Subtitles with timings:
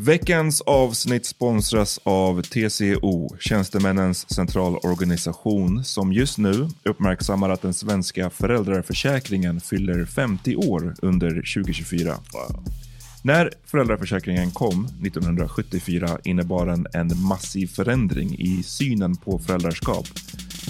[0.00, 9.60] Veckans avsnitt sponsras av TCO, Tjänstemännens centralorganisation, som just nu uppmärksammar att den svenska föräldraförsäkringen
[9.60, 12.14] fyller 50 år under 2024.
[13.22, 20.06] När föräldraförsäkringen kom 1974 innebar den en massiv förändring i synen på föräldraskap.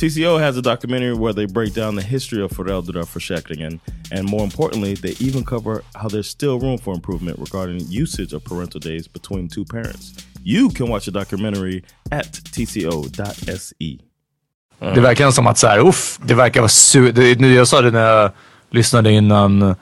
[0.00, 3.80] TCO has a documentary where they break down the history of föräldraförsäkringen
[4.12, 8.44] and more importantly, they even cover how there's still room for improvement regarding usage of
[8.44, 10.26] parental days between two parents.
[10.42, 13.98] You can watch the documentary at tco.se.
[14.94, 17.12] Det verkar som att så här, uff, det verkar vara su...
[17.12, 18.30] Det, nu, jag sa det när jag
[18.70, 19.74] lyssnade innan,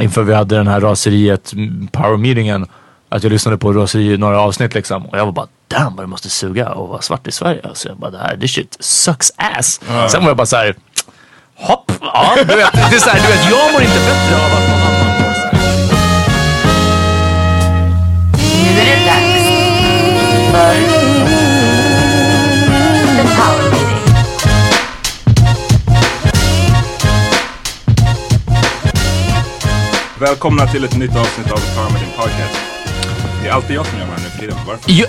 [0.00, 2.66] inför vi hade den här raseriet, mm, power meetingen,
[3.08, 6.08] att jag lyssnade på raseri några avsnitt liksom och jag var bara damn vad det
[6.08, 7.60] måste suga att vara svart i Sverige.
[7.64, 9.80] Alltså jag bara det här, this shit sucks ass.
[10.10, 10.74] Sen var jag bara så här,
[11.54, 14.52] hopp, ja du vet, det är så här, du vet jag mår inte bättre av
[14.52, 15.52] att någon annan mår så här.
[18.74, 19.46] Nu är det dags
[20.52, 20.74] för
[23.16, 23.96] The Power Meeting.
[30.18, 32.75] Välkomna till ett nytt avsnitt av Power Meeting Podcast.
[33.46, 34.56] Det är alltid jag som gör det här nu för tiden.
[34.66, 34.92] Varför?
[34.92, 35.06] Ja,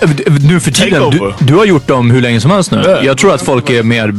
[0.48, 2.82] nu för tiden, du, du har gjort dem hur länge som helst nu.
[2.86, 3.02] Ja.
[3.02, 4.14] Jag tror att folk är mer,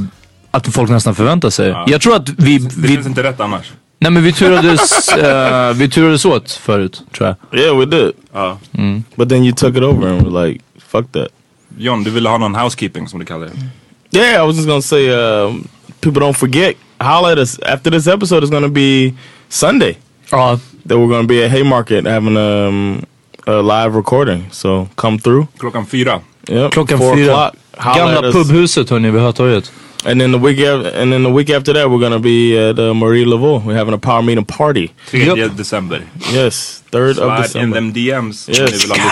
[0.52, 1.76] att folk nästan förväntar sig.
[1.88, 3.72] Jag tror att vi, Det vi känns inte rätt annars.
[4.00, 7.60] nej men vi turades, eh, vi turades åt förut tror jag.
[7.60, 8.12] Yeah, we did.
[9.16, 11.28] But then you took it over and were like, fuck that.
[11.78, 13.46] John, du ville ha någon housekeeping som du kallar
[14.12, 14.18] det.
[14.20, 15.68] Yeah, I was just gonna say, um,
[16.02, 16.76] people don't forget.
[16.98, 19.14] Holla at us after this episode is gonna be
[19.50, 19.98] Sunday.
[20.32, 23.06] Ja, That we're gonna be at Haymarket having um,
[23.48, 24.46] a live recording.
[24.52, 25.48] So come through.
[25.58, 26.22] Klockan fyra.
[26.48, 27.32] Yep, klockan four fyra.
[27.34, 27.56] o'clock.
[27.78, 28.36] Holla at Gamla us.
[28.36, 29.72] pubhuset hörni vid Hötorget.
[30.06, 32.80] And then the week after, and then the week after that, we're gonna be at
[32.80, 33.62] uh, Marie Laveau.
[33.66, 34.92] We're having a power meeting party.
[35.08, 36.02] 3 december.
[36.32, 38.72] Yes, third of Slide in them DMs om Yes.
[38.72, 39.04] ni vill ha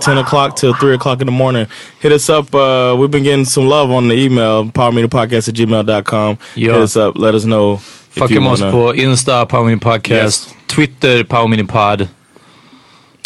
[0.02, 1.66] 10 o'clock till 3 o'clock in the morning.
[2.00, 2.54] Hit us up.
[2.54, 6.38] Uh, we've been getting some love on the email, powermeetingpodcast at gmail.com.
[6.54, 6.72] Yeah.
[6.72, 7.18] Hit us up.
[7.18, 7.74] Let us know.
[7.74, 10.54] if Fucka you med oss wanna- på Insta, Powermini Podcast, Yes.
[10.66, 12.08] Twitter, Meeting Pod.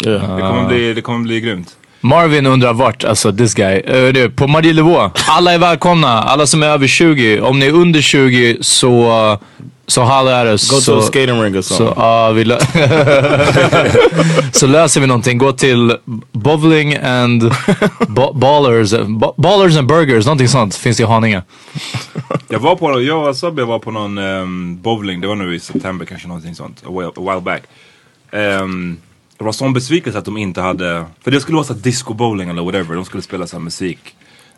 [0.05, 0.35] Yeah.
[0.35, 1.75] Det kommer bli, det kommer bli grymt.
[2.01, 3.81] Marvin undrar vart, alltså this guy.
[3.81, 5.11] Uh, det, på Marielevå.
[5.27, 7.41] Alla är välkomna, alla som är över 20.
[7.41, 9.37] Om ni är under 20 så uh,
[9.87, 10.51] så här är det.
[10.51, 12.59] Go så, to a skating ring or Så, vi lö-
[14.51, 15.37] så löser vi någonting.
[15.37, 15.97] Gå till
[16.31, 17.51] bowling and
[18.07, 21.43] ba- ballers, ba- ballers and burgers, någonting sånt finns det i Haninge.
[22.49, 25.59] Jag var på, jag och Sabbe var på någon ehm, bowling, det var nu i
[25.59, 27.63] september kanske någonting sånt, a while, a while back.
[28.31, 28.97] Ehm,
[29.37, 32.49] det var sån besvikelse att de inte hade, för det skulle vara så disco bowling
[32.49, 33.99] eller whatever, de skulle spela så här musik.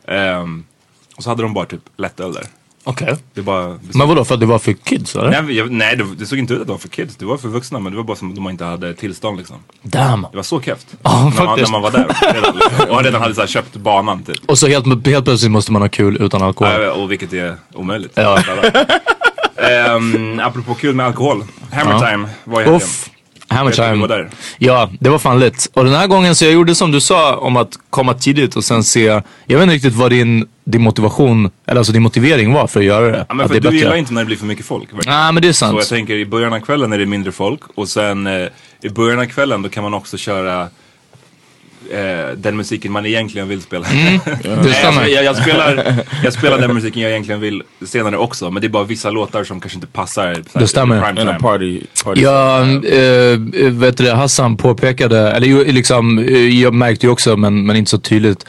[0.07, 0.63] Ehm,
[1.18, 2.44] och så hade de bara typ lättöl där.
[2.83, 3.15] Okej.
[3.33, 5.41] Bara Men vadå, för att det var för kids eller?
[5.41, 7.38] Nej, jag, nej det, det såg inte ut att det var för kids, det var
[7.38, 9.56] för vuxna men det var bara som att de inte hade tillstånd liksom.
[9.81, 10.27] Damn.
[10.31, 10.88] Det var så keft.
[11.01, 12.33] Ja, när, man, när man var där.
[12.33, 14.38] Redan, och redan hade så här, köpt banan typ.
[14.45, 16.81] Och så helt, helt plötsligt måste man ha kul utan alkohol.
[16.81, 18.12] Ja, och vilket är omöjligt.
[18.15, 18.39] Ja.
[19.95, 21.44] um, apropå kul med alkohol.
[21.71, 22.00] Hammer Ja.
[22.00, 22.75] time var helgen.
[22.75, 23.09] Uff.
[23.49, 24.29] Hammer time.
[24.57, 25.69] Ja, det var fan lätt.
[25.73, 28.63] Och den här gången så jag gjorde som du sa om att komma tidigt och
[28.63, 29.21] sen se.
[29.45, 32.85] Jag vet inte riktigt vad din, din motivation, eller alltså din motivering var för att
[32.85, 33.25] göra det.
[33.29, 33.77] Ja, men för det du bättre.
[33.77, 34.89] gillar inte när det blir för mycket folk.
[35.05, 35.71] Nej men det är sant.
[35.71, 38.47] Så jag tänker i början av kvällen är det mindre folk och sen eh,
[38.81, 40.67] i början av kvällen då kan man också köra
[41.92, 43.86] eh, den musiken man egentligen vill spela.
[43.88, 44.19] Mm.
[44.74, 45.06] stämmer.
[45.07, 48.69] jag, jag, spelar, jag spelar den musiken jag egentligen vill senare också men det är
[48.69, 50.34] bara vissa låtar som kanske inte passar.
[50.34, 51.01] så här, Det stämmer.
[51.39, 51.81] party.
[52.04, 53.39] party Ja, eh,
[53.72, 57.92] vet du Hassan påpekade, eller ju, liksom, eh, jag märkte ju också men, men inte
[57.92, 58.45] så tydligt.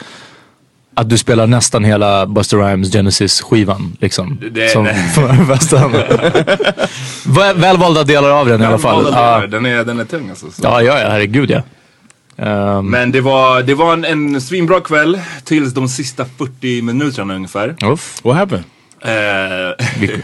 [0.93, 4.37] Att du spelar nästan hela Buster Rhymes Genesis skivan liksom.
[4.51, 5.87] Det- som det- för bästa.
[7.25, 9.03] Väl- Välvalda delar av den i alla fall.
[9.05, 10.51] Delar, Den är, den är tung alltså.
[10.51, 10.61] Så.
[10.63, 11.61] ja, ja, ja, herregud ja.
[12.41, 17.35] Ehm, Men det var, det var en, en svinbra kväll tills de sista 40 minuterna
[17.35, 17.75] ungefär.
[17.91, 18.19] uff.
[18.23, 18.63] What happened?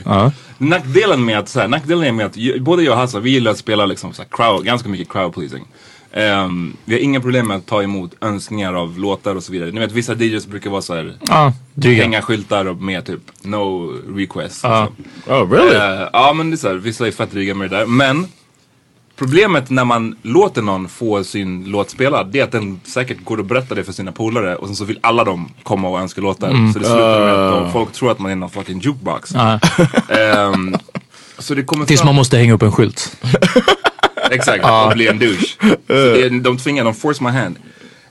[0.06, 0.32] Ja.
[0.58, 3.52] nackdelen med att, så här, nackdelen är med att både jag och Hassan, vi gillar
[3.52, 5.66] att spela liksom så här, crowd, ganska mycket crowd pleasing.
[6.14, 9.72] Ehm, vi har inga problem med att ta emot önskningar av låtar och så vidare.
[9.72, 12.04] Ni vet vissa DJs brukar vara så här, Ja, dryga.
[12.04, 14.60] hänga skyltar och med typ no request.
[14.64, 14.88] Ja.
[14.98, 15.34] liksom.
[15.36, 15.76] Oh, really?
[15.76, 17.86] Eh, ja men det är så här, vissa är fett dryga med det där.
[17.86, 18.28] Men
[19.16, 23.38] problemet när man låter någon få sin låt spelad det är att den säkert går
[23.38, 26.22] och berättar det för sina polare och sen så vill alla dem komma och önska
[26.22, 26.50] låtar.
[26.74, 29.36] Så det slutar med att de, folk tror att man är någon fucking jukebox.
[30.10, 30.76] Ehm,
[31.38, 33.18] så det kommer Tills fram, man måste hänga upp en skylt.
[34.32, 35.56] exakt, och bli en douche.
[35.88, 37.56] Så de tvingar, de force my hand.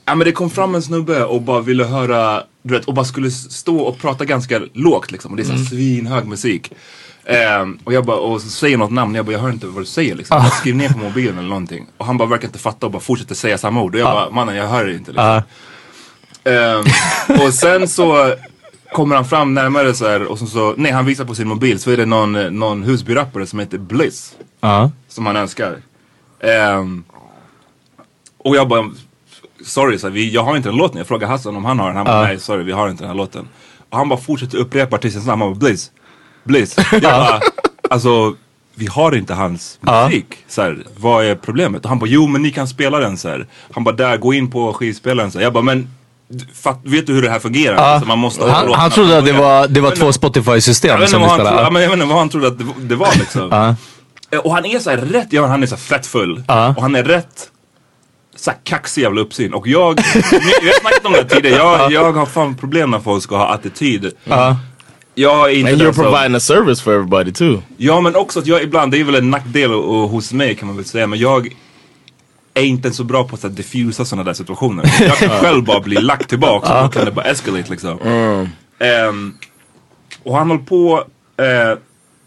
[0.07, 3.05] Ja men det kom fram en snubbe och bara ville höra, du vet, och bara
[3.05, 5.31] skulle stå och prata ganska lågt liksom.
[5.31, 6.73] Och det är såhär svinhög musik.
[7.27, 9.83] Ehm, och jag bara, och så säger något namn, jag bara, jag hör inte vad
[9.83, 10.39] du säger liksom.
[10.39, 11.87] Bara Skriv ner på mobilen eller någonting.
[11.97, 13.95] Och han bara verkar inte fatta och bara fortsätter säga samma ord.
[13.95, 15.25] Och jag bara, mannen jag hör det inte liksom.
[16.45, 16.85] Ehm,
[17.47, 18.35] och sen så
[18.93, 21.79] kommer han fram närmare så här och så, så nej han visar på sin mobil
[21.81, 24.35] så är det någon, någon Husby-rappare som heter Bliss.
[25.09, 25.77] Som han önskar.
[26.41, 27.05] Ehm,
[28.39, 28.91] och jag bara,
[29.65, 30.99] sorry, så här, vi, jag har inte den låten.
[30.99, 31.97] Jag frågar Hassan om han har den.
[31.97, 33.49] Han bara, nej sorry vi har inte den här låten.
[33.91, 35.43] Och han bara fortsätter upprepa artistens namn.
[35.43, 35.91] Han bara, Bliss,
[36.45, 36.77] Bliss.
[36.93, 37.41] Jag bara,
[37.91, 38.35] alltså
[38.75, 40.27] vi har inte hans musik.
[40.49, 41.83] Så här, vad är problemet?
[41.85, 43.47] Och han bara, jo men ni kan spela den så här.
[43.75, 45.31] Han bara, där, gå in på skivspelaren.
[45.31, 45.45] Så här.
[45.45, 45.89] Jag bara, men
[46.63, 47.77] fatt, vet du hur det här fungerar?
[47.77, 51.07] Alltså, man måste ha Han, han trodde att det var, det var Men- två Spotify-system
[51.07, 51.71] som han trodde, ja, spelade.
[51.71, 53.49] men jag vet inte vad han trodde att det, det var liksom.
[53.51, 53.75] Ja.
[54.31, 56.43] Eh, Och han är så här rätt, ja, han är så fett full.
[56.49, 56.69] Ja.
[56.77, 57.51] Och han är rätt
[58.37, 59.55] så här kaxig jävla uppsyn.
[59.55, 59.95] Och jag,
[60.31, 60.37] vi
[60.69, 64.13] har snackat om det tidigare, jag, jag har fan problem när folk ska ha attityd.
[65.15, 65.23] Ja.
[65.41, 67.63] Jag är inte And you're providing a service for everybody too.
[67.77, 70.55] Ja men också att jag ibland, det är väl en nackdel och, och hos mig
[70.55, 71.49] kan man väl säga, men jag
[72.55, 74.85] är inte så bra på att diffusa sådana där situationer.
[75.01, 77.99] Jag kan själv bara bli lagt tillbaka och då kan det bara escalate liksom.
[78.79, 79.35] Ehm,
[80.23, 81.05] och han höll på,
[81.37, 81.79] eh,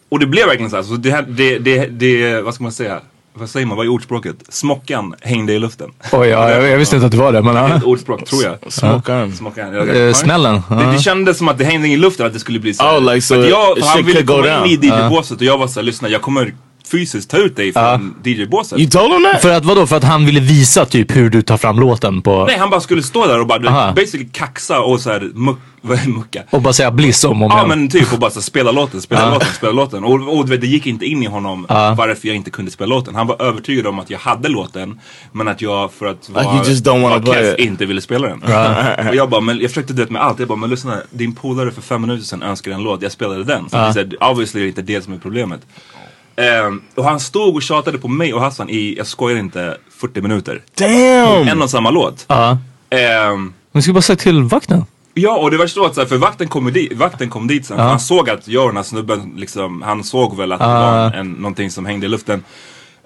[0.09, 2.71] och det blev verkligen så här, så det, här- det, det, det, vad ska man
[2.71, 3.01] säga?
[3.39, 4.35] Vad säger man, vad är ordspråket?
[4.49, 5.89] Smockan hängde i luften.
[6.11, 7.41] Oj, ja, jag, jag visste inte att det var det.
[7.41, 8.73] Men, Det är ett ordspråk tror jag.
[9.33, 9.73] Smockan.
[9.73, 10.61] Jag- Eh, smällen.
[10.69, 12.83] det, det kändes som att det hängde i luften att det skulle bli så.
[12.83, 16.09] Oh, like, so jag, han ville komma in i DJ-båset och jag var såhär, lyssna
[16.09, 16.53] jag kommer
[16.91, 18.79] fysiskt ta ut dig från DJ-båset.
[18.79, 19.41] You told him that?
[19.41, 19.87] För att vadå?
[19.87, 22.45] För att han ville visa typ hur du tar fram låten på...
[22.45, 23.93] Nej han bara skulle stå där och bara Aha.
[23.95, 26.43] basically kaxa och såhär muck, är mucka?
[26.49, 29.01] Och bara säga bliss om och Ja men typ och bara så, här, spela låten,
[29.01, 29.33] spela Ja.
[29.33, 30.03] låten, spela låten.
[30.03, 33.15] Och, och vet, det gick inte in i honom varför jag inte kunde spela låten.
[33.15, 34.99] Han var övertygad om att jag hade låten
[35.31, 37.59] men att jag för att vara, you just don't wanna it.
[37.59, 38.43] inte ville spela den.
[39.09, 40.39] och jag bara, men jag försökte vet med allt.
[40.39, 43.43] Jag bara, men lyssna, din polare för fem minuter sedan önskade en låt, jag spelade
[43.43, 43.69] den.
[43.69, 45.61] Så det är så obviously är det inte det som är problemet.
[46.41, 50.21] Ehm, och han stod och tjatade på mig och Hassan i, jag skojar inte, 40
[50.21, 50.61] minuter.
[50.77, 51.47] Damn!
[51.47, 52.25] En och samma låt.
[52.27, 52.57] Ja.
[52.89, 54.85] Ehm, Men ska bara säga till vakten.
[55.13, 57.65] Ja och det värsta var att så här, för vakten kom, dit, vakten kom dit
[57.65, 57.79] sen.
[57.79, 61.11] Han såg att jag och den här snubben liksom, han såg väl att det var
[61.11, 62.43] en, någonting som hängde i luften.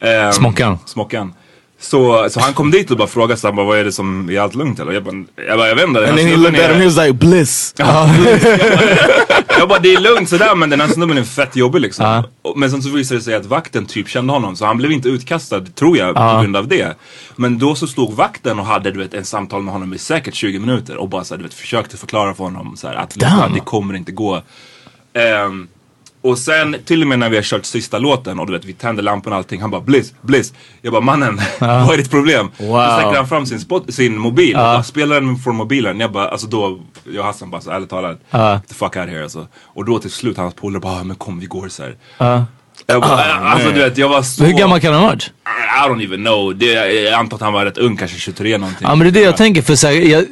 [0.02, 0.80] Ehm, Smockan.
[0.86, 1.34] Smockan.
[1.80, 4.30] Så, så han kom dit och bara frågade så här, bara, vad är det som,
[4.30, 4.92] är allt lugnt eller?
[4.92, 5.16] Jag bara,
[5.48, 6.08] jag, bara, jag vet inte.
[6.08, 7.74] And then he looked at him, he was like, bliss.
[9.62, 12.06] Ja, jag bara, det är lugnt sådär men den här snubben är fett jobbig liksom.
[12.42, 14.92] Och- Men sen så visade det sig att vakten typ kände honom så han blev
[14.92, 16.96] inte utkastad, tror jag, på grund av det.
[17.36, 20.34] Men då så stod vakten och hade du vet en samtal med honom i säkert
[20.34, 23.16] 20 minuter och bara så här, du vet, försökte förklara för honom så här, att
[23.54, 24.42] det kommer inte gå.
[25.14, 25.68] Ehm,
[26.24, 28.74] och sen till och med när vi har kört sista låten och du vet vi
[28.74, 29.62] tänder lamporna och allting.
[29.62, 30.54] Han bara bliss, bliss.
[30.82, 32.52] Jag bara mannen, vad är ditt problem?
[32.58, 36.00] Då sträcker han fram sin, spot, sin mobil och bara spelar den från mobilen.
[36.00, 39.10] Jag bara, alltså då, jag och Hassan bara så ärligt talat, get the fuck out
[39.10, 39.48] here alltså.
[39.64, 42.46] Och då till slut hans polare bara, "Ah, men kom vi går så här.
[42.86, 44.44] Jag bara, alltså du vet jag var så...
[44.44, 45.32] Hur gammal kan han ha varit?
[45.86, 46.56] I don't even know.
[46.56, 48.88] Det, jag antar att han var rätt ung, kanske 23 någonting.
[48.88, 50.26] Ja men det är det jag tänker för så här, jag,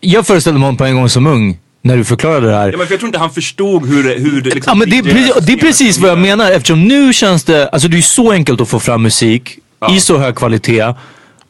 [0.00, 2.70] jag föreställde mig honom på en gång som ung när du förklarade det här.
[2.72, 4.70] Ja, men för jag tror inte han förstod hur, hur det liksom...
[4.70, 7.68] Ja men det är, precis, det är precis vad jag menar eftersom nu känns det,
[7.68, 9.58] alltså det är så enkelt att få fram musik
[9.96, 10.94] i så hög kvalitet.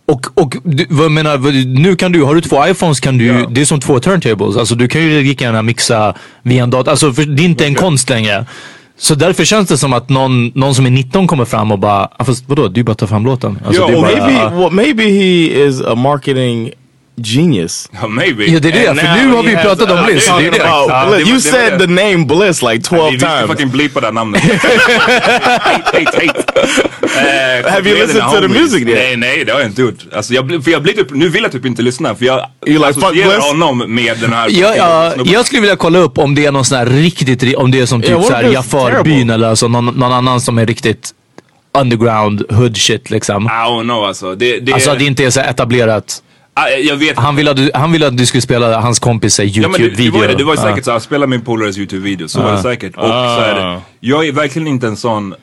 [0.07, 1.39] Och, och du, vad jag menar,
[1.79, 3.47] nu kan du, har du två iPhones kan du, Ja.
[3.51, 4.57] det är som två turntables.
[4.57, 6.91] Alltså du kan ju lika gärna mixa via en dator.
[6.91, 8.47] Alltså för det är inte en konst längre.
[8.99, 12.09] Så därför känns det som att någon, någon som är 19 kommer fram och bara,
[12.17, 13.59] ah, fast vadå, du bara tar fram låten.
[13.67, 16.71] Alltså, Ja, det är och bara, Maybe, well, maybe he is a marketing
[17.27, 17.89] genius.
[18.09, 18.45] Maybe.
[18.45, 20.27] Ja, det är det, And för nu har vi pratat om Bliss.
[20.27, 20.51] Det är
[21.19, 21.31] det.
[21.31, 23.47] You said the name Bliss like 12 Vi ska times.
[23.51, 24.43] fucking bleepa det namnet.
[24.43, 26.45] hate, hate, hate.
[27.03, 28.95] Eh, Have you med listened to the music yet?
[28.99, 29.99] Nej, nej det har jag inte gjort.
[30.15, 32.85] Alltså, jag, för jag blir typ, nu vill jag typ inte lyssna för jag You
[32.85, 35.33] associerar honom med den här Ja, ja, snubben.
[35.33, 37.81] jag skulle vilja kolla upp om det är någon sån här riktigt, ri- om det
[37.81, 41.11] är som typ såhär Jafarbyn eller alltså någon, någon annan som är riktigt
[41.79, 43.45] underground hood shit liksom.
[43.45, 44.35] I don't know alltså.
[44.35, 46.23] Det, det, Alltså att det inte är så etablerat.
[46.55, 49.41] Ah, jag vet Han ville att du, han ville att du skulle spela hans kompis
[49.41, 50.13] eh, Ja, men det, det YouTube-video.
[50.13, 50.63] var, ju det, det var Ja.
[50.63, 52.97] säkert såhär, spela min polares YouTube-video, så var det säkert.
[52.97, 53.41] Och så Ah.
[53.41, 55.35] här, jag är verkligen inte en sån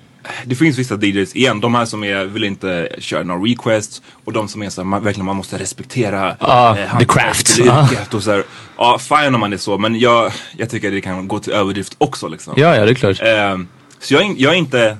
[0.46, 4.34] det finns vissa DJs, igen, de här som är, vill inte köra några requests och
[4.34, 7.60] de som är såhär, man, verkligen man måste respektera Ah, eh, the craft.
[7.60, 8.44] yrket och såhär.
[8.78, 11.96] Ja, fine om man är så, men jag, jag tycker det kan gå till överdrift
[11.98, 12.54] också liksom.
[12.58, 13.20] Ja, ja, det är klart.
[13.22, 13.68] Ehm,
[14.00, 14.98] så jag jag är inte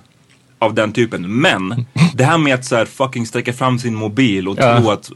[0.60, 1.40] av den typen.
[1.42, 4.78] Men det här med att så här fucking sträcka fram sin mobil och Ja.
[4.80, 5.10] tro att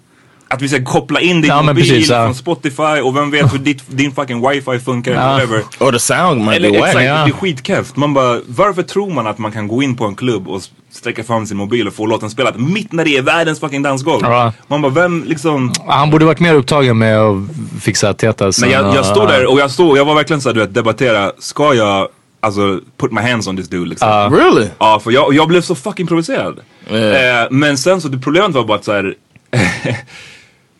[0.51, 2.25] att vi ska koppla in din Ja, mobil precis, ja.
[2.25, 5.63] från Spotify och vem vet hur ditt, din fucking wifi funkar eller whatever.
[5.79, 7.13] Or the sound might Eller be exakt, ja.
[7.13, 7.95] det är skitkeft.
[7.95, 11.23] Man bara, varför tror man att man kan gå in på en klubb och sträcka
[11.23, 14.21] fram sin mobil och få låten spelad mitt när det är världens fucking dansgolv?
[14.23, 14.53] Ja.
[14.67, 15.73] Man bara, vem liksom...
[15.87, 17.37] Han borde varit mer upptagen med att
[17.81, 18.61] fixa tetas.
[18.61, 20.73] Men jag, jag stod uh, där och jag stod, jag var verkligen såhär du vet,
[20.73, 22.07] debattera, ska jag
[22.39, 24.35] alltså put my hands on this dude liksom?
[24.35, 24.67] Really?
[24.77, 26.59] Ja, för jag, jag blev så fucking provocerad.
[26.89, 29.15] Eh, men sen så, det problemet var bara att så här.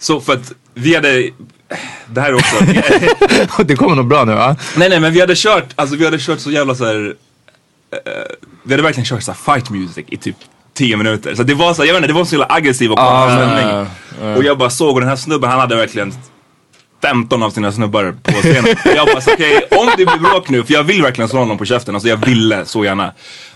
[0.02, 1.30] så för att vi hade,
[2.08, 4.56] det här är också, det kommer nog bra nu va?
[4.76, 7.16] nej nej men vi hade kört, alltså vi hade kört så jävla så här.
[7.92, 8.00] eh,
[8.64, 10.36] vi hade verkligen kört så fight music i typ
[10.74, 11.36] 10 minuter.
[11.36, 13.88] Så det var så, jag vet inte, det var så jävla aggressiv och konstig stämning.
[14.38, 16.14] Och jag bara såg och den här snubben han hade verkligen
[17.02, 18.76] 15 av sina snubbar på scenen.
[18.96, 21.66] jag bara okej om det blir bråk nu, för jag vill verkligen slå honom på
[21.66, 23.14] käften, alltså jag ville så gärna.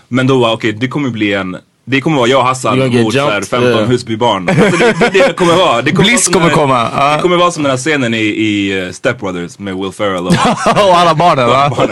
[0.08, 1.56] Men då var okej, det kommer bli en
[1.88, 3.88] det kommer vara jag och Hassan mot så här, jumped, 15 yeah.
[3.88, 4.48] Husbybarn.
[4.48, 5.82] Alltså det, det, det kommer vara.
[5.82, 7.16] Det Bliss kommer den här- komma, ja.
[7.16, 10.26] Det kommer vara som den här scenen i, i eh, Step Brothers med Will Ferrell
[10.26, 10.32] och
[10.66, 11.70] och alla barnen va?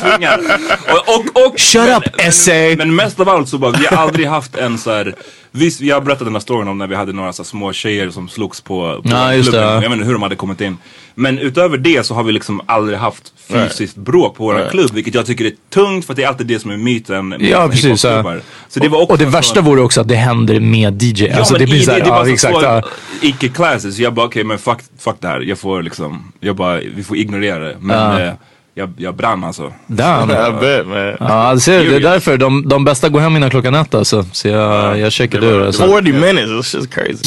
[0.00, 0.40] swingar.
[0.88, 2.76] Och, och, och, Shut men, up, men, essay.
[2.76, 5.14] Men mest av allt så bara, vi har aldrig haft en så här.
[5.52, 7.72] Visst, vi har berättat den här storyn om när vi hade några så här små
[7.72, 9.60] tjejer som slogs på, på Ja, klubben.
[9.60, 9.72] ja.
[9.74, 10.76] Jag vet inte hur de hade kommit in.
[11.14, 14.90] Men utöver det så har vi liksom aldrig haft fysiskt bråk på våran klubb.
[14.94, 17.42] Vilket jag tycker är tungt för att det är alltid det som är myten med
[17.42, 18.34] Ja, precis, ja.
[18.68, 21.24] Så det var också Och det värsta sån- vore också att det händer med DJ.
[21.26, 22.54] Ja alltså men det blir så här, det, det var ja, så exakt.
[22.54, 22.82] så Ja.
[23.22, 23.98] icke-classes.
[23.98, 25.40] Jag bara okej men fuck, fuck det här.
[25.40, 27.76] Jag får liksom, jag bara, vi får ignorera det.
[27.80, 28.32] Men eh,
[28.80, 29.72] jag, jag brann alltså.
[29.86, 30.30] Damn.
[30.30, 31.16] I bet, man.
[31.20, 34.24] Ja, du ser, det är därför de, de bästa går hem innan klockan ett alltså.
[34.32, 35.66] Så jag, jag checkade ur.
[35.66, 35.88] Alltså.
[35.88, 37.24] 40 minutes, it's just crazy.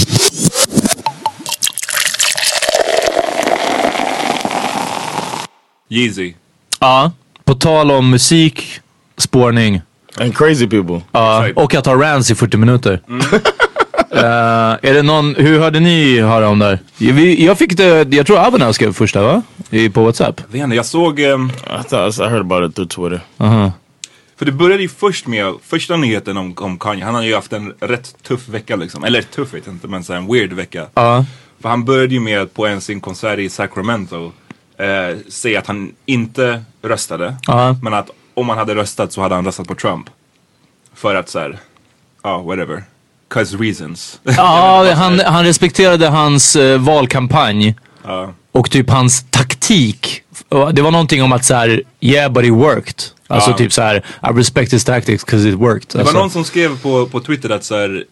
[5.89, 6.33] Yeezy.
[6.79, 7.11] Ja,
[7.43, 8.79] på tal om musik,
[9.17, 9.81] spårning.
[10.19, 11.01] And crazy people.
[11.11, 13.01] Ja, och att ha rants i 40 minuter.
[13.09, 13.39] Eh,
[14.19, 16.79] är det någon, hur hörde ni höra om det här?
[16.97, 19.41] Vi, jag fick det, jag tror Avenel skrev första va?
[19.69, 20.41] I, på WhatsApp.
[20.41, 23.21] Jag vet inte, jag såg, ehm, I thought I heard about it through Twitter.
[24.37, 27.05] för det började ju först med, första nyheten om, om Kanye.
[27.05, 29.03] Han har ju haft en rätt tuff vecka liksom.
[29.03, 30.87] Eller tuff vet jag inte, men så en weird vecka.
[30.93, 31.25] Ja.
[31.61, 34.31] För han började ju med att på en sin konsert i Sacramento
[34.77, 37.35] eh, säga att han inte röstade.
[37.47, 37.75] Ja.
[37.81, 40.09] Men att om han hade röstat så hade han röstat på Trump.
[40.93, 41.59] För att såhär,
[42.23, 42.83] ja whatever.
[43.33, 44.19] Cause reasons.
[44.37, 47.75] Ja, han, han respekterade hans eh, valkampanj.
[48.03, 48.33] Ja.
[48.51, 50.21] Och typ hans taktik.
[50.73, 52.95] Det var någonting om att så här, yeah but it worked.
[53.27, 53.57] Alltså Ja.
[53.57, 55.87] typ så här, I respect his tactics cause it worked.
[55.91, 56.17] Det var Alltså.
[56.17, 58.03] någon som skrev på, på Twitter att så här,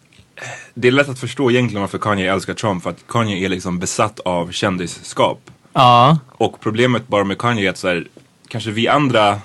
[0.74, 2.82] det är lätt att förstå egentligen varför Kanye älskar Trump.
[2.82, 5.40] För att Kanye är liksom besatt av kändisskap.
[5.72, 6.18] Ja.
[6.28, 8.04] Och problemet bara med Kanye är att så här,
[8.48, 9.40] kanske vi andra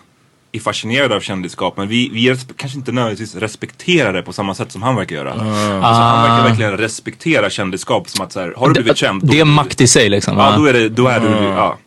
[0.52, 4.72] är fascinerade av kändisskap men vi, vi kanske inte nödvändigtvis respekterar det på samma sätt
[4.72, 5.32] som han verkar göra.
[5.32, 6.22] Alltså, han Ah.
[6.28, 9.22] verkar verkligen respektera kändisskap som att så här, har du blivit känd?
[9.22, 10.38] då- Det är makt i sig liksom.
[10.38, 11.78] Ja, då är det, då är du, ja.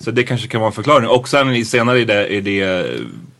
[0.00, 1.08] Så det kanske kan vara en förklaring.
[1.08, 2.86] Och sen i- senare i det, i det,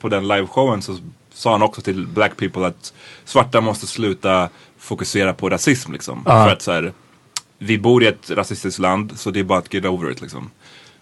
[0.00, 0.98] på den liveshowen så
[1.34, 2.92] sa han också till black people att
[3.24, 4.48] svarta måste sluta
[4.78, 6.24] fokusera på rasism liksom.
[6.24, 6.92] För att så här,
[7.58, 10.50] vi bor i ett rasistiskt land så det är bara att get over it liksom.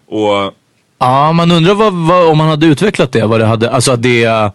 [0.07, 0.53] Och
[0.99, 3.25] Ja, man undrar vad, vad, om man hade utvecklat det.
[3.25, 4.51] Vad det hade, alltså att det.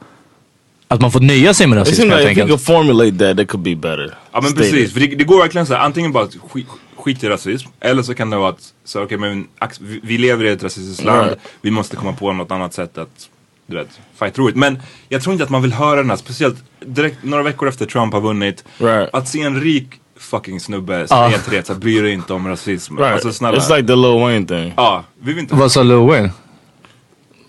[0.88, 2.66] Att man får nöja sig med It rasism seems helt like if you enkelt.
[2.66, 4.14] could formulate that, it could be better.
[4.32, 4.70] Ja men Stated.
[4.70, 7.68] precis, för det, det går verkligen så här, antingen bara att skit, skit i rasism,
[7.80, 10.62] eller så kan det vara att, så, okej men ax- vi, vi lever i ett
[10.62, 11.38] rasistiskt land, Right.
[11.62, 13.28] vi måste komma på något annat sätt att,
[13.66, 14.56] du vet, fight through it.
[14.56, 16.56] Men jag tror inte att man vill höra den här, speciellt
[16.86, 19.08] direkt några veckor efter Trump har vunnit, Right.
[19.12, 19.86] att se en rik
[20.22, 22.96] fucking snubbe säga till det, så här, bry dig inte om rasism.
[22.98, 23.12] Right.
[23.12, 23.58] Alltså snälla.
[23.58, 24.72] it's like the Lil Wayne thing.
[24.76, 26.30] ja, vi vill inte Vad sa Lil Wayne?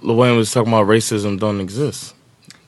[0.03, 2.15] Lil Wayne was talking about racism don't exist.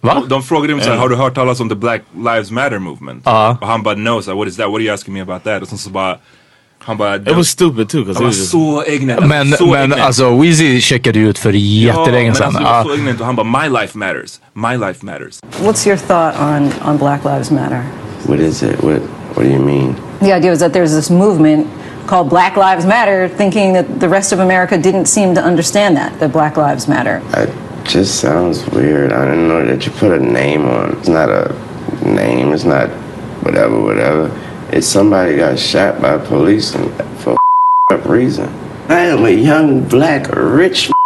[0.02, 0.24] Va?
[0.28, 3.22] De frågade honom såhär, har du hört talas om the Black Lives Matter movement?
[3.26, 3.58] Ja.
[3.62, 4.66] Och han bara no, så här, what is that?
[4.70, 5.62] What are you asking me about that?
[5.62, 6.18] Och sen så bara,
[6.80, 9.28] han bara, It was stupid too because han var was just, så ignorant.
[9.28, 12.46] Men, så men alltså Weezy checkade ju ut för jättelänge men sedan.
[12.46, 12.84] alltså, det var Ja.
[12.84, 15.40] så ignorant och han bara my life matters, my life matters.
[15.62, 17.84] What's your thought on, on Black Lives Matter?
[18.28, 18.84] What is it?
[18.84, 19.02] What
[19.36, 19.96] What do you mean?
[20.20, 21.68] The idea was that there's this movement
[22.08, 26.18] called Black Lives Matter, thinking that the rest of America didn't seem to understand that,
[26.20, 27.22] that Black Lives Matter.
[27.34, 27.54] It
[27.86, 29.12] just sounds weird.
[29.12, 30.98] I didn't know that you put a name on.
[30.98, 31.54] It's not a
[32.06, 32.54] name.
[32.54, 32.90] It's not
[33.44, 34.32] whatever, whatever.
[34.72, 37.38] It's somebody got shot by police for
[37.92, 38.48] up reason.
[38.88, 40.92] I am a young black rich.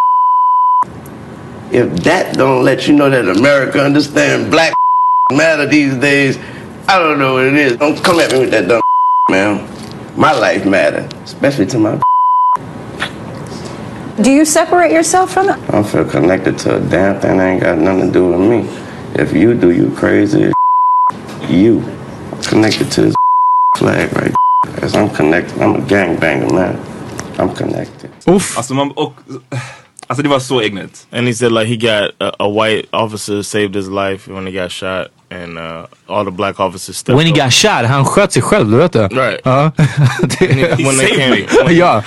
[1.72, 4.74] If that don't let you know that America understand black
[5.32, 6.40] matter these days,
[6.89, 7.77] I don't know what it is.
[7.77, 8.81] Don't come at me with that dumb
[9.29, 9.67] man.
[10.17, 12.01] My life matter, especially to my.
[14.24, 15.58] Do you separate yourself from it?
[15.69, 18.39] I don't feel connected to a damn thing that ain't got nothing to do with
[18.39, 18.67] me.
[19.22, 20.46] If you do, you crazy.
[20.46, 20.53] as
[21.50, 21.84] You
[22.48, 23.15] connected to this
[23.77, 24.34] flag right
[24.81, 25.62] As I'm connected.
[25.62, 26.75] I'm a gangbanger, man.
[27.39, 28.10] I'm connected.
[28.27, 28.58] Oof.
[28.58, 29.13] Alltså, man, och,
[30.08, 31.08] alltså det var så ignorant.
[31.12, 34.51] and he said like he got a, a white officer saved his life when he
[34.51, 38.32] got shot, and uh, all the black officers stepped When he got shot, han sköt
[38.34, 39.08] sig själv, du vet det?
[39.08, 39.42] Right.
[39.44, 39.72] Ja.
[40.39, 41.30] Det- when they came,
[41.65, 41.74] me.
[41.74, 42.04] ja.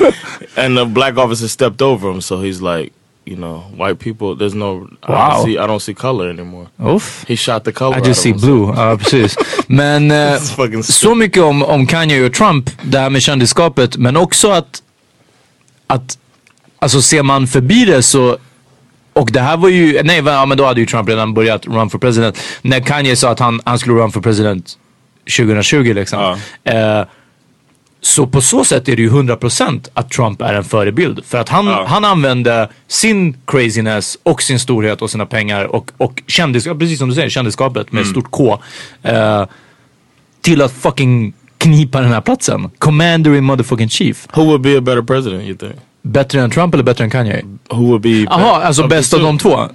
[0.57, 2.93] and the black officer stepped over him, so he's like,
[3.25, 4.35] you know, white people.
[4.37, 4.89] There's no.
[5.03, 5.31] I Wow.
[5.31, 5.53] don't see.
[5.53, 6.67] I don't see color anymore.
[6.79, 7.25] Uff.
[7.29, 7.99] He shot the color.
[7.99, 8.73] I just see blue.
[8.77, 9.37] Ja, precis.
[9.69, 14.51] Men fucking så mycket om, om Kanye och Trump, det här med kändisskapet, men också
[14.51, 14.83] att,
[15.87, 16.19] att
[16.79, 18.37] alltså ser man förbi det så
[19.13, 21.91] och det här var ju, nej ja, men då hade ju Trump redan börjat run
[21.91, 22.39] for president.
[22.63, 24.79] När Kanye sa att han, han skulle run for president
[25.37, 26.37] 2020 liksom.
[26.65, 27.03] Eh,
[28.01, 31.25] så på så sätt är det ju 100% att Trump är en förebild.
[31.25, 31.85] För att han, Ja.
[31.89, 37.09] han använde sin craziness och sin storhet och sina pengar och, och kändisskap, precis som
[37.09, 38.59] du säger, kändisskapet med stort K.
[39.03, 39.45] Eh,
[40.41, 42.71] till att fucking knipa den här platsen.
[42.79, 44.29] Commander in motherfucking chief.
[44.35, 45.43] Who would be a better president?
[45.43, 45.73] You think?
[46.03, 47.43] Bättre än Trump eller bättre än Kanye?
[47.71, 48.09] Who would be?
[48.09, 49.69] Jaha, alltså bäst av de två?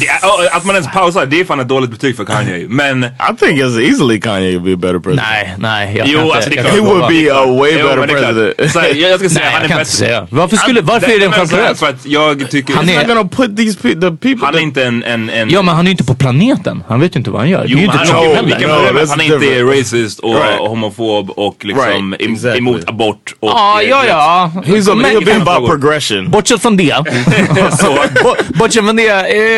[0.00, 2.66] Det, är- att man ens pausar, det är fan ett dåligt betyg för Kanye.
[2.68, 3.08] Men I
[3.38, 5.28] think it's easily Kanye would be a better president.
[5.30, 5.94] Nej, nej.
[5.98, 6.74] Jag Jo, kan inte, alltså det är klart.
[6.76, 8.72] kan He inte would be a way Jo, better det president.
[8.72, 9.80] Så här, jag, jag ska säga Nej, han jag är kan bättre.
[9.80, 10.26] inte säga.
[10.30, 11.78] Varför, skulle, varför är det en självklarhet?
[11.78, 12.74] För att jag tycker...
[12.74, 14.46] Han är- gonna put these pe- the people.
[14.46, 15.04] han är inte en...
[15.04, 16.84] en, en Ja, men han är ju inte på planeten.
[16.88, 17.64] Han vet ju inte vad han gör.
[17.66, 19.78] Jo, det är ju inte han, kan No, that's han inte är different.
[19.78, 20.58] racist och Right.
[20.58, 22.58] homofob och liksom Right, em- exactly.
[22.58, 23.34] emot abort.
[23.40, 24.52] Och, Ja, eh, ja, ja.
[24.64, 26.30] He's a, Men- he'll be kan about progression.
[26.30, 26.94] Bortsett från det.
[28.22, 29.08] Bo- Bortsett från det.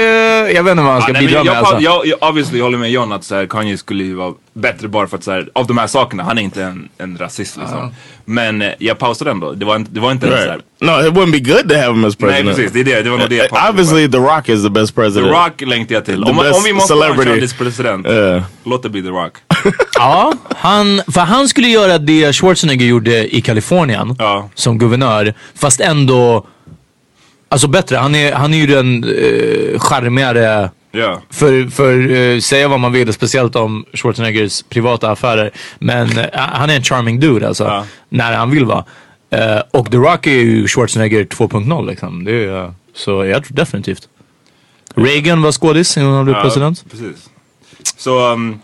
[0.04, 1.80] Eh, jag vet inte vad han ska Ja, nej, bidra jag, med jag, alltså.
[1.80, 5.06] jag, jag obviously håller med John att så här, Kanye skulle ju vara bättre bara
[5.06, 7.94] för att så här, av de här sakerna, han är inte en, en rasist liksom.
[8.24, 10.64] Men eh, jag pausade ändå, det var, inte- det var inte ens så här, Right.
[10.80, 12.56] No, it wouldn't be good to have him as Nej president.
[12.56, 13.70] precis, det är det, det var nog det jag Uh, pausade.
[13.70, 15.32] Obviously, The Rock is the best The president.
[15.32, 16.24] Rock längtar jag till.
[16.24, 17.30] The Om, om best vi måste ha en celebrity.
[17.30, 18.42] kändispresident, Yeah.
[18.64, 19.32] låt det bli The Rock.
[19.98, 24.48] Ja, han, för han skulle göra det Schwarzenegger gjorde i Kalifornien Ja.
[24.54, 25.34] som guvernör.
[25.54, 26.46] Fast ändå,
[27.54, 27.96] alltså bättre.
[27.96, 31.22] Han är, han är ju den uh, charmigare Ja.
[31.30, 35.50] för, för eh, säga vad man vill, speciellt om Schwarzeneggers privata affärer.
[35.78, 37.64] Men eh, han är en charming dude alltså.
[37.64, 37.84] Ja.
[38.08, 38.84] När han vill vara.
[39.30, 42.24] Eh, och The Rock är ju Schwarzenegger 2.0 liksom.
[42.24, 44.08] Det är, eh, så jag tror definitivt.
[44.94, 46.84] Reagan var skådis innan han blev president.
[46.90, 47.30] Precis.
[47.96, 48.60] Så, um,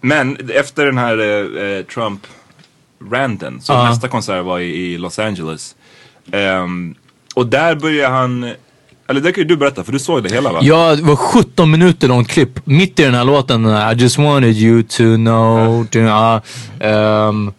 [0.00, 3.88] men efter den här eh, eh, Trump-ranten, så Ja.
[3.88, 5.76] nästa konsert var i, i Los Angeles.
[6.32, 6.94] Ehm,
[7.34, 8.52] och där började han,
[9.08, 10.58] eller det kan ju du berätta för du såg det hela va?
[10.62, 12.66] Ja, det var 17 minuter långt klipp.
[12.66, 15.86] Mitt i den här låten, I just wanted you to know.
[15.92, 16.40] Ja,
[17.28, 17.52] um,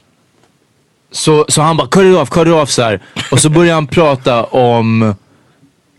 [1.12, 3.02] så, så han bara cut it off, cut it off så här.
[3.32, 5.16] Och så började han prata om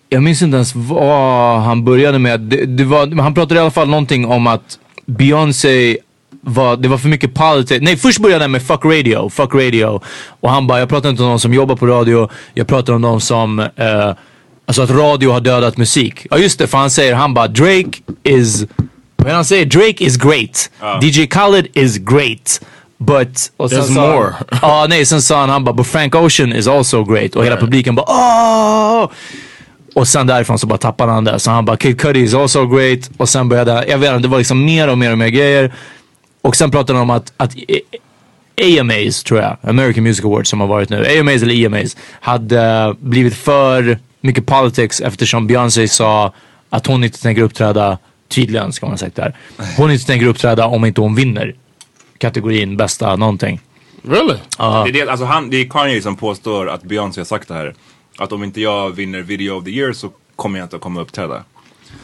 [0.09, 2.41] jag minns inte ens vad han började med.
[2.41, 5.99] Det, det var, han pratade i alla fall någonting om att Beyoncé
[6.47, 7.81] var, det var för mycket politics.
[7.83, 10.01] Nej, först började han med fuck radio, fuck radio.
[10.41, 13.03] Och han bara, jag pratar inte om de som jobbar på radio, jag pratar om
[13.03, 14.13] de som, eh,
[14.67, 16.27] alltså att radio har dödat musik.
[16.31, 17.91] Ja just det, för han säger, han bara, Drake
[18.23, 18.65] is,
[19.17, 19.65] vad han säger?
[19.67, 20.71] Drake is great.
[21.03, 22.61] DJ Khaled is great.
[22.99, 24.35] But, och There's more.
[24.63, 27.37] Ja nej, sen sa han, han bara, but Frank Ocean is also great.
[27.37, 29.11] Och hela publiken bara, åh!
[29.95, 31.39] Och sen därifrån så bara tappade han det.
[31.39, 33.11] Så han bara, Kid Cudi is also great.
[33.17, 35.73] Och sen började, jag vet inte, det var liksom mer och mer och mer grejer.
[36.43, 37.55] Och sen pratade de om att, att
[38.81, 43.35] AMAs tror jag, American Music Awards som har varit nu, AMAs eller EMAs, hade blivit
[43.35, 46.33] för mycket politics eftersom Beyoncé sa
[46.71, 49.37] att hon inte tänker uppträda, tydligen ska man ha sagt där,
[49.77, 51.55] hon inte tänker uppträda om inte hon vinner
[52.19, 53.61] kategorin bästa någonting.
[54.03, 54.39] Really?
[54.59, 54.83] Ja.
[54.85, 57.55] Det, är det, alltså han, det är Kanye som påstår att Beyoncé har sagt det
[57.55, 57.75] här.
[58.19, 61.01] Att om inte jag vinner video of the year så kommer jag inte att komma
[61.01, 61.45] och uppträda.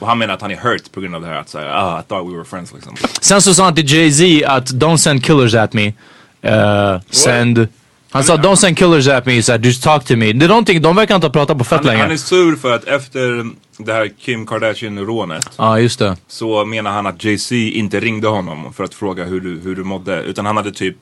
[0.02, 1.34] Och han menar att han är hurt på grund av det här.
[1.40, 2.94] Att säga, ah, I thought we were friends liksom.
[3.20, 5.86] Sen så sa han till Jay-Z att don't send killers at me.
[5.86, 7.68] Uh, send...
[8.10, 10.32] Han sa don't send killers at me, så just talk to me.
[10.32, 12.02] Det är någonting, de verkar inte ha pratat på fett Han, länge.
[12.02, 16.16] han är sur för att efter det här Kim Kardashian-rånet Ja, just det.
[16.28, 19.84] så menar han att Jay-Z inte ringde honom för att fråga hur du, hur du
[19.84, 20.22] mådde.
[20.22, 20.96] Utan han hade typ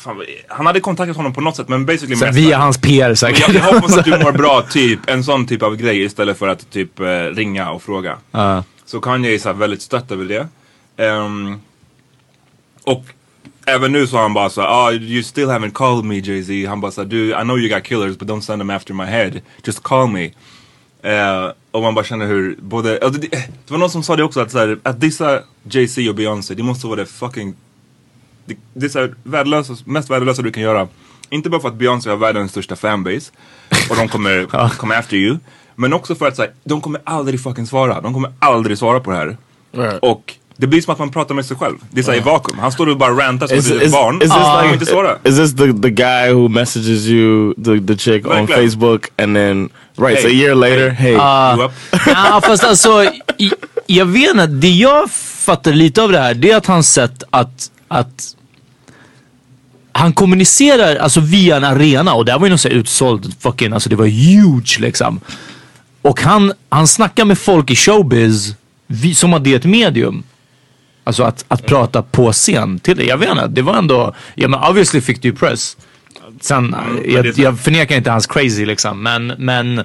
[0.00, 3.14] Fan, han hade kontaktat honom på något sätt men basically Så mest via hans PR
[3.14, 3.48] säkert.
[3.48, 5.00] jag, jag hoppas att du mår bra, typ.
[5.06, 8.16] En sån typ av grej istället för att typ eh, ringa och fråga.
[8.30, 8.64] Ja.
[8.84, 10.48] Så Kanye är så här väldigt stött över det.
[11.04, 11.60] Ehm,
[12.84, 13.04] och
[13.66, 16.68] även nu så har han bara så här, ah, you still haven't called me Jay-Z.
[16.68, 18.94] Han bara så här, du, I know you got killers but don't send them after
[18.94, 19.32] my head.
[19.64, 20.24] Just call me.
[21.02, 24.22] Eh, och man bara känner hur både, alltså det, det var någon som sa det
[24.24, 27.54] också att, så här, att dissa Jay-Z och Beyoncé, det måste vara det fucking
[28.46, 30.88] det, det är så här värdelösa, mest värdelösa du kan göra.
[31.30, 33.30] Inte bara för att Beyoncé har världens största fanbase
[33.90, 35.36] och de kommer komma after you.
[35.76, 38.00] Men också för att så här, de kommer aldrig fucking svara.
[38.00, 39.36] De kommer aldrig svara på det här.
[39.72, 39.98] Right.
[40.02, 41.74] Och det blir som att man pratar med sig själv.
[41.90, 42.58] Det är såhär i vakuum.
[42.58, 44.14] Han står och bara rantar som Is, ett is, barn.
[44.16, 45.16] is this kommer like inte svara.
[45.24, 48.70] is this the the guy who messages you the the chick on Verkligen.
[48.70, 50.30] Facebook and then writes Hey.
[50.30, 51.56] a year later, hey, Ah.
[51.56, 51.72] You up?
[52.06, 53.04] Ja fast alltså,
[53.38, 53.52] i,
[53.86, 57.22] jag vet inte, det jag fattar lite av det här det är att han sett
[57.30, 58.36] att, att
[59.92, 63.72] han kommunicerar alltså via en arena och det här var ju någon här utsåld fucking,
[63.72, 65.20] alltså det var huge liksom.
[66.02, 68.54] Och han, han snackar med folk i showbiz
[68.86, 70.22] vi, som att det är ett medium.
[71.04, 73.04] Alltså att, att prata på scen till det.
[73.04, 75.76] Jag vet inte, det var ändå, ja men obviously fick du press.
[76.40, 76.76] Sen,
[77.06, 79.82] jag, så- jag förnekar inte hans crazy liksom men, men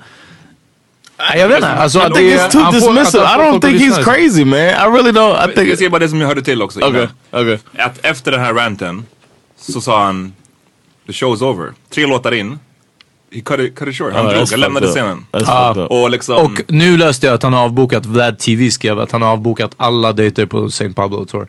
[1.35, 1.69] jag vet inte.
[1.69, 3.23] Alltså, det det, it's too dismissive.
[3.23, 4.59] I don't think he's crazy, man.
[4.59, 5.35] I really don't.
[5.35, 5.75] I Jag think.
[5.77, 7.57] ska bara det som jag hörde till också Okay, okay.
[7.77, 9.05] Att efter den här ranten
[9.59, 10.33] så sa han
[11.07, 11.73] The show's over.
[11.89, 12.59] Tre låtar in.
[13.31, 14.13] He cut it, cut it short.
[14.13, 15.25] Han Oh, drog, han lämnade scenen.
[15.31, 15.71] Ah.
[15.73, 16.35] Och liksom...
[16.45, 19.71] Och nu löste jag att han har avbokat, Vlad TV skrev att han har avbokat
[19.77, 20.89] alla dejter på St.
[20.89, 21.47] Pablo Tour.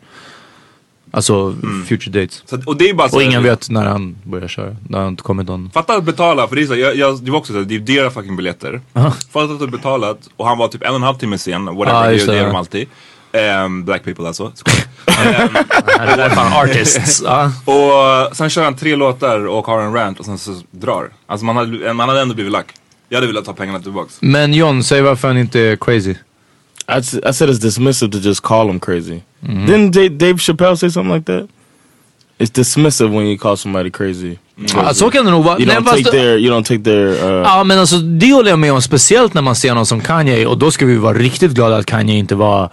[1.17, 1.55] Alltså
[1.87, 2.43] future dates.
[2.45, 4.75] så, och det är bara så Och ingen vet när han börjar köra.
[4.89, 5.69] När han inte kommit någon.
[5.73, 7.79] Fatta att betala, för det är så, jag, jag, det var också så, det är
[7.79, 8.81] dyra fucking biljetter.
[9.31, 12.03] Fatta att du betalat och han var typ en och en halv timme sen, whatever,
[12.03, 12.87] Ja, det, det är de alltid.
[13.31, 14.43] Ehm, black people alltså.
[15.05, 17.21] Är fan artists.
[17.25, 17.51] Ja.
[17.65, 21.09] och sen kör han tre låtar och har en rant och sen så drar.
[21.27, 22.67] Alltså man hade, man hade ändå blivit lack.
[23.09, 24.17] Jag hade velat ta pengarna tillbaks.
[24.21, 26.15] Men John, säg varför han inte är crazy.
[26.89, 26.99] I,
[27.29, 29.19] I said it's dismissive to just call him crazy.
[29.41, 31.49] Didn't Dave, Dave Chappelle say something like that?
[32.39, 34.37] It's dismissive when you call somebody crazy.
[34.75, 35.59] Ja, så kan det nog vara.
[35.59, 36.37] You don't take their.
[36.37, 37.07] You don't take their.
[37.07, 40.01] Uh, Ja men alltså det håller jag med om, speciellt när man ser någon som
[40.01, 42.69] Kanye och då ska vi vara riktigt glada att Kanye inte var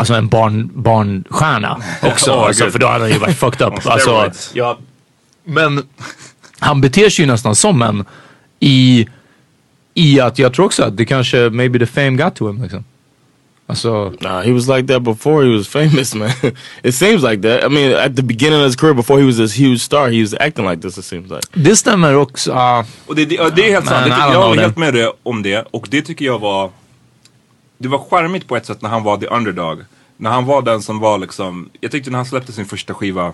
[0.00, 2.30] Alltså en barn, barnstjärna också.
[2.36, 3.86] Åh, alltså, för då hade han ju varit fucked up.
[3.86, 4.78] Alltså, ja,
[5.44, 5.82] men
[6.58, 8.04] han beter sig ju nästan som en
[8.60, 9.06] i,
[9.94, 12.84] i att jag tror också att det kanske, maybe the fame got to him liksom.
[13.70, 16.30] Alltså, Nah, he was like that before he was famous, man.
[16.82, 17.64] it seems like that.
[17.64, 20.20] I mean, at the beginning of his career, before he was this huge star, he
[20.22, 20.98] was acting like this.
[20.98, 21.46] It seems like.
[21.52, 22.50] det stämmer också.
[22.50, 22.84] ja.
[23.06, 25.42] Och det, det, det är helt Men sant, det jag håller helt med dig om
[25.42, 25.66] det.
[25.70, 26.70] Och det tycker jag var,
[27.78, 29.78] det var charmigt på ett sätt när han var the underdog.
[30.16, 33.32] När han var den som var liksom, jag tyckte när han släppte sin första skiva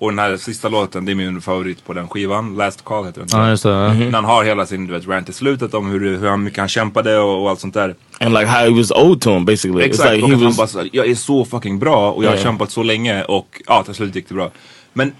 [0.00, 3.20] och den här sista låten, det är min favorit på den skivan, Last Call heter
[3.20, 3.40] den.
[3.40, 3.50] jag.
[3.50, 3.68] just det.
[3.70, 3.92] ja.
[3.92, 6.58] När han har hela sin du vet, rant i slutet om hur, hur han- mycket
[6.58, 7.94] han kämpade och, och allt sånt där.
[8.20, 9.84] And like how he was owed to him, basically.
[9.84, 10.56] Exakt, like och han was.
[10.56, 12.42] bara såhär, jag är så fucking bra och jag har Ja.
[12.42, 14.50] kämpat så länge och ja, till slut gick det bra.
[14.92, 15.12] Men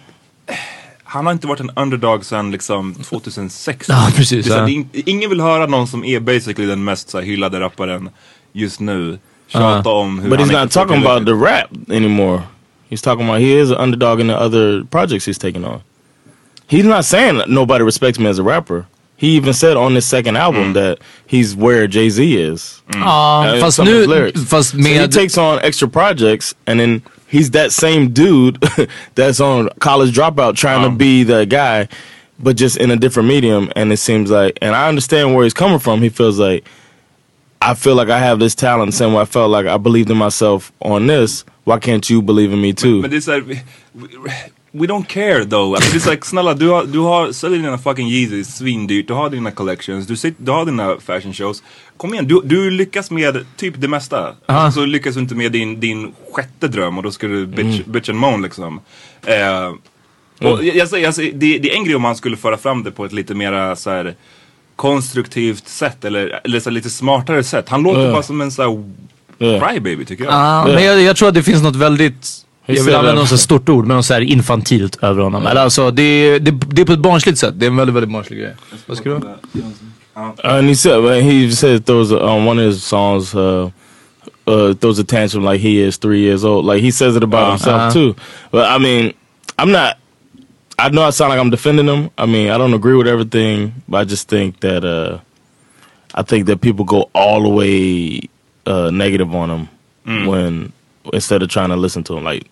[1.04, 3.86] han har inte varit en underdog sedan liksom 2006.
[3.88, 4.68] Ja, precis, Det så ja.
[4.68, 8.10] in- ingen vill höra någon som är basically den mest så här, hyllade rapparen
[8.52, 9.18] just nu.
[9.48, 12.42] Tjata om hur But han he's not talking about the rap anymore.
[12.88, 15.82] He's talking about he is an underdog in the other projects he's taking on.
[16.68, 18.86] he's not saying that nobody respects me as a rapper.
[19.16, 22.82] He even said on his second album that he's where Jay Z is.
[22.94, 24.44] Ja, Uh, fast some of his nu, lyrics.
[24.44, 28.62] fast So he takes on extra projects and then he's that same dude
[29.16, 31.88] that's on college dropout trying to be the guy,
[32.38, 33.72] but just in a different medium.
[33.74, 36.00] And it seems like, and I understand where he's coming from.
[36.00, 36.64] He feels like,
[37.60, 40.16] I feel like I have this talent, same way I felt like I believed in
[40.16, 41.44] myself on this.
[41.64, 43.00] Why can't you believe in me too?
[43.00, 43.60] Men det är såhär, we,
[44.72, 45.74] we don't care though.
[45.74, 49.14] Alltså det är såhär, snälla du har, du har, säljer dina fucking Yeezys svindyrt, du
[49.14, 51.62] har dina collections, du, sit, du har dina fashion shows.
[51.96, 54.34] Kom igen, du, du lyckas med typ det mesta.
[54.46, 57.80] Alltså, så lyckas du inte med din, din sjätte dröm och då ska du bitch,
[57.86, 58.80] bitch and moan liksom.
[59.26, 59.68] Eh,
[60.48, 62.82] och jag, jag, säger, alltså, det, det är en grej om man skulle föra fram
[62.82, 64.14] det på ett lite mera så här
[64.78, 67.68] konstruktivt sätt eller, eller så lite smartare sätt.
[67.68, 68.64] Han låter bara som en sån
[69.38, 70.32] här crybaby tycker jag.
[70.32, 72.28] Ja, men jag, jag tror att det finns något väldigt,
[72.66, 75.46] jag vill använda något stort ord, men något så här infantilt över honom.
[75.46, 77.54] Eller alltså det, det, det är på ett barnsligt sätt.
[77.56, 78.54] Det är en väldigt, väldigt barnslig grej.
[78.86, 79.20] Vad ska du
[80.16, 83.70] Uh, and he said when he said throws on one of his songs, uh,
[84.48, 86.66] uh, throws a tantrum like he is three years old.
[86.74, 87.50] Like he says it about Uh-huh.
[87.52, 88.14] himself too.
[88.50, 89.12] But I mean,
[89.58, 89.96] I'm not.
[90.78, 92.10] I know I sound like I'm defending him.
[92.16, 95.18] I mean, I don't agree with everything, but I just think that uh,
[96.14, 98.20] I think that people go all the way
[98.66, 99.68] uh, negative on him
[100.26, 100.72] when
[101.12, 102.24] instead of trying to listen to him.
[102.24, 102.46] Like,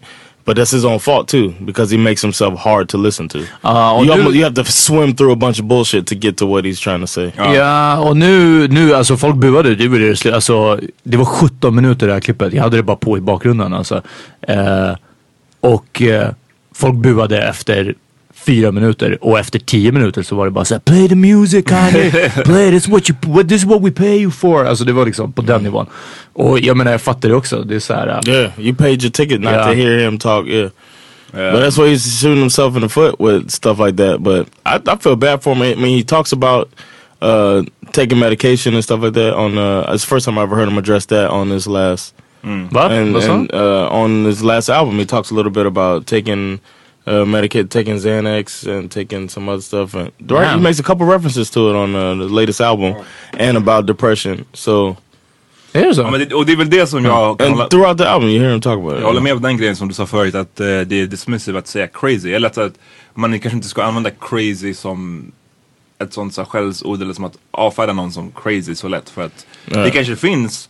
[0.44, 3.38] but that's his own fault too because he makes himself hard to listen to.
[3.62, 6.14] Ja, och you, nu- almost, you have to swim through a bunch of bullshit to
[6.14, 7.32] get to what he's trying to say.
[7.36, 9.74] Ja, och nu, nu alltså folk buade.
[9.74, 12.52] Det var, det, alltså, det var 17 minuter det här klippet.
[12.52, 14.02] Jag hade det bara på i bakgrunden alltså.
[14.42, 14.94] Eh,
[15.60, 16.30] och eh,
[16.74, 17.94] folk buade efter
[18.37, 22.11] fyra minuter och efter tio minuter så var det bara såhär Play the music Kanye!
[22.44, 24.64] Play this what you, what, this is what we pay you for!
[24.64, 25.87] Alltså det var liksom på den nivån.
[26.33, 27.62] Och jag menar jag fattar det också.
[27.62, 28.09] Det är såhär...
[28.09, 29.66] eh, Yeah, you paid your ticket not Yeah.
[29.66, 30.46] to hear him talk.
[30.46, 30.70] Yeah.
[31.33, 34.20] But that's why he's shooting himself in the foot with stuff like that.
[34.22, 35.62] But I, I feel bad for him.
[35.62, 36.68] I mean, he talks about
[37.20, 39.35] uh, taking medication and stuff like that.
[39.35, 42.14] On uh, it's the first time I ever heard him address that on this last
[42.44, 42.88] Va?
[42.90, 44.99] and, and uh, on his last album.
[44.99, 46.61] He talks a little bit about taking
[47.07, 49.95] uh, Medicaid, taking Xanax, and taking some other stuff.
[49.95, 52.95] And right, he makes a couple references to it on uh, the latest album
[53.38, 54.45] and about depression.
[54.53, 54.97] So?
[55.73, 58.31] Ja, men det, och det är väl det som jag kan hålla, throughout the album,
[58.31, 59.01] you hear him talk about it.
[59.01, 61.59] jag håller med på den grejen som du sa förut att eh, det är dismissive
[61.59, 62.33] att säga crazy.
[62.33, 62.73] Eller att, att
[63.14, 65.33] man kanske inte ska använda crazy som
[65.99, 69.11] ett sånt så skällsord eller som att avfärda någon som crazy så lätt.
[69.11, 70.69] För att det kanske finns,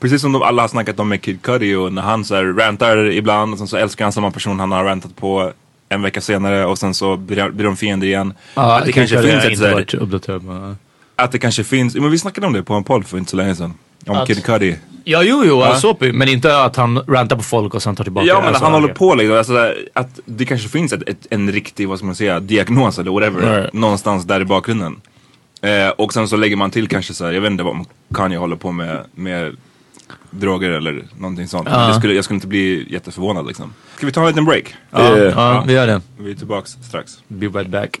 [0.00, 2.44] precis som de alla har snackat om med Kid Cudi och när han så här
[2.44, 5.52] rantar ibland och sen så älskar han samma person han har rantat på
[5.88, 8.34] en vecka senare och sen så blir, blir de fiender igen.
[8.54, 10.76] att det kanske finns ett så här, varit uppdaterad med.
[11.16, 13.36] att det kanske finns, men vi snackade om det på en podd för inte så
[13.36, 13.74] länge sedan.
[14.06, 14.76] Om Att- Kid Cudi.
[15.04, 15.66] Ja, jo, jo, Ja.
[15.66, 18.64] alltså, men inte att han rantar på folk och sen tar tillbaka Ja men Alltså,
[18.64, 22.06] han håller på liksom, alltså, att det kanske finns ett, ett, en riktig, vad ska
[22.06, 23.56] man säga, diagnos eller whatever.
[23.56, 23.72] Right.
[23.72, 25.00] Någonstans där i bakgrunden.
[25.62, 28.38] Eh, och sen så lägger man till kanske så här, jag vet inte om Kanye
[28.38, 29.56] håller på med, med
[30.30, 31.68] droger eller någonting sånt.
[31.70, 31.94] Ja.
[31.94, 33.74] skulle, jag skulle inte bli jätteförvånad liksom.
[33.96, 34.74] Ska vi ta en liten break?
[34.90, 36.00] Ja, ja, vi gör det.
[36.18, 37.18] Vi är tillbaks strax.
[37.28, 38.00] Be right back.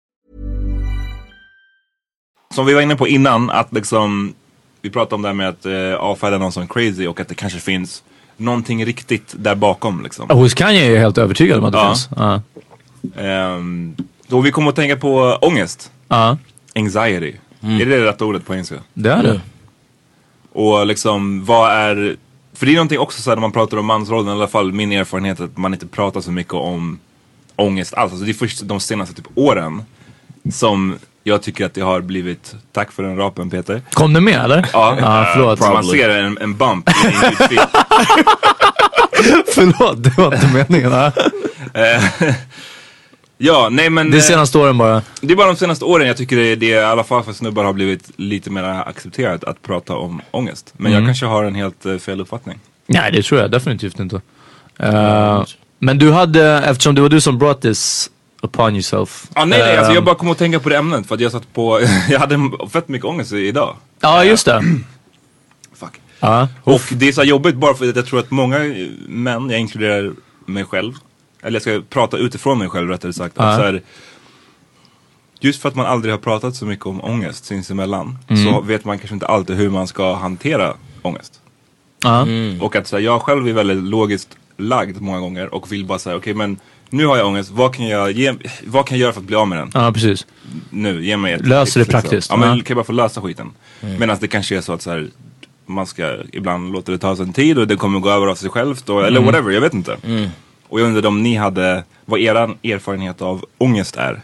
[2.53, 4.33] Som vi var inne på innan, att liksom
[4.81, 7.35] vi pratade om det här med att eh, avfärda någon som crazy och att det
[7.35, 8.03] kanske finns
[8.37, 10.25] någonting riktigt där bakom liksom.
[10.29, 11.87] Ja, Hos Kanye är jag helt övertygad om att det Ja.
[11.87, 12.09] finns.
[12.17, 12.41] Ja.
[13.21, 13.95] Ehm,
[14.27, 15.91] då vi kommer att tänka på ångest.
[16.07, 16.37] Ja.
[16.75, 17.33] Anxiety.
[17.61, 18.75] Är det det rätta ordet på engelska?
[18.93, 19.41] Det är det.
[20.51, 22.15] Och liksom vad är,
[22.53, 24.71] för det är någonting också så här när man pratar om mansrollen, i alla fall
[24.73, 26.99] min erfarenhet att man inte pratar så mycket om
[27.55, 28.11] ångest alls.
[28.11, 29.83] Alltså det är först de senaste typ åren
[30.51, 33.81] som jag tycker att det har blivit, tack för den rapen Peter.
[33.93, 34.65] Kom du med eller?
[34.73, 35.59] Ja, ja förlåt.
[35.59, 36.93] så man ser en, en bump i
[37.25, 37.59] ljudfil.
[39.55, 40.91] förlåt, det var inte meningen.
[40.91, 41.11] Ja.
[41.73, 42.03] Eh,
[43.37, 44.11] ja, nej men.
[44.11, 45.01] Det är eh, senaste åren bara.
[45.21, 47.63] Det är bara de senaste åren jag tycker det, det i alla fall för snubbar
[47.63, 50.73] har blivit lite mer accepterat att prata om ångest.
[50.77, 51.07] Men jag Mm.
[51.07, 52.59] kanske har en helt eh, fel uppfattning.
[52.87, 54.21] Nej, det tror jag definitivt inte.
[54.79, 55.43] Eh,
[55.79, 58.09] men du hade, eftersom det var du som brought this
[58.41, 59.27] upon yourself.
[59.33, 61.31] Ah, nej nej, alltså jag bara kom att tänka på det ämnet för att jag
[61.31, 63.75] satt på, jag hade fett mycket ångest idag.
[63.99, 64.63] Ja, just det.
[65.73, 66.01] Fuck.
[66.19, 66.47] Ja.
[66.63, 68.59] Och det är så jobbigt bara för att jag tror att många
[69.07, 70.13] män, jag inkluderar
[70.45, 70.93] mig själv,
[71.41, 73.37] eller jag ska prata utifrån mig själv rättare sagt.
[73.39, 73.81] Att så här,
[75.39, 78.45] just för att man aldrig har pratat så mycket om ångest sinsemellan Mm.
[78.45, 81.41] så vet man kanske inte alltid hur man ska hantera ångest.
[82.03, 82.27] Ja.
[82.61, 85.99] Och att så här, jag själv är väldigt logiskt lagd många gånger och vill bara
[85.99, 86.57] säga okej men
[86.91, 88.33] nu har jag ångest, vad kan jag, ge,
[88.67, 89.71] vad kan jag göra för att bli av med den?
[89.73, 90.25] Ja, precis.
[90.69, 92.29] Nu, ge mig ett Löser det praktiskt.
[92.29, 93.51] Ja men kan jag bara få lösa skiten.
[93.81, 93.99] Mm.
[93.99, 95.07] Medan det kanske är så att så här,
[95.65, 98.49] man ska ibland låta det ta sin tid och det kommer gå över av sig
[98.49, 99.25] självt och, eller Mm.
[99.25, 99.97] whatever, jag vet inte.
[100.67, 104.21] Och jag undrar om ni hade, vad eran erfarenhet av ångest är?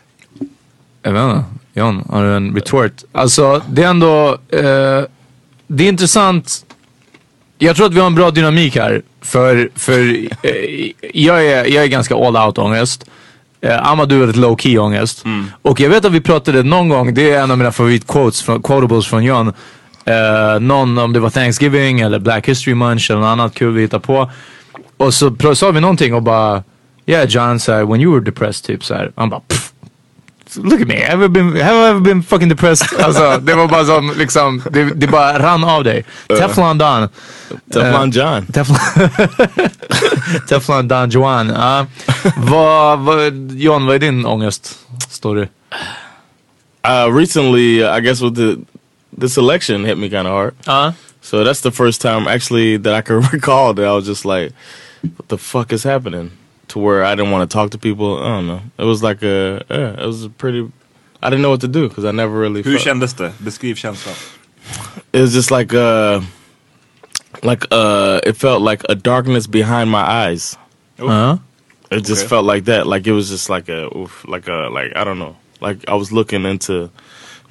[1.01, 1.43] Jag vet inte.
[1.73, 3.03] John, har du en retort?
[3.11, 4.29] Alltså, det är ändå...
[4.49, 5.03] Eh,
[5.67, 6.65] det är intressant.
[7.57, 9.01] Jag tror att vi har en bra dynamik här.
[9.27, 9.99] För, för
[10.43, 13.05] eh, jag, är, jag är ganska all out ångest.
[13.61, 15.23] Eh, Amadou är väldigt low key ångest.
[15.61, 18.61] Och jag vet att vi pratade någon gång, det är en av mina favoritquotes, från,
[18.61, 19.53] quotables från John.
[20.05, 23.81] Eh, någon om det var Thanksgiving eller Black History Month eller något annat kul vi
[23.81, 24.31] hittar på.
[24.97, 26.63] Och så sa vi någonting och bara
[27.05, 29.11] Yeah John, så här, when you were depressed typ så här.
[29.15, 29.66] Han bara "Pff,
[30.55, 32.87] Look at me, have I been, have I ever been fucking depressed?
[33.03, 36.05] Alltså, det var bara som liksom, det, det bara rann av dig.
[36.27, 37.09] Teflon Don.
[37.73, 38.45] Teflon Eh, John.
[38.45, 39.09] Teflon,
[40.47, 41.49] Teflon Don Juan.
[41.49, 41.85] Uh,
[42.37, 45.47] vad, vad, John, vad är din ångeststory?
[46.87, 48.57] Uh, recently, I guess with the
[49.17, 50.53] this election hit me kind of hard.
[50.67, 50.91] Uh.
[51.21, 54.53] So that's the first time actually that I can recall that I was just like,
[55.01, 56.31] "What the fuck is happening?"
[56.67, 58.17] To where I didn't want to talk to people.
[58.23, 58.61] I don't know.
[58.77, 60.69] It was like a yeah, it was a pretty.
[61.23, 62.61] I didn't know what to do because I never really.
[62.61, 63.31] Hur felt- kändes det?
[63.39, 64.15] Beskriv känslan.
[65.13, 66.21] it was just like uh
[67.43, 70.57] like uh it felt like a darkness behind my eyes
[70.99, 71.37] Uh-huh.
[71.91, 72.27] it just Okay.
[72.29, 75.19] felt like that like it was just like a oof, like a like i don't
[75.19, 76.89] know like i was looking into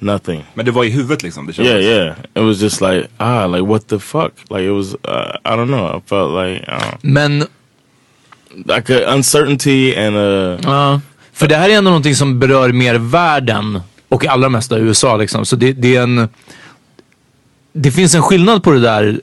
[0.01, 1.47] nothing Men det var i huvudet liksom?
[1.47, 1.85] Det yeah kändes.
[1.85, 5.55] yeah it was just like ah like what the fuck like it was uh, i
[5.55, 7.47] don't know i felt like uh, Men
[8.55, 11.01] like a uncertainty and uh Ja,
[11.33, 15.45] för det här är ändå någonting som berör mer världen och allra mesta USA liksom.
[15.45, 16.29] Så det, det är en...
[17.73, 19.21] Det finns en skillnad på det där,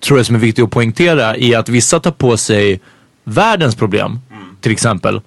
[0.00, 2.80] tror jag som är viktigt att poängtera, i att vissa tar på sig
[3.24, 4.20] världens problem,
[4.60, 5.20] till exempel,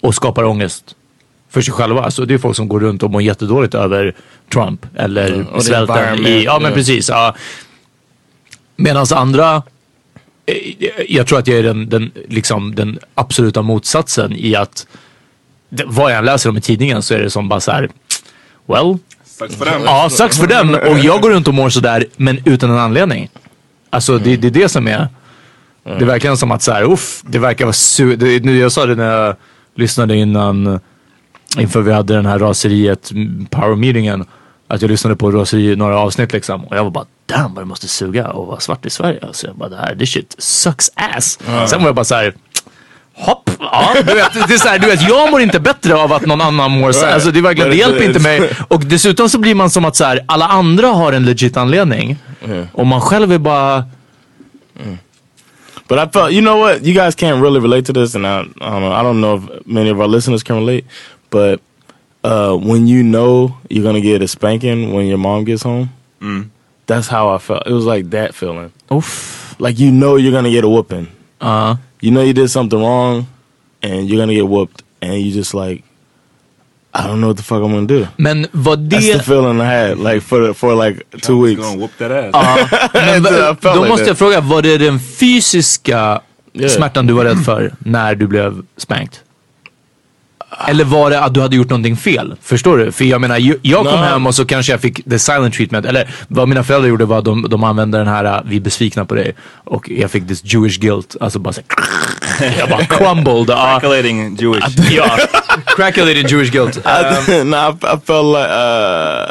[0.00, 0.94] och skapar ångest
[1.50, 2.02] för sig själva.
[2.02, 4.14] Alltså det är folk som går runt och mår jättedåligt över
[4.52, 6.26] Trump eller the svälten.
[6.26, 7.08] I, ja men precis.
[7.08, 7.34] Ja.
[8.76, 9.62] Medan andra
[11.08, 14.86] jag tror att jag är den, den, liksom, den absoluta motsatsen i att
[15.86, 17.88] vad jag än läser om i tidningen så är det som bara så här.
[18.66, 19.82] Well, Sucks för den.
[19.84, 20.74] ja, sucks för den.
[20.74, 23.28] Och jag går runt och mår sådär, men utan en anledning.
[23.90, 25.08] Alltså det, det är det som är,
[25.84, 28.16] det är verkligen som att så här, uff, det verkar vara su...
[28.16, 29.36] Det, nu, jag sa det när jag
[29.74, 30.80] lyssnade innan,
[31.58, 34.24] inför vi hade den här raseriet, mm, power meetingen.
[34.68, 36.64] Att jag lyssnade på raseri några avsnitt liksom.
[36.64, 39.18] Och jag var bara, damn vad det måste suga att vara svart i Sverige.
[39.22, 41.38] Alltså jag bara, det här, this shit sucks ass.
[41.46, 41.66] Ja.
[41.68, 42.34] Sen var jag bara så här.
[43.16, 46.12] Hopp, ja, du vet, det är så här, du vet, jag mår inte bättre av
[46.12, 47.06] att någon annan mår så.
[47.06, 48.50] Alltså det verkligen, det hjälper inte mig.
[48.68, 52.16] Och dessutom så blir man som att så här, alla andra har en legit anledning.
[52.72, 53.84] Och man själv är bara,
[55.88, 58.40] But I felt, you know what, you guys can't really relate to this, and I,
[58.40, 58.92] I don't know.
[58.92, 60.86] I don't know if many of our listeners can relate,
[61.30, 61.60] but
[62.24, 65.88] uh, when you know you're gonna get a spanking when your mom gets home,
[66.22, 66.50] Mm.
[66.86, 67.66] That's how I felt.
[67.66, 68.70] It was like that feeling.
[68.92, 69.54] Oof.
[69.58, 71.06] Like you know you're gonna get a whooping.
[71.40, 73.26] uh, You know you did something wrong,
[73.82, 75.82] and you're gonna get whooped, and you just like,
[76.92, 78.06] I don't know what the fuck I'm gonna do.
[78.16, 78.96] men vad det...
[78.96, 81.60] That's the feeling I had, like for for like two weeks.
[81.62, 82.30] Gonna whoop that ass.
[82.32, 83.30] Ja, men, då
[83.74, 84.06] like måste that.
[84.06, 86.20] jag fråga, var det den fysiska
[86.56, 86.70] Yeah.
[86.70, 89.18] smärtan du var rädd för när du blev spanked?
[90.68, 92.34] Eller var det att du hade gjort någonting fel?
[92.42, 92.92] Förstår du?
[92.92, 94.08] För jag menar, jag kom Nej.
[94.10, 95.86] hem och så kanske jag fick the silent treatment.
[95.86, 99.04] Eller vad mina föräldrar gjorde var att de, de använde den här, vi är besvikna
[99.04, 99.34] på dig.
[99.64, 101.16] Och jag fick this Jewish guilt.
[101.20, 101.60] Alltså bara så
[102.38, 103.46] här, jag bara crumbled.
[103.46, 104.64] Calculating Jewish.
[104.90, 105.18] ja,
[105.66, 106.78] crackulated Jewish guilt.
[107.44, 109.30] No, I, I felt like uh,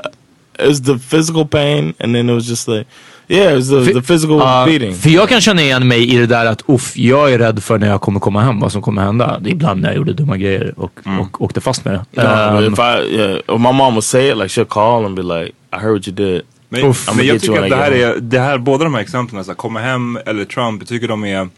[0.59, 2.85] it was the physical pain, and then it was just like,
[3.33, 4.93] yeah, it was the, the physical Ja, beating.
[4.95, 7.77] För jag kan känna igen mig i det där att uff, jag är rädd för
[7.77, 9.41] när jag kommer komma hem vad som kommer hända.
[9.45, 12.23] Ibland när jag gjorde dumma grejer och, och åkte fast med det.
[12.23, 15.15] No, Um, if I, yeah, if my mom would say it, like she'll call and
[15.15, 16.41] be like, I heard what you did.
[16.69, 19.01] Men, Uff, men jag you tycker att det här är, det här, båda de här
[19.01, 21.49] exemplen, så här, komma hem eller Trump, jag tycker de är, i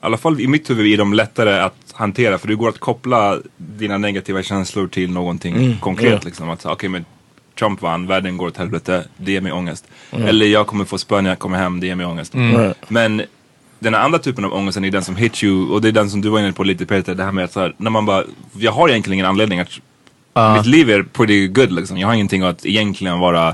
[0.00, 3.38] alla fall i mitt huvud är de lättare att hantera för det går att koppla
[3.56, 6.12] dina negativa känslor till någonting Mm, konkret.
[6.12, 6.18] ja.
[6.24, 7.04] Liksom, att säga, okej men
[7.58, 9.84] Trump vann, världen går åt helvete, det ger mig ångest.
[10.10, 10.26] Mm.
[10.26, 12.34] Eller jag kommer få spö när jag kommer hem, det ger mig ångest.
[12.34, 12.56] Mm.
[12.56, 12.76] Right.
[12.88, 13.22] Men
[13.78, 16.20] den andra typen av ångesten är den som hits you och det är den som
[16.20, 18.24] du var inne på lite Peter, det här med att så här, när man bara,
[18.58, 19.68] jag har egentligen ingen anledning att
[20.34, 20.56] Ja.
[20.56, 21.98] mitt liv är pretty good liksom.
[21.98, 23.48] Jag har ingenting att egentligen vara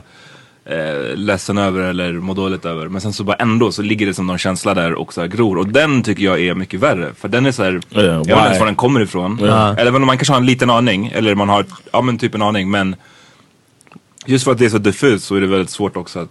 [0.65, 2.89] eh, ledsen över eller må dåligt över.
[2.89, 5.29] Men sen så bara ändå så ligger det som någon känsla där och så här
[5.29, 5.59] gror.
[5.59, 7.13] Och den tycker jag är mycket värre.
[7.19, 9.39] För den är så här, jag vet inte ens var den kommer ifrån.
[9.43, 9.77] Ja.
[9.77, 11.13] Eller man kanske har en liten aning.
[11.15, 12.71] Eller man har, ja men typ en aning.
[12.71, 12.97] Men
[14.27, 16.31] just för att det är så diffust så är det väldigt svårt också att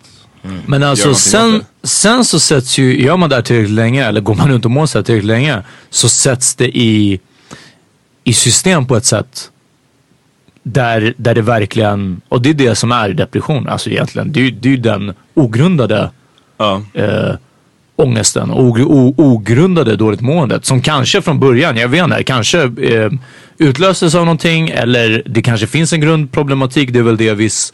[0.66, 4.22] Men göra alltså sen, sen så sätts ju, gör man det här tillräckligt länge eller
[4.22, 7.20] går man runt och mår så här tillräckligt länge så sätts det i,
[8.24, 9.52] i system på ett sätt
[10.64, 14.32] där, där det verkligen, och det är det som är depression, alltså egentligen.
[14.32, 16.12] Det är ju den ogrundade
[16.94, 17.36] eh,
[17.96, 18.78] ångesten och
[19.18, 23.12] ogrundade dåligt måendet som kanske från början, jag vet inte, kanske eh,
[23.58, 26.94] utlöses av någonting eller det kanske finns en grundproblematik.
[26.94, 27.74] Det är väl det viss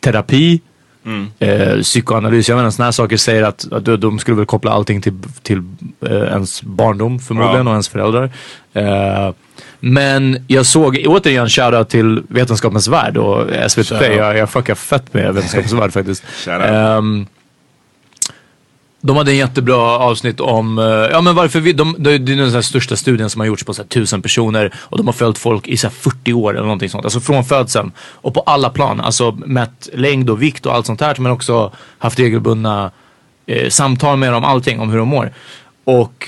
[0.00, 0.60] terapi
[1.06, 1.26] Mm.
[1.38, 4.70] eh, psykoanalys, jag vet inte, sådana här saker säger att, att de- skulle väl koppla
[4.70, 5.58] allting till, till
[6.06, 7.70] eh, ens barndom förmodligen Ja.
[7.70, 8.30] och ens föräldrar.
[8.72, 9.34] Eh,
[9.80, 14.16] men jag såg, återigen shoutout till Vetenskapens Värld och SVT Play.
[14.16, 16.24] Jag, jag fuckar fett med Vetenskapens Värld faktiskt.
[19.00, 22.62] De hade en jättebra avsnitt om, eh, ja men varför vi, de, det är den
[22.62, 25.76] största studien som har gjorts på så tusen personer och de har följt folk i
[25.76, 27.04] så här, 40 år eller någonting sånt.
[27.04, 29.00] Alltså från födseln och på alla plan.
[29.00, 32.90] Alltså mätt längd och vikt och allt sånt här men också haft regelbundna
[33.46, 35.32] eh, samtal med dem, allting om hur de mår.
[35.84, 36.26] Och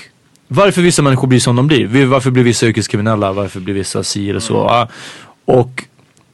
[0.48, 2.06] varför vissa människor blir som de blir.
[2.06, 3.32] Varför blir vissa yrkeskriminella?
[3.32, 4.54] Varför blir vissa si eller så?
[4.54, 4.88] Ja.
[5.44, 5.84] Och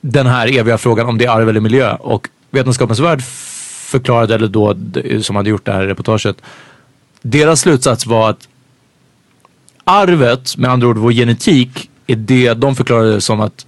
[0.00, 1.94] den här eviga frågan om det är arv eller miljö.
[1.94, 3.22] Och Vetenskapens Värld
[3.88, 4.76] förklarade, eller då
[5.22, 6.36] som hade gjort det här reportaget.
[7.22, 8.48] Deras slutsats var att
[9.84, 13.66] arvet, med andra ord vår genetik, är det de förklarade som att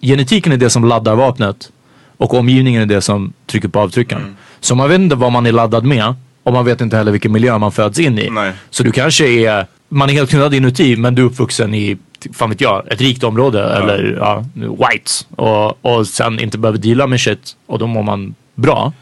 [0.00, 1.70] genetiken är det som laddar vapnet
[2.16, 4.36] och omgivningen är det som trycker på avtryckaren.
[4.60, 7.32] Så man vet inte vad man är laddad med och man vet inte heller vilken
[7.32, 8.30] miljö man föds in i.
[8.70, 11.96] Så du kanske är, man är helt knullad inuti men du är uppvuxen i,
[12.32, 17.06] fan vet jag, ett rikt område eller ja, whites och, och sen inte behöver deala
[17.06, 18.92] med shit och då mår man bra.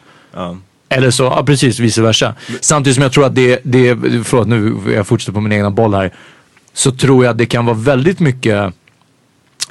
[0.89, 2.35] Eller så, ja precis, vice versa.
[2.61, 5.95] Samtidigt som jag tror att det, det förlåt nu, jag fortsätter på min egna boll
[5.95, 6.13] här.
[6.73, 8.75] Så tror jag att det kan vara väldigt mycket,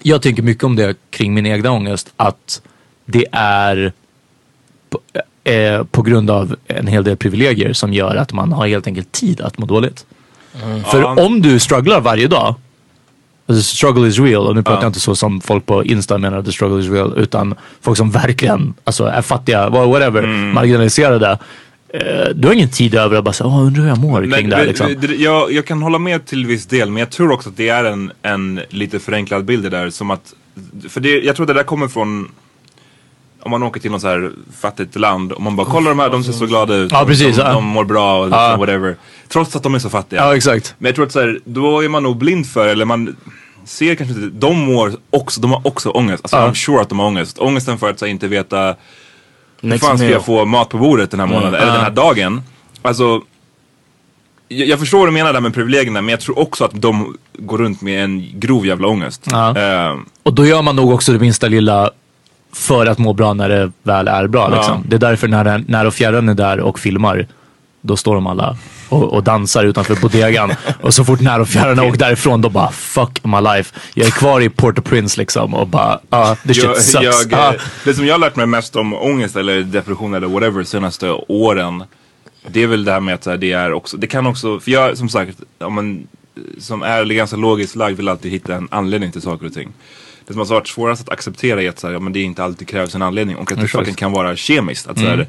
[0.02, 2.62] jag tänker mycket om det kring min egna ångest, att
[3.06, 3.94] det är
[4.90, 5.00] på,
[5.52, 9.12] eh, på grund av en hel del privilegier som gör att man har helt enkelt
[9.12, 10.06] tid att må dåligt.
[10.92, 11.26] För Ja.
[11.26, 12.56] om du strugglar varje dag,
[13.56, 14.84] alltså struggle is real, och nu pratar Ja.
[14.84, 17.98] jag inte så som folk på Insta menar att the struggle is real, utan folk
[17.98, 20.54] som verkligen alltså, är fattiga, wha- whatever, Mm.
[20.54, 21.40] marginaliserade.
[21.94, 24.50] Eh, du har ingen tid över att bara säga, åh undrar hur jag mår kring
[24.50, 24.96] det här liksom.
[25.20, 27.84] jag, jag kan hålla med till viss del men jag tror också att det är
[27.84, 30.34] en, en lite förenklad bild det där som att
[30.90, 32.32] För det, jag tror det där kommer från
[33.44, 34.32] om man åker till något så här
[34.62, 36.92] fattigt land och man bara kollar de här, de ser så glada ut.
[36.92, 37.54] Ja, precis, de, ja.
[37.54, 38.58] de mår bra och liksom Ja.
[38.58, 38.96] whatever.
[39.28, 40.20] Trots att de är så fattiga.
[40.22, 40.76] Ja, exakt.
[40.78, 43.16] Men jag tror att så här, då är man nog blind för, eller man
[43.66, 46.24] ser kanske inte, de mår också, de har också ångest.
[46.24, 46.48] Alltså Ja.
[46.50, 47.38] I'm sure att de har ångest.
[47.40, 48.76] Ångesten för att så inte veta
[49.62, 51.62] hur fan ska jag få mat på bordet den här månaden, Mm.
[51.62, 51.74] eller Ja.
[51.74, 52.42] den här dagen.
[52.82, 53.22] Alltså,
[54.48, 57.18] jag, jag förstår vad du menar där med privilegierna, men jag tror också att de
[57.34, 59.28] går runt med en grov jävla ångest.
[59.32, 59.58] Ja.
[59.58, 61.92] Eh, Och då gör man nog också det minsta lilla
[62.54, 64.48] för att må bra när det väl är bra.
[64.52, 64.56] Ja.
[64.58, 64.84] Liksom.
[64.90, 67.28] Det är därför när, när och fjärran är där och filmar,
[67.82, 68.58] då står de alla
[68.92, 70.52] och, och dansar utanför bodegan.
[70.82, 73.76] och så fort när och fjärran åker därifrån, då bara fuck my life.
[73.94, 77.04] Jag är kvar i Port-au-Prince liksom och bara, ah, the shit jag, sucks.
[77.32, 77.54] jag, Ah.
[77.54, 81.10] eh, Det som jag har lärt mig mest om ångest eller depression eller whatever senaste
[81.28, 81.84] åren
[82.48, 84.72] Det är väl det här med att här, det är också, det kan också, för
[84.72, 86.08] jag som sagt, om man
[86.60, 89.70] som är ganska logiskt lagd vill alltid hitta en anledning till saker och ting.
[90.28, 92.44] Det som har varit svårast att acceptera är att så här, ja, men det inte
[92.44, 94.88] alltid krävs en anledning och att det fucking kan vara kemiskt.
[94.88, 95.28] Att, så här, Mm.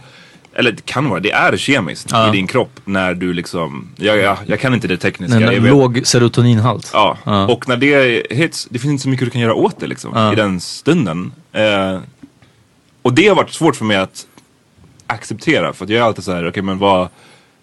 [0.55, 2.29] Eller det kan vara, det är kemiskt Ja.
[2.29, 5.37] i din kropp när du liksom, jag, jag, jag kan inte det tekniska.
[5.41, 6.91] En vet- låg serotoninhalt.
[6.93, 7.47] Ja, Ja.
[7.49, 10.11] och när det hits, det finns inte så mycket du kan göra åt det liksom
[10.15, 10.33] Ja.
[10.33, 11.33] i den stunden.
[11.53, 11.99] Eh,
[13.03, 14.27] och det har varit svårt för mig att
[15.07, 17.09] acceptera för att jag är alltid så här, okej men vad,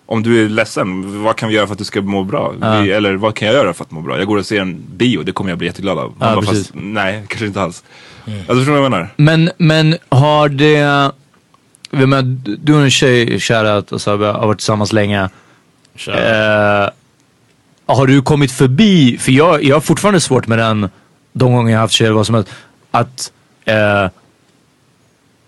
[0.05, 2.53] om du är ledsen, vad kan vi göra för att du ska må bra?
[2.61, 2.79] Ja.
[2.81, 4.17] Vi, eller vad kan jag göra för att må bra?
[4.17, 6.13] Jag går och ser en bio, det kommer jag bli jätteglad av.
[6.19, 7.83] Ja, Man bara, fast, nej, kanske inte alls.
[8.25, 9.09] Alltså förstår du vad jag menar?
[9.15, 11.11] Men, men har det...
[11.91, 15.29] Menar, du och en tjej, shoutout, och så har varit tillsammans länge.
[16.07, 16.89] Eh,
[17.85, 20.89] har du kommit förbi, för jag, jag har fortfarande svårt med den,
[21.33, 22.49] de gånger jag har haft tjejer, vad som helst,
[22.91, 23.31] att
[23.65, 24.07] eh,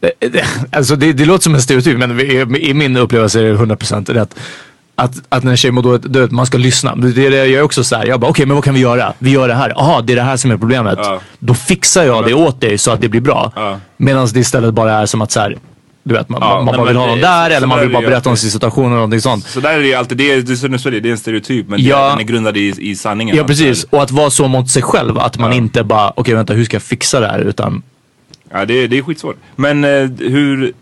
[0.72, 4.14] Alltså det, det låter som en stereotyp men i, i min upplevelse är det 100%
[4.14, 4.36] rätt.
[4.96, 6.96] Att, att när en tjej mår dåligt, vet, man ska lyssna.
[6.96, 8.06] Men Det är det jag är också så här.
[8.06, 9.14] Jag bara, okej men vad kan vi göra?
[9.20, 9.70] Vi gör det här.
[9.70, 11.00] Jaha, det är det här som är problemet.
[11.40, 13.52] Då fixar jag det åt dig så att det blir bra.
[13.98, 15.58] Medan det istället bara är som att så här,
[16.04, 18.30] du vet, man, Ja, man bara vill ha någon där eller man vill bara berätta
[18.30, 19.48] om sin situation eller någonting sånt.
[19.48, 21.12] Så där är det ju alltid, det är, det är, som du säger, det är
[21.12, 22.04] en stereotyp men Ja.
[22.04, 23.36] det, den är grundad i, i sanningen.
[23.36, 25.18] Ja precis, och att vara så mot sig själv.
[25.20, 27.40] Att man inte bara, okej vänta hur ska jag fixa det här?
[27.40, 27.82] Utan
[28.52, 29.38] Ja det, är- det är skitsvårt.
[29.56, 29.90] Men eh,
[30.20, 30.74] hur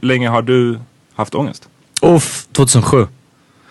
[0.00, 0.78] länge har du
[1.14, 1.68] haft ångest?
[2.02, 3.06] Uff, 2007.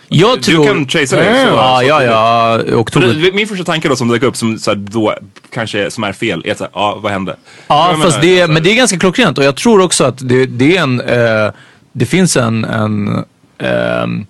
[0.10, 0.66] Jag Du tror...
[0.66, 2.60] kan chasa det, så- Ja, så- ja, ja.
[2.66, 3.32] För Oktober.
[3.34, 5.14] Min första tanke då som dök upp som så här, då
[5.54, 7.36] kanske som är fel är att säga, ja vad hände?
[7.68, 10.30] Ja, Jag fast menar, det, men det är ganska klockrent och jag tror också att
[10.30, 11.52] det, det är en, eh,
[11.92, 13.24] det finns en, en
[13.58, 14.26] ehm,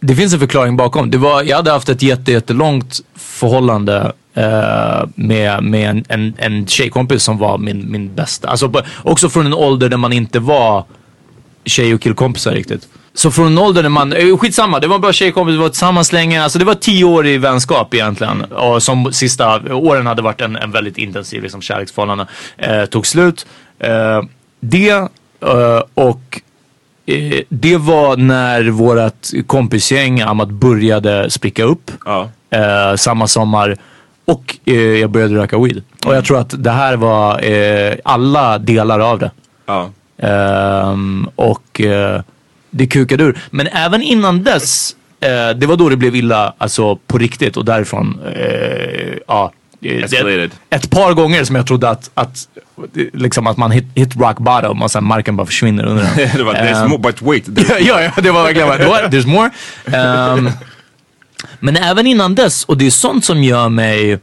[0.00, 1.10] det finns en förklaring bakom.
[1.10, 6.66] Det var, jag hade haft ett jätte, jättelångt förhållande eh, med, med en, en, en
[6.66, 8.48] tjejkompis som var min, min bästa.
[8.48, 10.84] Alltså, på- också från en ålder där man inte var
[11.64, 12.88] tjej och killkompisar riktigt.
[13.16, 16.12] Så från en ålder när man, eh, skitsamma, det var bara tjejkompis, vi var tillsammans
[16.12, 16.42] länge.
[16.42, 18.42] Alltså det var tio år i vänskap egentligen.
[18.44, 22.26] Och som sista åren hade varit en, en väldigt intensiv liksom, kärleksförhållande.
[22.56, 23.46] Eh, tog slut.
[23.78, 24.22] Eh,
[24.60, 26.40] det eh, och
[27.06, 31.90] eh, det var när vårat kompisgäng Amat började spricka upp.
[32.50, 33.76] Eh, samma sommar.
[34.24, 34.56] Och
[35.00, 35.82] jag började röka weed.
[36.06, 37.40] Och jag tror att det här var
[38.04, 39.30] alla delar av det.
[39.66, 39.90] Ja.
[40.18, 41.80] Ehm, och
[42.76, 43.38] det kukade ur.
[43.50, 47.64] Men även innan dess, eh, det var då det blev illa alltså på riktigt och
[47.64, 49.52] därifrån, eh, ja.
[49.82, 50.04] eh.
[50.10, 52.48] Det, ett par gånger som jag trodde att, att,
[53.12, 56.16] liksom att man hit, hit rock bottom och sen marken bara försvinner under den.
[56.36, 57.44] det var, there's Ehm, more, but wait.
[57.80, 59.02] ja, ja, det var verkligen bara, what?
[59.12, 59.50] there's more.
[59.92, 60.50] Ehm,
[61.60, 64.18] men även innan dess, och det är sånt som gör mig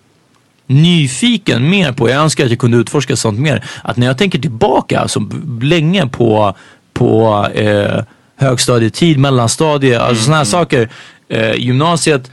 [0.67, 4.39] nyfiken mer på, jag önskar att jag kunde utforska sånt mer, att när jag tänker
[4.39, 6.55] tillbaka alltså, b- länge på,
[6.93, 8.03] på eh,
[8.35, 10.89] högstadietid, mellanstadie, alltså sådana här saker,
[11.29, 12.31] eh, gymnasiet,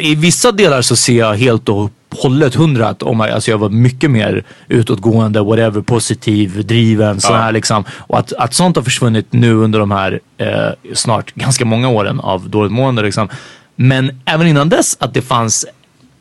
[0.00, 3.58] i vissa delar så ser jag helt och hållet hundra att om jag, alltså jag
[3.58, 7.42] var mycket mer utåtgående, whatever, positiv, driven, sån Ja.
[7.42, 7.84] här liksom.
[7.90, 12.20] Och att, att sånt har försvunnit nu under de här eh, snart ganska många åren
[12.20, 13.28] av dåligt mående liksom.
[13.76, 15.66] Men även innan dess att det fanns,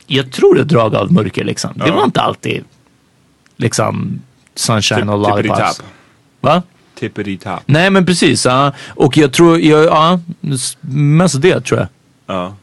[0.08, 1.72] jag tror ett drag av mörker liksom.
[1.76, 1.96] Det Ja.
[1.96, 2.64] var inte alltid
[3.58, 4.22] liksom
[4.56, 5.60] sunshine och lollipops.
[5.60, 5.82] Tippity-tap.
[6.42, 6.64] Va?
[7.00, 7.60] Tippity-tap.
[7.66, 8.72] Nej men precis, ja.
[8.88, 10.20] och jag tror, ja,
[10.82, 11.88] mest det tror jag.
[12.36, 12.56] Ja.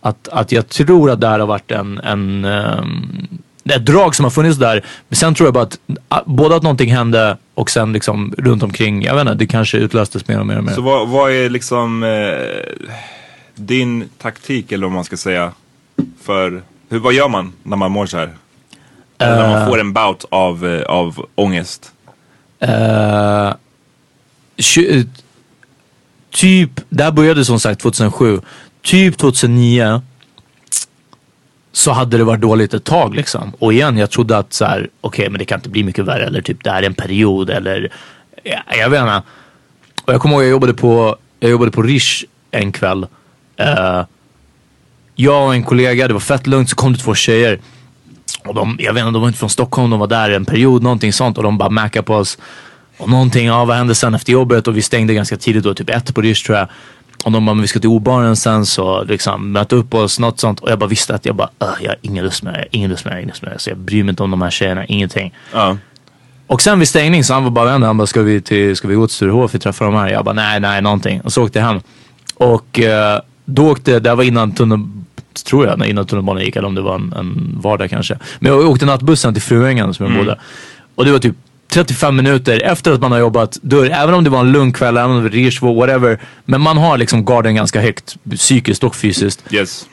[0.00, 3.28] Att, att jag tror att det här har varit en, en um,
[3.64, 4.84] ett drag som har funnits där.
[5.08, 8.62] Men sen tror jag bara att ah, både att någonting hände och sen liksom runt
[8.62, 10.72] omkring, jag vet inte, det kanske utlöstes mer och mer och mer.
[10.72, 12.74] Så vad, vad är liksom eh,
[13.54, 15.52] din taktik eller vad man ska säga
[16.22, 18.30] för, hur, vad gör man när man mår så här?
[19.18, 19.68] Eller när man Eh.
[19.68, 21.92] får en bout av, eh, av ångest?
[22.60, 23.54] Eh,
[24.56, 25.04] tju- eh,
[26.30, 28.40] typ, det här började som sagt 2007.
[28.82, 30.02] Typ 2009
[31.72, 33.52] så hade det varit dåligt ett tag liksom.
[33.58, 36.26] Och igen, jag trodde att så här, okej men det kan inte bli mycket värre
[36.26, 37.92] eller typ det här är en period eller
[38.42, 39.22] jag, jag vet inte.
[40.04, 43.06] Och jag kommer ihåg jag jobbade på, jag jobbade på Rish en kväll.
[43.60, 44.04] Uh,
[45.14, 47.60] jag och en kollega, det var fett lugnt, så kom det två tjejer.
[48.44, 50.82] Och de, jag vet inte, de var inte från Stockholm, de var där en period,
[50.82, 51.36] någonting sånt.
[51.38, 52.38] Och de bara mackade på oss.
[52.98, 54.68] Och någonting, ja vad hände sen efter jobbet?
[54.68, 56.68] Och vi stängde ganska tidigt då, typ ett på Rish tror jag.
[57.24, 60.40] Och de bara, men vi ska till O-baren sen så liksom möta upp oss, något
[60.40, 60.60] sånt.
[60.60, 62.90] Och jag bara visste att jag bara, "Ugh, jag har ingen lust med det, ingen
[62.90, 63.58] lust med det, ingen lust med det.
[63.58, 65.34] Så jag bryr mig inte om de här tjejerna, ingenting.
[65.52, 65.76] Ja.
[66.46, 67.86] Och sen vid stängning så han var bara vänner.
[67.86, 69.54] Han bara, ska vi, till, ska vi gå till Sturehof?
[69.54, 70.08] Vi träffar de här.
[70.08, 71.20] Jag bara, nej, nej, någonting.
[71.20, 71.80] Och så åkte jag hem.
[72.34, 74.78] Och eh, då åkte, det här var innan tunnel,
[75.34, 76.56] tror jag, innan tunnelbanan gick.
[76.56, 78.18] Eller om det var en, en vardag kanske.
[78.38, 80.24] Men jag åkte nattbussen till Fruängen som jag Mm.
[80.26, 80.38] bodde.
[80.94, 81.36] Och det var typ
[81.68, 83.90] 35 minuter efter att man har jobbat dörr.
[83.90, 86.20] Även om det var en lugn kväll, även om det var Rirsbo, whatever.
[86.44, 89.44] Men man har liksom garden ganska högt, psykiskt och fysiskt.
[89.50, 89.86] Yes.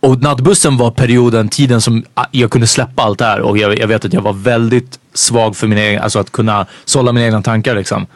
[0.00, 3.78] och nattbussen var perioden, tiden som ah, jag kunde släppa allt det här och jag,
[3.78, 7.26] jag vet att jag var väldigt svag för mina egna, alltså att kunna sålla mina
[7.26, 8.06] egna tankar liksom.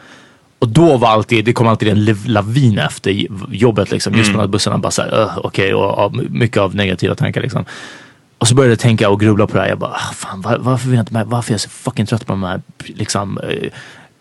[0.61, 4.13] Och då var alltid, det kom alltid en lavin efter jobbet liksom.
[4.15, 4.41] Just på Mm.
[4.41, 7.65] nattbussarna bara såhär, uh, okej och, och mycket av negativa tankar liksom.
[8.37, 9.69] Och så började jag tänka och grubbla på det här.
[9.69, 12.05] Jag bara, ah, fan var, varför, vill jag inte med, varför är jag så fucking
[12.05, 13.69] trött på de här liksom eh,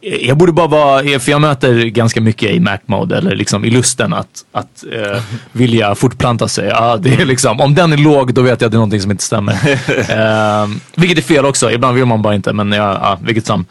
[0.02, 4.12] jag borde bara vara, för jag möter ganska mycket i Mac-mode eller liksom i lusten
[4.12, 5.22] att, att eh,
[5.52, 6.68] vilja fortplanta sig.
[6.68, 9.00] Ja, det är liksom, om den är låg då vet jag att det är någonting
[9.00, 9.52] som inte stämmer.
[10.08, 13.64] eh, vilket är fel också, ibland vill man bara inte men ja, ja, vilket som.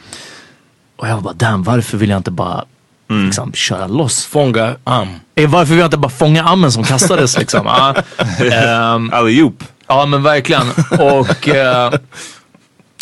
[1.00, 2.66] Och jag var bara, damn varför vill jag inte bara
[3.26, 4.26] liksom, köra loss?
[4.26, 5.08] Fånga am.
[5.36, 7.62] Eh, Varför vill jag inte bara fånga ammen som kastades liksom?
[7.66, 7.96] Ja,
[8.54, 9.64] ehm, Allihop.
[9.88, 10.68] Ja men verkligen.
[11.00, 11.94] Och, eh,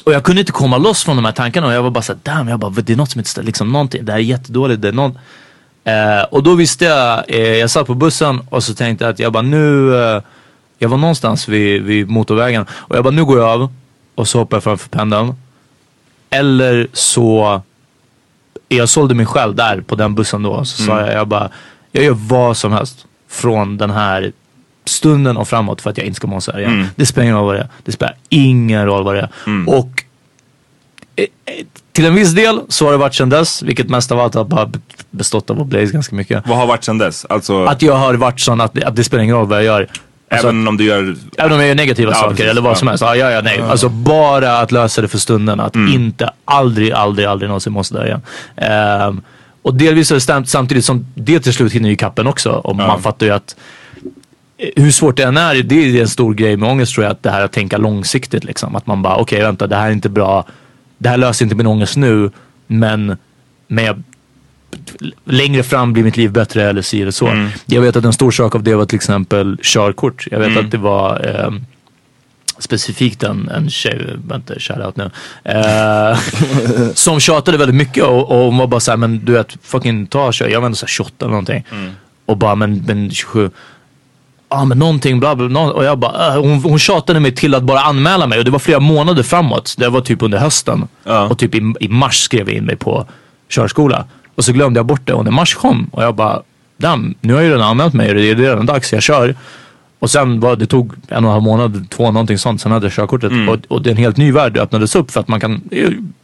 [0.03, 2.19] och jag kunde inte komma loss från de här tankarna och jag var bara såhär,
[2.23, 3.45] damn, jag bara, det är något som inte stämmer.
[3.45, 4.81] Liksom, någonting, det här är jättedåligt.
[4.81, 5.15] Det är något.
[5.83, 9.19] Eh, och då visste jag, eh, jag satt på bussen och så tänkte jag att
[9.19, 10.21] jag bara nu, eh,
[10.79, 13.73] jag var någonstans vid, vid motorvägen och jag bara nu går jag av
[14.15, 15.33] och så hoppar jag framför pendeln.
[16.29, 17.61] Eller så,
[18.67, 20.65] jag sålde mig själv där på den bussen då.
[20.65, 21.05] Så sa Mm.
[21.05, 21.49] jag, jag bara,
[21.91, 24.31] jag gör vad som helst från den här
[24.85, 26.73] stunden och framåt för att jag inte ska må så här igen.
[26.73, 26.87] Mm.
[26.95, 27.67] Det spelar ingen roll vad det är.
[27.85, 29.29] Det spelar ingen roll vad det är.
[29.69, 30.03] Och
[31.15, 34.19] eh, eh, till en viss del så har det varit sedan dess, vilket mest av
[34.19, 34.71] allt har bara
[35.11, 36.47] bestått av att blaze ganska mycket.
[36.47, 37.25] Vad har varit sedan dess?
[37.29, 39.87] Alltså, Att jag har varit sån att, att det spelar ingen roll vad jag gör.
[40.31, 41.15] Alltså även om du gör...
[41.37, 42.45] Även om jag gör negativa Ja, saker precis.
[42.45, 42.75] eller vad Ja.
[42.75, 43.01] som helst.
[43.01, 43.61] Ja, ja, ja, nej.
[43.61, 45.59] Alltså bara att lösa det för stunden.
[45.59, 45.93] Att Mm.
[45.93, 48.21] inte, aldrig, aldrig, aldrig någonsin måste där igen.
[48.55, 49.21] Ehm,
[49.61, 52.49] och delvis är det stämt samtidigt som det till slut hinner ju kappen också.
[52.51, 53.55] Och man fattar ju att
[54.57, 57.11] eh, hur svårt det än är, det är en stor grej med ångest tror jag,
[57.11, 58.75] att det här att tänka långsiktigt liksom.
[58.75, 60.45] Att man bara, okej vänta, det här är inte bra.
[60.97, 62.31] Det här löser inte min ångest nu,
[62.67, 63.17] men,
[63.67, 64.03] men jag,
[65.25, 67.27] längre fram blir mitt liv bättre eller si eller så.
[67.27, 67.49] Mm.
[67.65, 70.27] Jag vet att en stor sak av det var till exempel körkort.
[70.31, 70.65] Jag vet Mm.
[70.65, 71.65] att det var ehm,
[72.59, 75.09] specifikt en, en tjej, vänta shoutout nu,
[75.43, 76.17] eh,
[76.93, 80.31] som tjatade väldigt mycket och, och hon var bara såhär, men du vet, fucking ta
[80.31, 80.47] kör.
[80.49, 81.63] Jag var ändå såhär 28 eller någonting.
[82.25, 83.49] Och bara, men, men 27.
[84.49, 87.55] Ja men någonting bla bla, bla och jag bara, äh, hon, hon tjatade mig till
[87.55, 89.75] att bara anmäla mig och det var flera månader framåt.
[89.77, 90.87] Det var typ under hösten.
[91.29, 93.05] Och typ i, i mars skrev jag in mig på
[93.49, 94.05] körskola.
[94.37, 96.41] Och så glömde jag bort det och när mars kom och jag bara,
[96.77, 99.35] damn, nu har jag ju redan anmält mig och det är redan dags, jag kör.
[99.99, 102.85] Och sen var det tog en och en halv månad, två någonting sånt, sen hade
[102.85, 103.31] jag körkortet.
[103.49, 105.61] Och, och det är en helt ny värld öppnades upp för att man kan,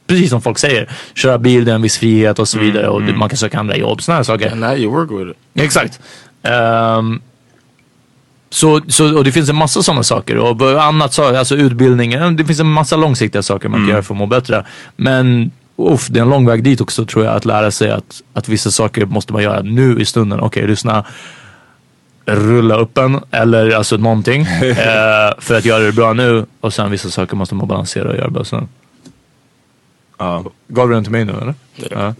[0.07, 3.01] precis som folk säger, köra bil, det är en viss frihet och så vidare och
[3.01, 4.51] det- man kan söka andra jobb, sådana här saker.
[4.51, 5.63] And now you work with it.
[5.63, 5.99] Exakt.
[6.43, 7.21] Ehm,
[8.49, 10.37] så, så, och det finns en massa sådana saker.
[10.37, 14.13] Och annat, så, alltså utbildning, det finns en massa långsiktiga saker man kan göra för
[14.13, 14.65] att må bättre.
[14.95, 18.21] Men uff, det är en lång väg dit också tror jag, att lära sig att,
[18.33, 20.39] att vissa saker måste man göra nu i stunden.
[20.39, 21.05] Okej, lyssna.
[22.25, 26.91] Rulla upp en eller alltså någonting eh, för att göra det bra nu och sen
[26.91, 28.67] vissa saker måste man balansera och göra bra sen.
[30.17, 30.43] Ja.
[30.67, 31.55] Gav du den till mig nu eller?
[31.89, 32.13] Ja.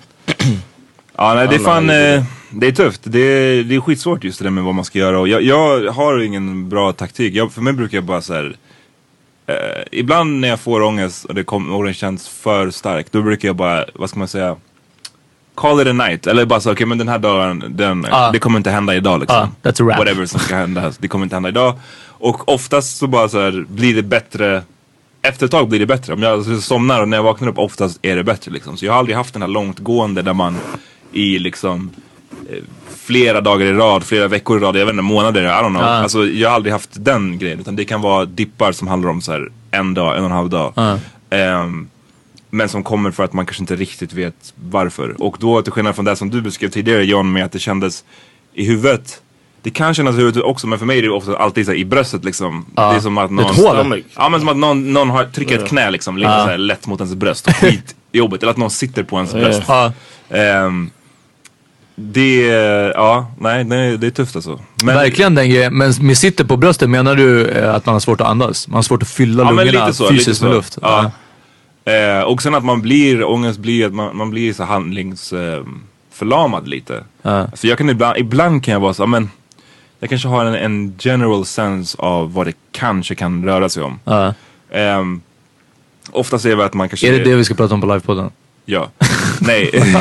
[1.18, 3.02] Ja, nej, det är fan, eh, det är tufft.
[3.04, 5.20] Det är, det är skitsvårt just det där med vad man ska göra.
[5.20, 7.34] Och jag, jag har ingen bra taktik.
[7.34, 8.56] Jag, för mig brukar jag bara så här.
[9.48, 9.56] Eh,
[9.92, 13.48] ibland när jag får ångest och, det kom, och den känns för stark, då brukar
[13.50, 14.56] jag bara, vad ska man säga?
[15.56, 16.28] Call it a night.
[16.28, 18.32] Eller bara så, okej men den här dagen, den, Ah.
[18.32, 19.38] det kommer inte hända idag liksom.
[19.38, 19.98] Ah, that's a wrap.
[19.98, 21.80] Whatever som ska hända, det kommer inte hända idag.
[22.06, 24.62] Och oftast så bara så här, blir det bättre
[25.22, 26.14] efter ett tag blir det bättre.
[26.14, 28.78] Om jag somnar och när jag vaknar upp oftast är det bättre liksom.
[28.78, 30.58] Så jag har aldrig haft den här långtgående där man
[31.12, 31.90] i liksom
[32.96, 35.82] flera dagar i rad, flera veckor i rad, jag vet inte, månader, I don't know.
[35.82, 35.88] Ja.
[35.88, 37.60] Alltså jag har aldrig haft den grejen.
[37.60, 40.36] Utan det kan vara dippar som handlar om så här en dag, en och en
[40.36, 40.74] halv dag.
[40.76, 41.00] Ja.
[41.30, 41.88] Ehm,
[42.50, 45.22] men som kommer för att man kanske inte riktigt vet varför.
[45.22, 48.04] Och då till skillnad från det som du beskrev tidigare John med att det kändes
[48.54, 49.22] i huvudet.
[49.62, 51.86] Det kan kännas i huvudet också men för mig är det ofta alltid så i
[51.86, 52.66] bröstet liksom.
[52.76, 52.90] Ja.
[52.92, 53.46] Det är som att någon...
[53.46, 54.04] ett hål.
[54.16, 55.62] Ja men som att någon, någon har, trycker Ja.
[55.62, 56.46] ett knä liksom lite Ja.
[56.46, 57.52] så lätt mot ens bröst.
[57.54, 58.44] Skitjobbigt.
[58.44, 59.64] Eller att någon sitter på ens bröst.
[59.68, 59.92] Ja.
[61.96, 62.42] Det,
[62.96, 64.60] ja, nej, nej det är tufft alltså.
[64.84, 65.78] Men- Verkligen den grejen.
[65.78, 68.68] Men med sitter på bröstet menar du eh, att man har svårt att andas?
[68.68, 70.10] Man har svårt att fylla Ja lungorna lite så.
[70.10, 70.46] fysiskt så.
[70.46, 70.78] med luft?
[70.82, 71.12] Ja.
[71.86, 77.04] Eh, och sen att man blir, ångest blir att man, man blir så handlingsförlamad lite.
[77.22, 77.48] Ja.
[77.56, 79.30] För jag kan ibland, ibland kan jag vara så, men
[80.00, 84.00] jag kanske har en, en general sense av vad det kanske kan röra sig om.
[84.06, 84.34] Ja.
[86.12, 87.08] Oftast är det väl att man kanske...
[87.08, 88.30] Är det det vi ska prata om på livepodden?
[88.66, 88.90] Ja.
[89.42, 89.70] Nej.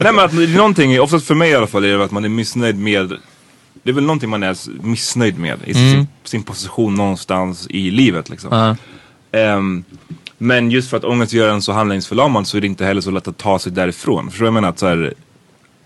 [0.00, 2.28] Nej men att någonting, oftast för mig i alla fall, är det att man är
[2.28, 3.12] missnöjd med
[3.84, 5.90] det är väl någonting man är missnöjd med i Mm.
[5.92, 8.48] sin, sin position någonstans i livet liksom.
[8.52, 8.76] Ja.
[9.38, 9.84] Ehm,
[10.38, 13.10] men just för att ångest gör en så handlingsförlamad så är det inte heller så
[13.10, 14.30] lätt att ta sig därifrån.
[14.30, 14.68] Förstår du vad jag menar?
[14.68, 15.14] Att så här,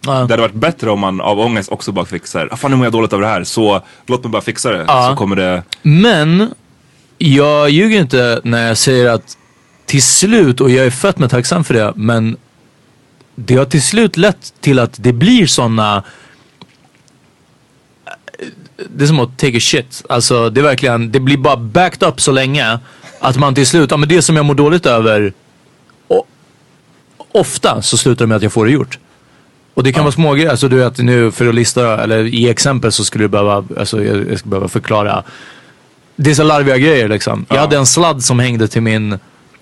[0.00, 2.76] Det hade varit bättre om man av ångest också bara fick såhär, ah, fan nu
[2.76, 4.84] mår jag dåligt över det här, så låt mig bara fixa det.
[4.88, 5.08] Ja.
[5.10, 5.62] Så kommer det...
[5.82, 6.50] Men
[7.18, 9.36] jag ljuger inte när jag säger att
[9.86, 12.36] till slut, och jag är fett med tacksam för det, men
[13.36, 16.02] det har till slut lett till att det blir sådana
[18.90, 20.02] det är som att take a shit.
[20.08, 22.78] Alltså det är verkligen, det blir bara backed up så länge
[23.20, 25.32] att man till slut, ja men det som jag mår dåligt över,
[26.08, 26.24] o-
[27.32, 28.98] ofta så slutar det med att jag får det gjort.
[29.74, 32.48] Och det kan vara små grejer, alltså du vet nu för att lista, eller i
[32.48, 35.22] exempel så skulle du behöva, alltså jag, jag ska behöva förklara.
[36.16, 37.46] Det är så larviga grejer liksom.
[37.48, 39.18] Jag hade en sladd som hängde till min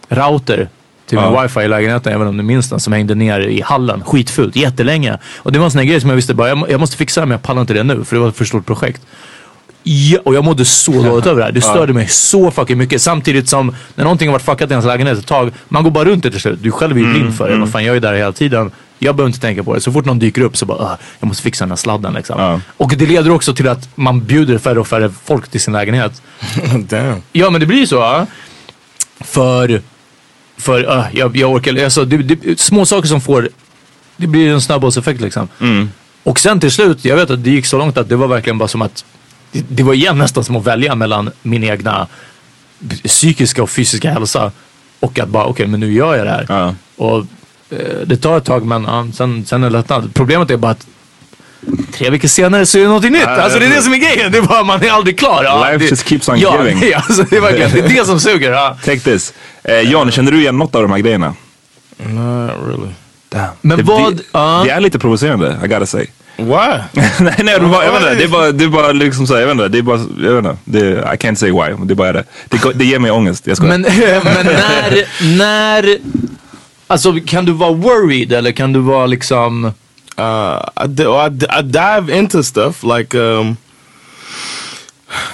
[0.09, 0.69] router,
[1.07, 1.43] till min Ja.
[1.43, 4.03] wifi i lägenheten, även om du minns den, som hängde ner i hallen.
[4.05, 5.19] Skitfult, jättelänge.
[5.37, 7.21] Och det var en sån här grej som jag visste bara, jag, jag måste fixa
[7.21, 9.03] men jag pallar inte det nu för det var ett för stort projekt.
[9.87, 11.53] Ja, och jag mådde så dåligt över det här.
[11.53, 13.03] Det störde mig så fucking mycket.
[13.03, 16.05] Samtidigt som när någonting har varit fuckat i ens lägenhet ett tag, man går bara
[16.05, 16.59] runt det till slut.
[16.63, 17.57] Du själv är ju blind för det.
[17.59, 18.71] Vad fan, jag är där hela tiden.
[18.99, 19.81] Jag behöver inte tänka på det.
[19.81, 22.61] Så fort någon dyker upp så bara, "Ah, jag måste fixa den här sladden liksom.
[22.77, 26.23] Och det leder också till att man bjuder färre och färre folk till sin lägenhet.
[26.89, 27.23] Damn.
[27.33, 27.95] Ja men det blir ju så.
[27.97, 28.27] ja.
[29.21, 29.83] För,
[30.57, 33.49] för uh, jag, jag orkar, alltså det, det, små saker som får,
[34.17, 35.49] det blir en snabbbollseffekt liksom.
[36.23, 38.59] Och sen till slut, jag vet att det gick så långt att det var verkligen
[38.59, 39.05] bara som att,
[39.53, 42.07] det, det var igen nästan som att välja mellan min egna
[43.05, 44.53] psykiska och fysiska hälsa
[45.01, 46.47] och att bara, okej men nu gör jag det här.
[46.97, 47.19] Och
[47.71, 50.15] eh, det tar ett tag men ja, sen, sen är det lättnad.
[50.15, 50.87] Problemet är bara att
[51.93, 53.27] Tre veckor senare så är det någonting nytt.
[53.27, 54.33] Alltså det är det- som är grejen.
[54.33, 55.45] Det är bara, man är aldrig klar.
[55.45, 56.89] Ja, Life det, just keeps on ja, giving.
[56.91, 58.53] Ja, alltså det är verkligen det, är det som suger.
[58.53, 58.77] Ja.
[58.85, 59.33] Take this.
[59.65, 61.35] Eh, Jan, känner du igen något av de här grejerna?
[61.97, 62.93] Not really.
[63.61, 64.17] Men det, vad...
[64.17, 64.23] Det,
[64.65, 66.07] det är lite provocerande, I gotta say.
[66.37, 66.45] Why?
[67.19, 69.35] nej, nej, det, bara, jag vet inte, det är bara, det är bara liksom så
[69.35, 71.85] här, jag vet inte, det är bara, jag vet inte, det, I can't say why,
[71.85, 72.25] det är bara det.
[72.49, 73.79] Det, det ger mig ångest, jag skojar.
[73.79, 73.83] Men,
[74.25, 75.05] men när,
[75.37, 75.99] när...
[76.87, 79.73] Alltså kan du vara worried eller kan du vara liksom...
[80.17, 83.57] Uh, I, di- I, I dive into stuff like um,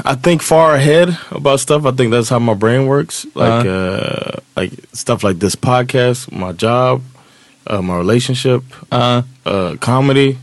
[0.05, 1.85] I think far ahead about stuff.
[1.85, 3.27] I think that's how my brain works.
[3.35, 7.03] Like uh, like stuff like this podcast, my job,
[7.67, 9.23] uh, my relationship, uh,
[9.81, 10.39] comedy.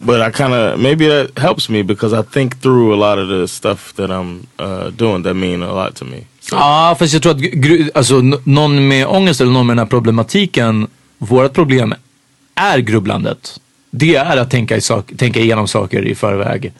[0.00, 3.28] But I kind of maybe that helps me because I think through a lot of
[3.28, 6.26] the stuff that I'm uh, doing that mean a lot to me.
[6.50, 10.88] Ja, fast jag tror att alltså, någon med ångest eller någon med den här problematiken,
[11.18, 11.94] vårt problem
[12.54, 13.60] är grubblandet.
[13.90, 16.72] Det är att tänka, i sak, tänka igenom saker i förväg.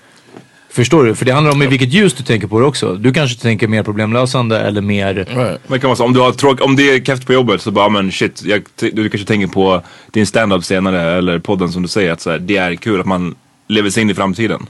[0.70, 1.14] Förstår du?
[1.14, 2.94] För det handlar om i vilket ljus du tänker på det också.
[2.94, 5.26] Du kanske tänker mer problemlösande eller mer...
[5.34, 7.62] Men det kan vara så, om, du har tråk, om det är keft på jobbet
[7.62, 11.82] så bara, men shit, jag, du kanske tänker på din stand-up senare eller podden som
[11.82, 13.34] du säger att så här, det är kul att man
[13.68, 14.66] lever sig in i framtiden.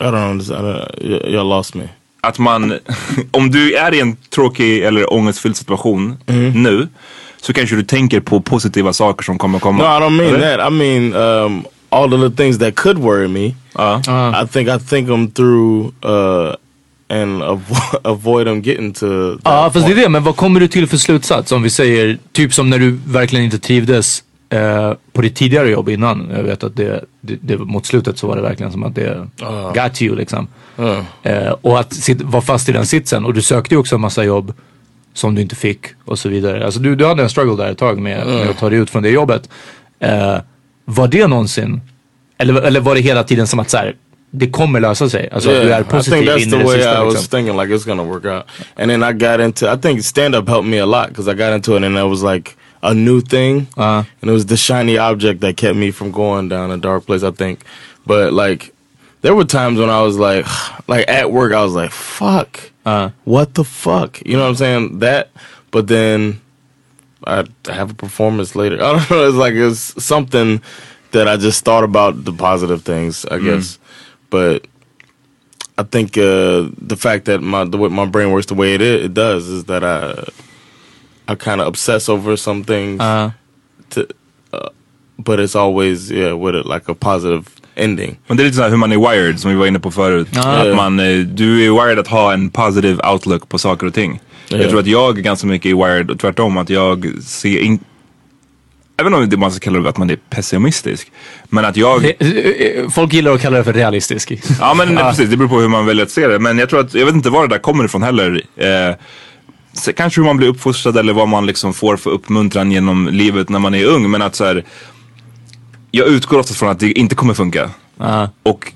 [0.00, 0.66] I don't understand.
[0.98, 1.88] I you lost me.
[2.20, 2.78] Att man,
[3.30, 6.62] om du är i en tråkig eller ångestfylld situation Mm.
[6.62, 6.88] nu
[7.40, 9.78] så kanske du tänker på positiva saker som kommer komma.
[9.98, 10.58] No, I don't mean Eller?
[10.58, 10.72] that.
[10.72, 13.46] I mean um, all the little things that could worry me.
[14.42, 16.54] I think I think them through uh,
[17.10, 19.38] and avo- avoid them getting to.
[19.44, 20.08] Ja, fast det är det.
[20.08, 21.52] Men vad kommer du till för slutsats?
[21.52, 25.88] Om vi säger, typ som när du verkligen inte trivdes eh, på ditt tidigare jobb
[25.88, 26.30] innan.
[26.36, 29.26] Jag vet att det, det, det mot slutet så var det verkligen som att det
[29.40, 29.72] Ja.
[29.74, 30.46] got you liksom.
[30.76, 31.04] Ja.
[31.22, 33.24] Eh, och att sit, vara fast i den sitsen.
[33.24, 34.52] Och du sökte ju också en massa jobb
[35.18, 36.64] som du inte fick och så vidare.
[36.64, 38.34] Alltså du, du hade en struggle där ett tag med, Mm.
[38.34, 39.48] med att ta dig ut från det jobbet.
[40.00, 40.36] Eh,
[40.84, 41.80] var det någonsin,
[42.38, 43.96] eller, eller var det hela tiden som att så här,
[44.30, 45.28] det kommer lösa sig?
[45.32, 47.04] Alltså att du är I positiv think that's in i the det way sista I
[47.04, 47.38] was liksom.
[47.38, 48.42] thinking, like it's gonna work out.
[48.76, 49.74] And then I got into.
[49.74, 52.06] I think stand up helped me a lot because I got into it, and it
[52.06, 52.50] was like
[52.80, 54.04] a new thing, Uh-huh.
[54.22, 57.22] and it was the shiny object that kept me from going down a dark place.
[57.28, 57.58] I think,
[58.06, 58.72] but like.
[59.20, 60.46] There were times when I was like,
[60.86, 63.10] like at work, I was like, "Fuck, Uh-huh.
[63.24, 64.98] what the fuck?" You know what I'm saying?
[65.00, 65.30] That,
[65.70, 66.40] but then
[67.24, 68.76] I have a performance later.
[68.84, 69.28] I don't know.
[69.28, 70.60] It's like it's something
[71.12, 73.78] that I just thought about the positive things, I guess.
[74.30, 74.66] But
[75.78, 78.82] I think uh, the fact that my the way my brain works the way it
[78.82, 80.24] is, it does is that I
[81.28, 83.00] I kind of obsess over some things.
[83.90, 84.06] To,
[84.52, 84.68] uh,
[85.18, 88.16] but it's always yeah with it like a positive ending.
[88.26, 89.90] Men det är lite så här hur man är wired som vi var inne på
[89.90, 90.28] förut.
[90.30, 90.42] Ja.
[90.42, 94.20] Att man, eh, du är wired att ha en positive outlook på saker och ting.
[94.48, 94.56] Ja.
[94.56, 97.78] Jag tror att jag är ganska mycket wired och tvärtom att jag ser in...
[99.00, 101.12] Även om det man ska kalla det att man är pessimistisk.
[101.48, 102.12] Men att jag...
[102.90, 104.32] Folk gillar att kalla det för realistisk.
[104.60, 106.38] Ja men precis, det beror på hur man väljer att se det.
[106.38, 108.42] Men jag tror att, jag vet inte var det där kommer ifrån heller.
[108.56, 108.94] Eh,
[109.96, 113.58] kanske hur man blir uppfostrad eller vad man liksom får för uppmuntran genom livet när
[113.58, 114.10] man är ung.
[114.10, 114.64] Men att så här,
[115.98, 117.70] jag utgår oftast från att det inte kommer funka.
[118.42, 118.72] Och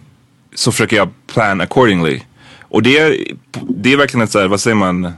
[0.54, 2.20] så försöker jag plan accordingly.
[2.60, 3.16] Och det, är-
[3.68, 5.12] det är verkligen ett så här, vad säger man,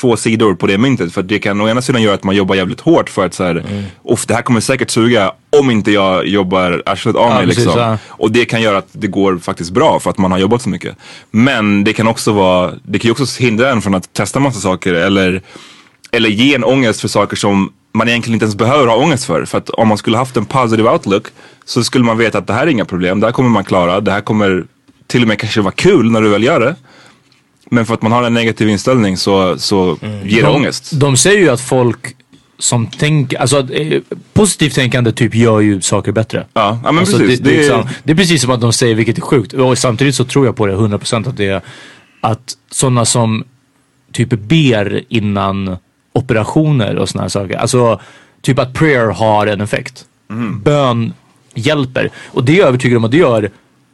[0.00, 1.12] två sidor på det myntet.
[1.12, 3.44] För det kan å ena sidan göra att man jobbar jävligt hårt för att så
[3.44, 3.84] här, Mm.
[4.04, 7.46] "Uff, det här kommer säkert suga om inte jag jobbar arslet av Ja, mig.
[7.46, 7.80] precis, liksom.
[7.82, 7.98] ja.
[8.08, 10.68] Och det kan göra att det går faktiskt bra för att man har jobbat så
[10.68, 10.96] mycket.
[11.30, 14.60] Men det kan också vara, det kan ju också hindra en från att testa massa
[14.60, 15.42] saker eller,
[16.12, 19.44] eller ge en ångest för saker som man egentligen inte ens behöver ha ångest för.
[19.44, 21.26] För att om man skulle haft en positive outlook
[21.64, 24.00] så skulle man veta att det här är inga problem, det här kommer man klara,
[24.00, 24.64] det här kommer
[25.06, 26.76] till och med kanske vara kul när du väl gör det.
[27.70, 30.90] Men för att man har en negativ inställning så, så ger det de, ångest.
[31.00, 32.16] De säger ju att folk
[32.58, 36.46] som tänker, alltså eh, positivt tänkande typ gör ju saker bättre.
[36.54, 37.40] Ja, ja men Alltså, precis.
[37.40, 39.52] Det, Det är- liksom- det är precis som att de säger, vilket är sjukt.
[39.52, 41.60] Och samtidigt så tror jag på det 100% att det är
[42.20, 43.44] att sådana som
[44.12, 45.76] typ ber innan
[46.18, 47.56] operationer och sådana saker.
[47.56, 48.00] Alltså
[48.42, 50.04] typ att prayer har en effekt.
[50.30, 50.60] Mm.
[50.62, 51.12] Bön
[51.54, 52.10] hjälper.
[52.26, 53.50] Och det är jag övertygad om att det gör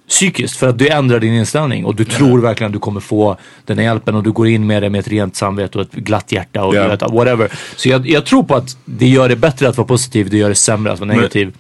[0.09, 3.37] psykiskt för att du ändrar din inställning och du tror verkligen att du kommer få
[3.64, 5.93] den här hjälpen och du går in med det med ett rent samvete och ett
[5.93, 7.53] glatt hjärta och du vet, whatever.
[7.77, 10.49] Så jag, jag tror på att det gör det bättre att vara positiv, det gör
[10.49, 11.53] det sämre att vara Men- negativ.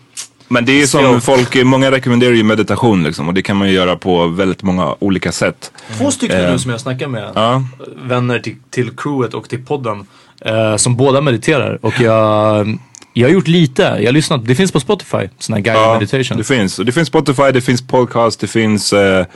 [0.48, 3.74] Men det är som folk, många rekommenderar ju meditation liksom och det kan man ju
[3.74, 5.72] göra på väldigt många olika sätt.
[5.98, 7.62] Två stycken Eh, nu som jag snackar med, Ja.
[8.02, 10.06] vänner till, till crewet och till podden,
[10.40, 11.78] eh, som båda mediterar.
[11.82, 12.78] Och jag,
[13.12, 15.94] jag har gjort lite, jag har lyssnat, det finns på Spotify, sån här guided Ja,
[15.94, 16.38] meditation.
[16.38, 16.76] det finns.
[16.76, 19.26] Det finns Spotify, det finns podcast, det finns eh,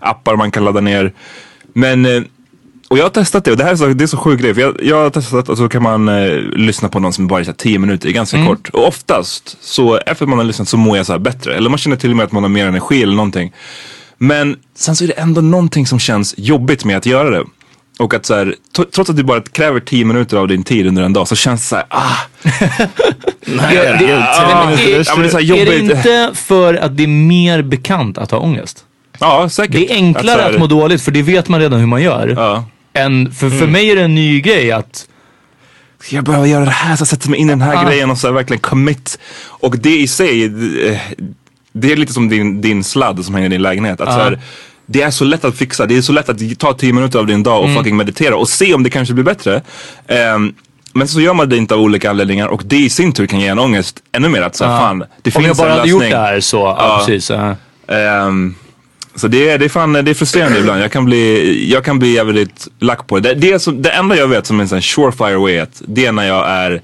[0.00, 1.12] appar man kan ladda ner.
[1.72, 2.22] Men, eh,
[2.88, 4.54] och jag har testat det och det här är så, det är så sjuk grej.
[4.54, 7.40] För jag, jag har testat och så kan man eh, lyssna på någon som bara
[7.40, 8.48] är så här 10 minuter, ganska Mm.
[8.48, 8.68] kort.
[8.68, 11.54] Och oftast så efter man har lyssnat så mår jag så bättre.
[11.54, 13.52] Eller man känner till och med att man har mer energi eller någonting.
[14.18, 17.44] Men sen så är det ändå någonting som känns jobbigt med att göra det.
[17.98, 18.54] Och att så här,
[18.94, 21.60] trots att det bara kräver 10 minuter av din tid under en dag så känns
[21.62, 22.16] det så här, ah.
[23.46, 26.96] Nej, Ja, det- ah, men är- ja, det är så Är det inte för att
[26.96, 28.84] det är mer bekant att ha ångest?
[29.18, 29.72] Ja, säkert.
[29.72, 32.62] Det är enklare Att att, må dåligt för det vet man redan hur man gör.
[32.92, 33.70] Än, för, för Mm.
[33.72, 35.06] mig är det en ny grej att
[36.10, 37.84] jag behöver göra det här, så jag sätter mig in i den här Ah.
[37.88, 39.18] grejen och så här verkligen commit.
[39.44, 40.98] Och det i sig, eh,
[41.72, 44.00] det är lite som din, din sladd som hänger i din lägenhet.
[44.00, 44.12] Att Ah.
[44.12, 44.40] så här,
[44.90, 47.26] det är så lätt att fixa, det är så lätt att ta 10 minuter av
[47.26, 47.76] din dag och Mm.
[47.76, 49.62] fucking meditera och se om det kanske blir bättre.
[50.08, 50.54] Ehm,
[50.92, 53.40] men så gör man det inte av olika anledningar och det i sin tur kan
[53.40, 54.42] ge en ångest ännu mer.
[54.42, 54.78] Att så Ja.
[54.78, 56.18] fan, det Om finns jag bara en hade gjort lösning.
[56.20, 57.30] det här så, ja, precis.
[57.30, 57.56] Ja.
[57.94, 58.54] Ehm,
[59.14, 60.82] så det är, det är fan, det är frustrerande ibland.
[60.82, 63.28] Jag kan bli, jag kan bli jävligt lack på det.
[63.28, 65.82] Det, det, är så, det enda jag vet som är en sån surefire way att
[65.86, 66.82] det är när jag är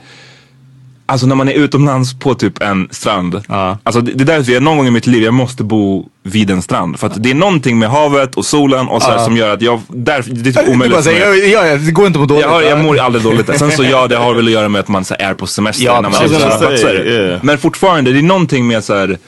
[1.06, 3.40] Alltså när man är utomlands på typ en strand.
[3.82, 6.08] Alltså det, det där är därför jag någon gång i mitt liv, jag måste bo
[6.22, 6.98] vid en strand.
[6.98, 9.24] För att det är någonting med havet och solen och så här Ja.
[9.24, 11.20] som gör att jag, där, det är typ omöjligt bara för mig.
[11.20, 12.42] säger, ja, ja, det går inte må dåligt.
[12.44, 13.46] Jag, har, jag mår aldrig dåligt.
[13.46, 13.58] där.
[13.58, 15.46] Sen så ja, det har väl att göra med att man så här, är på
[15.46, 15.84] semester.
[15.84, 16.36] Ja, när man precis.
[16.36, 17.06] är på Jag platser.
[17.06, 17.40] yeah.
[17.42, 19.18] Men fortfarande, det är någonting med så här,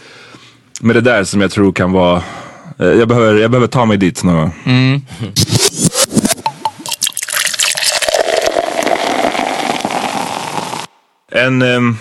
[0.81, 2.22] med det där som jag tror kan vara,
[2.79, 4.55] eh, jag behöver, jag behöver ta mig dit någon gång.
[4.66, 5.03] Mm.
[11.37, 11.97] En ehm,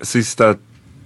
[0.00, 0.54] sista,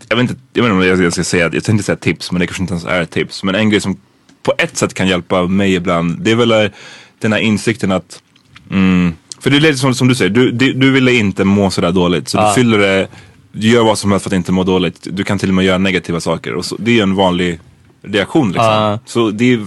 [0.08, 1.96] jag vet, inte, jag vet inte om jag ska- jag ska säga, jag tänkte säga
[1.96, 3.44] tips men det kanske inte ens är tips.
[3.44, 3.96] Men en grej som
[4.42, 6.70] på ett sätt kan hjälpa mig ibland, det är väl
[7.18, 8.22] den här insikten att
[8.70, 11.70] mm, för det är lite som, som du säger, du, du, du ville inte må
[11.70, 12.28] sådär dåligt.
[12.28, 12.48] Så Ja.
[12.48, 13.08] du fyller det,
[13.52, 15.06] du gör vad som helst för att inte må dåligt.
[15.10, 16.54] Du kan till och med göra negativa saker.
[16.54, 17.60] Och så, det är ju en vanlig
[18.02, 18.64] reaktion liksom.
[18.64, 18.98] Ja.
[19.06, 19.66] Så det är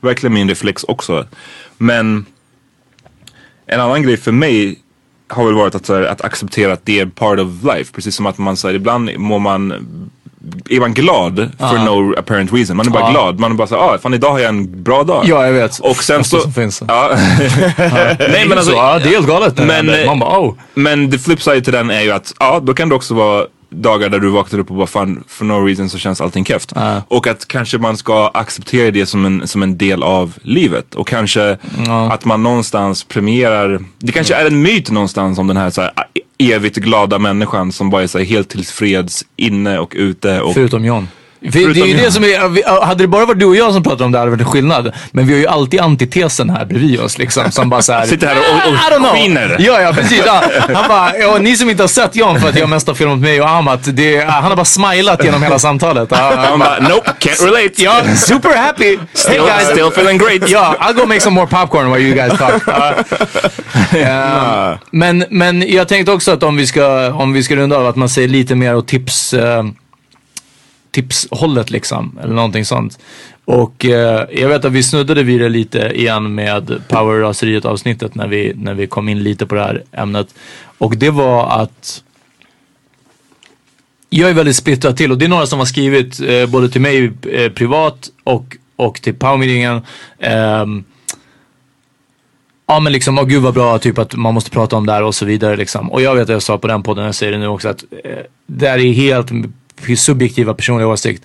[0.00, 1.26] verkligen min reflex också.
[1.78, 2.26] Men
[3.66, 4.78] en annan grej för mig
[5.28, 7.92] har väl varit att, här, att acceptera att det är part of life.
[7.94, 9.72] Precis som att man säger ibland mår man
[10.70, 11.84] är man glad for Ja.
[11.84, 12.76] no apparent reason.
[12.76, 13.10] Man är bara Ja.
[13.10, 13.40] glad.
[13.40, 15.24] Man är bara såhär, ah, fan idag har jag en bra dag.
[15.26, 15.78] Ja, jag vet.
[15.78, 16.40] Och sen så...
[16.40, 16.82] som finns.
[16.88, 17.10] Ja.
[18.18, 19.58] Nej men alltså, ja, det är helt galet.
[19.58, 20.54] Men, Men, man bara oh.
[20.74, 23.46] men the flip side till den är ju att, ja då kan det också vara
[23.70, 26.72] dagar där du vaknar upp och bara fan, for no reason så känns allting keft.
[27.08, 30.94] Och att kanske man ska acceptera det som en, som en del av livet.
[30.94, 31.58] Och kanske
[32.10, 35.92] att man någonstans premierar, det kanske är en myt någonstans om den här, så här
[36.38, 40.40] evigt glada människan som bara är så här, helt tillfreds inne och ute.
[40.40, 41.08] Och, Förutom John.
[41.52, 43.82] Förutom det är ju det som är, hade det bara varit du och jag som
[43.82, 44.92] pratade om det hade det varit en skillnad.
[45.10, 47.50] Men vi har ju alltid antitesen här bredvid oss liksom.
[47.50, 48.06] Som bara såhär.
[48.06, 49.56] Sitter här och- och skiner.
[49.58, 50.22] Ja, ja precis.
[50.26, 50.42] Ja.
[50.74, 53.18] Han bara, ja, ni som inte har sett John för att jag mest har filmat
[53.18, 53.80] mig och Amat.
[53.84, 56.08] Det, han har bara smilat genom hela samtalet.
[56.10, 57.82] Ja, Han bara, nope, can't relate.
[57.82, 58.98] Ja, super happy.
[59.14, 59.68] Still- hey guys.
[59.70, 60.50] still feeling great.
[60.50, 62.62] Ja, I'll go make some more popcorn while you guys talk.
[63.92, 64.70] Ja.
[64.72, 67.86] Ehm, men, men jag tänkte också att om vi ska, om vi ska runda av
[67.86, 69.64] att man säger lite mer åt tips, eh,
[70.96, 72.18] tipshållet liksom.
[72.22, 72.98] Eller någonting sånt.
[73.44, 78.28] Och eh, jag vet att vi snuddade vid det lite igen med powerraseriet avsnittet när
[78.28, 80.34] vi, när vi kom in lite på det här ämnet.
[80.78, 82.02] Och det var att
[84.10, 86.80] jag är väldigt splittrad till och det är några som har skrivit eh, både till
[86.80, 89.82] mig eh, privat och, och till Powermeetingen.
[90.18, 90.66] Eh,
[92.68, 95.02] Ja men liksom, åh gud vad bra typ att man måste prata om det här
[95.02, 95.92] och så vidare liksom.
[95.92, 97.84] Och jag vet att jag sa på den podden, jag säger det nu också att
[98.04, 99.30] eh, det här är helt
[99.96, 101.24] subjektiva personliga åsikt.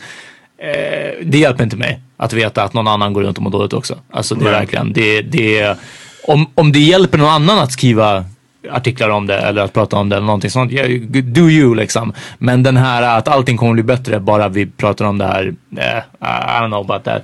[0.57, 3.73] Eh, det hjälper inte mig att veta att någon annan går runt och mår dåligt
[3.73, 3.99] också.
[4.11, 5.77] Alltså det är verkligen, det, det
[6.23, 8.25] om, om det hjälper någon annan att skriva
[8.69, 10.71] artiklar om det eller att prata om det eller någonting sånt.
[10.71, 12.13] Yeah, do you liksom.
[12.37, 15.53] Men den här att allting kommer bli bättre bara vi pratar om det här.
[15.77, 17.23] Eh, I don't know about that.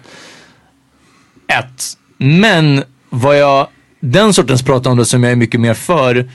[1.48, 1.84] Ett.
[2.18, 3.68] Men vad jag,
[4.00, 6.30] den sortens pratande som jag är mycket mer för.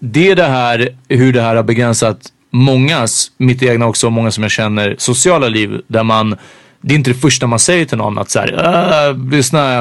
[0.00, 4.30] Det är det här hur det här har begränsat mångas, mitt egna också och många
[4.30, 5.80] som jag känner, sociala liv.
[5.86, 6.36] Där man,
[6.80, 9.80] det är inte det första man säger till någon att så här, äh, lyssna,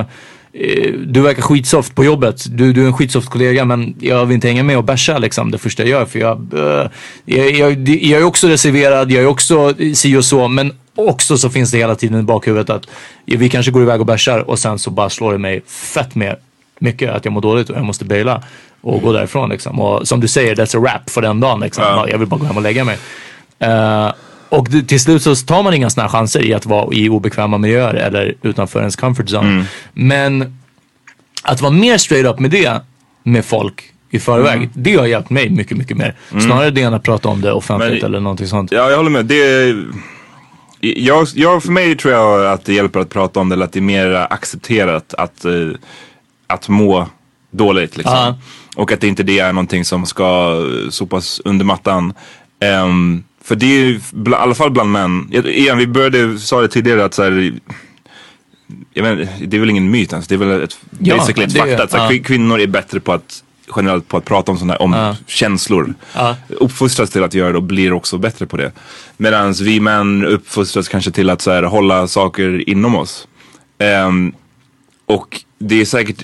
[0.54, 2.58] eh, du verkar skitsoft på jobbet.
[2.58, 5.52] Du, du är en skitsoft kollega men jag vill inte hänga med och basha liksom
[5.52, 6.06] det första jag gör.
[6.06, 6.90] För jag, eh,
[7.26, 10.48] jag, jag, jag är också reserverad, jag är också si och så.
[10.48, 12.88] Men också så finns det hela tiden i bakhuvudet att
[13.26, 16.36] vi kanske går iväg och bashar och sen så bara slår det mig fett med
[16.80, 18.44] mycket att jag mår dåligt och jag måste baila
[18.82, 19.82] och gå därifrån liksom.
[19.82, 21.84] Och som du säger, that's a wrap för den dagen liksom.
[21.84, 22.08] Ja.
[22.10, 22.98] Jag vill bara gå hem och lägga mig.
[23.60, 24.12] Eh,
[24.50, 27.94] och till slut så tar man inga sådana chanser i att vara i obekväma miljöer
[27.94, 29.50] eller utanför ens comfort zone.
[29.50, 29.64] Mm.
[29.94, 30.58] Men
[31.44, 32.82] att vara mer straight up med det
[33.24, 34.70] med folk i förväg, Mm.
[34.74, 36.16] det har hjälpt mig mycket, mycket mer.
[36.32, 36.44] Mm.
[36.44, 38.72] Snarare det än att prata om det offentligt Men- eller någonting sånt.
[38.72, 39.26] Ja, jag håller med.
[39.26, 39.86] Det är,
[40.82, 43.74] jag, jag, för mig tror jag att det hjälper att prata om det, eller att
[43.74, 45.52] det är mer accepterat att, eh,
[46.48, 47.08] att må
[47.52, 47.98] dåligt.
[47.98, 48.16] Liksom.
[48.16, 48.38] Ja.
[48.76, 50.56] Och att det inte det är någonting som ska
[50.90, 52.14] sopas under mattan.
[52.60, 55.30] Ehm, för det är ju, i alla fall bland män.
[55.46, 57.54] Igen, vi började, sa det tidigare att så här,
[58.94, 61.58] jag men, det är väl ingen myt ens, det är väl ett, Ja, basically ett
[61.58, 61.84] fakta.
[61.84, 63.44] Att, så här, kvin- Kvinnor är bättre på att
[63.76, 65.16] generellt på att prata om sådana här, om Ja.
[65.28, 65.94] känslor.
[66.16, 66.36] Ja.
[66.50, 68.72] Uppfostras till att göra det och blir också bättre på det.
[69.18, 73.28] Medan vi män uppfostras kanske till att så här, hålla saker inom oss.
[73.80, 74.34] Ehm,
[75.06, 76.24] och det är säkert,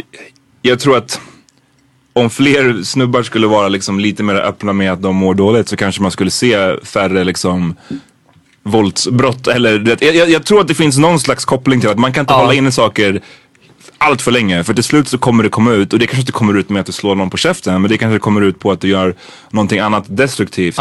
[0.61, 1.19] jag tror att
[2.13, 5.77] om fler snubbar skulle vara liksom lite mer öppna med att de mår dåligt så
[5.77, 7.75] kanske man skulle se färre liksom
[8.63, 9.47] våldsbrott.
[9.47, 12.21] Eller, vet, jag, jag, tror att det finns någon slags koppling till att man kan
[12.21, 13.21] inte hålla inne saker
[13.97, 14.63] allt för länge.
[14.63, 16.79] För till slut så kommer det komma ut och det kanske inte kommer ut med
[16.79, 19.15] att du slår någon på käften men det kanske kommer ut på att du gör
[19.49, 20.79] någonting annat destruktivt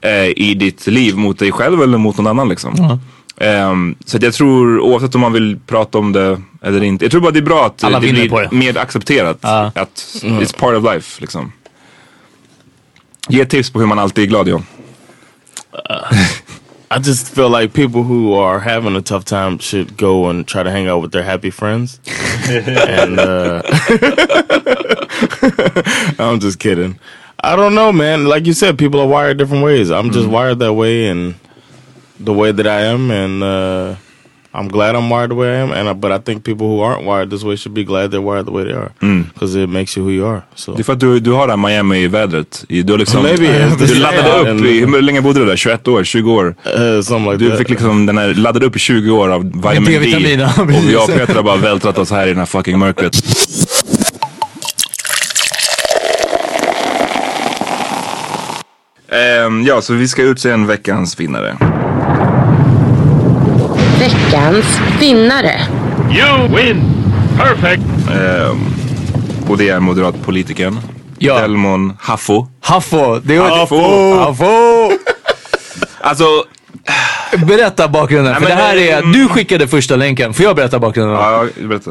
[0.00, 3.00] eh, i ditt liv mot dig själv eller mot någon annan liksom.
[3.42, 7.04] Ehm, så att jag tror oavsett om man vill prata om det eller inte.
[7.04, 8.52] Jag tror bara det är bra att Alla det blir det.
[8.56, 9.44] mer accepterat.
[9.44, 10.40] Att Mm.
[10.42, 11.52] it's part of life liksom.
[13.28, 14.64] Ge tips på hur man alltid är glad John.
[16.92, 20.64] I just feel like people who are having a tough time should go and try
[20.64, 22.00] to hang out with their happy friends.
[22.48, 23.62] and uh,
[26.18, 26.98] I'm just kidding.
[27.42, 28.24] I don't know, man.
[28.26, 29.90] Like you said, people are wired different ways.
[29.90, 31.34] I'm just wired that way, and
[32.24, 33.94] the way that I am, and uh,
[34.52, 35.70] I'm glad I'm wired the way I am.
[35.72, 38.20] And I, but I think people who aren't wired this way should be glad they're
[38.20, 38.90] wired the way they are,
[39.34, 40.42] because it makes you who you are.
[40.54, 42.64] So Det är för att du, du har det här Miami-vädret.
[42.68, 43.46] I- Du, liksom, Maybe
[43.78, 45.56] du laddade upp, i, hur länge bodde du där?
[45.56, 46.04] 21 år?
[46.04, 46.54] 20 år?
[47.02, 47.58] something like du that.
[47.58, 50.48] fick liksom den här, laddade upp i 20 år av vitamin D.
[50.58, 53.16] Och jag och Peter har bara vältrat oss här i den här fucking mörkret.
[59.08, 61.56] Ehm, ja, så vi ska utse en veckans vinnare.
[64.00, 65.60] Veckans vinnare.
[66.10, 66.82] You win!
[67.36, 67.82] Perfect!
[68.10, 68.56] Ehm,
[69.48, 70.78] och det är moderatpolitikern.
[71.18, 71.40] Ja.
[71.40, 72.46] Delmon Haffo.
[72.60, 74.14] Haffo, det är Haffo!
[74.18, 74.92] Haffo!
[76.00, 76.24] Alltså...
[77.46, 80.34] Berätta bakgrunden, Nej, för det här är, du skickade första länken.
[80.34, 81.16] Får jag berätta bakgrunden?
[81.16, 81.90] Ja, berätta.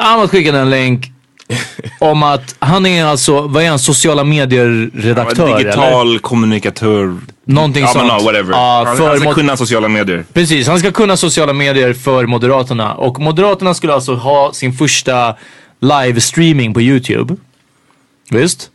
[0.00, 1.12] Amat skickade en länk
[1.98, 5.58] om att han är alltså, vad är han, sociala medier-redaktör?
[5.58, 6.18] Digital eller?
[6.18, 7.16] kommunikatör.
[7.44, 8.04] Någonting ja, sånt.
[8.04, 8.52] No, whatever.
[8.52, 10.24] Ja, han, för han ska kunna sociala medier.
[10.32, 12.94] Precis, han ska kunna sociala medier för Moderaterna.
[12.94, 15.36] Och Moderaterna skulle alltså ha sin första
[15.80, 17.36] livestreaming på YouTube.
[18.30, 18.70] Visst?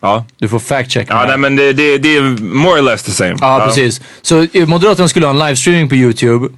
[0.00, 0.24] Ja.
[0.38, 3.10] Du får fact check Ja, nej, men det, det, det är more or less the
[3.10, 3.36] same.
[3.40, 4.00] Ja, precis.
[4.22, 6.48] Så eh, Moderaterna skulle ha en livestreaming på YouTube.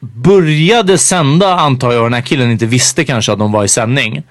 [0.00, 4.22] Började sända antar jag, den här killen inte visste kanske att de var i sändning.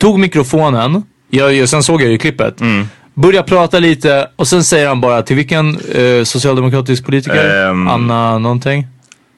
[0.00, 2.60] Tog mikrofonen, jag, sen såg jag ju klippet.
[2.60, 2.88] Mm.
[3.14, 7.68] Börjar prata lite och sen säger han bara till vilken eh, socialdemokratisk politiker?
[7.70, 7.88] Ehm.
[7.88, 8.86] Anna någonting?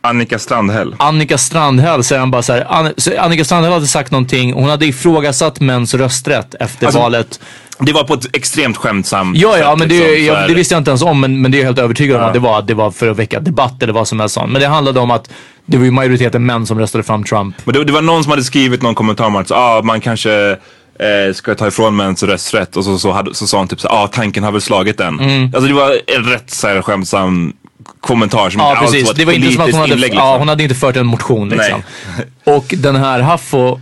[0.05, 0.95] Annika Strandhäll.
[0.99, 2.67] Annika Strandhäll säger han bara så här.
[2.69, 4.53] An- så Annika Strandhäll hade sagt någonting.
[4.53, 7.41] Hon hade ifrågasatt mäns rösträtt efter Alltså, valet.
[7.87, 10.55] Det var på ett extremt skämtsamt Ja, ja, sätt, men det, liksom, så jag, det
[10.55, 11.21] visste jag inte ens om.
[11.21, 12.29] Men, men det är jag helt övertygad om Ja.
[12.29, 14.53] att det var, att det var för att väcka debatt eller vad som helst sånt.
[14.53, 15.31] Men det handlade om att
[15.67, 17.57] det var ju majoriteten män som röstade fram Trump.
[17.65, 20.51] Men det, det var någon som hade skrivit någon kommentar om att ah, man kanske
[20.99, 23.89] eh, ska ta ifrån mäns rösträtt och så, så, hade, så sa hon typ så
[23.89, 25.21] ah, tanken har väl slagit den.
[25.21, 25.45] Mm.
[25.45, 27.53] Alltså det var en rätt så här skämtsam
[28.01, 29.07] kommentar som Ja, inte alls precis.
[29.07, 30.11] var ett Det var inte som att hon politiskt hade, inlägg.
[30.15, 30.39] ja, liksom.
[30.39, 31.83] hon hade inte fört en motion liksom.
[32.45, 33.81] Och den här Haffo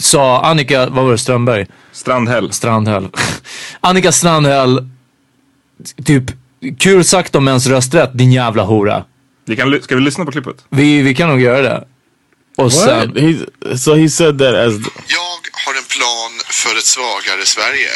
[0.00, 1.66] sa Annika, vad var det, Strömberg?
[1.92, 2.52] Strandhäll.
[2.52, 3.08] Strandhäll.
[3.80, 4.88] Annika Strandhäll,
[6.04, 6.24] typ,
[6.78, 9.04] kul sagt om mäns rösträtt, din jävla hora.
[9.46, 10.64] Vi kan, ska vi lyssna på klippet?
[10.68, 11.84] Vi, vi kan nog göra det.
[12.56, 14.74] Och sen, He, so he said that as
[15.06, 17.90] Jag har en plan för ett svagare Sverige.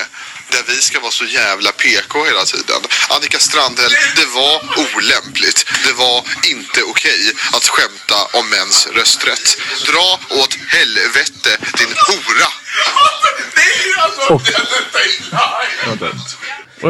[0.54, 2.80] Där vi ska vara så jävla PK hela tiden.
[3.16, 5.58] Annika Strandhäll, det var olämpligt.
[5.86, 6.16] Det var
[6.52, 7.22] inte okej
[7.56, 9.46] att skämta om mäns rösträtt.
[9.88, 10.08] Dra
[10.40, 12.48] åt helvete din hora!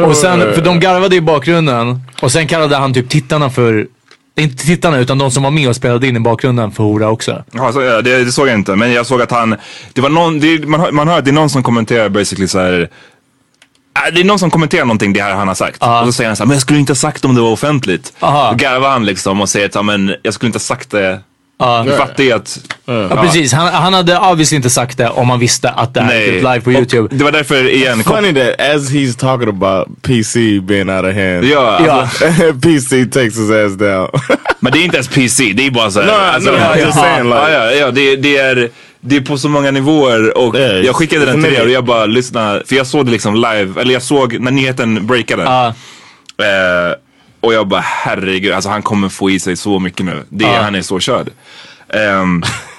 [0.07, 2.01] och sen, för de garvade i bakgrunden.
[2.21, 3.87] Och sen kallade han typ tittarna för,
[4.39, 7.43] inte tittarna utan de som var med och spelade in i bakgrunden för hora också.
[7.51, 8.75] Ja, så, ja, det, det såg jag inte.
[8.75, 9.55] Men jag såg att han,
[9.93, 12.47] det var någon, det, man, hör- man hör att det är någon som kommenterar basically
[12.47, 12.89] så här.
[13.95, 15.81] Äh, Det är någon som kommenterar någonting det här han har sagt.
[15.83, 17.51] Och så säger han så här, men jag skulle inte ha sagt om det var
[17.51, 18.13] offentligt.
[18.19, 18.49] Aha.
[18.51, 21.19] Då garvar han liksom och säger att ja, men jag skulle inte ha sagt det.
[21.59, 21.83] Ja.
[21.85, 22.59] Du fattar ju att...
[22.85, 26.15] Ja, precis, han, han hade obviously inte sagt det om han visste att det här
[26.15, 27.01] är typ live på YouTube.
[27.03, 28.03] Och det var därför igen...
[28.03, 32.25] funny that as he's talking about PC being out of hand, Ja, alltså-
[32.61, 34.09] PC takes his ass down.
[34.59, 36.07] Men det är inte ens PC, det är bara så här.
[36.39, 38.69] No, no, I'm just saying, like- ja, ja, ja, det, det, är,
[39.05, 42.05] det är på så många nivåer och jag skickade den till er och jag bara
[42.05, 45.43] lyssnade, för jag såg det liksom live, eller jag såg när nyheten breakade.
[46.37, 46.95] Eh,
[47.41, 50.23] och jag bara herregud, alltså han kommer få i sig så mycket nu.
[50.29, 50.61] Det, Ja.
[50.61, 51.29] Han är så körd.
[51.89, 52.43] Ehm,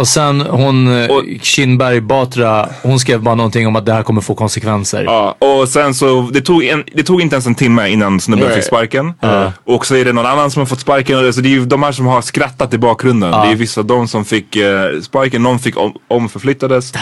[0.00, 1.08] Och sen hon, eh,
[1.42, 5.04] Kinberg Batra, hon skrev bara någonting om att det här kommer få konsekvenser.
[5.04, 8.46] Ja, och sen så, det tog, en, det tog inte ens en timme innan snubben
[8.46, 8.54] Nej.
[8.54, 9.12] fick sparken.
[9.20, 9.52] Ja.
[9.64, 11.18] Och så är det någon annan som har fått sparken.
[11.18, 13.30] Alltså det är ju de här som har skrattat i bakgrunden.
[13.30, 13.44] Ja.
[13.44, 16.92] Det är vissa de som fick eh, sparken, någon fick om, omförflyttades.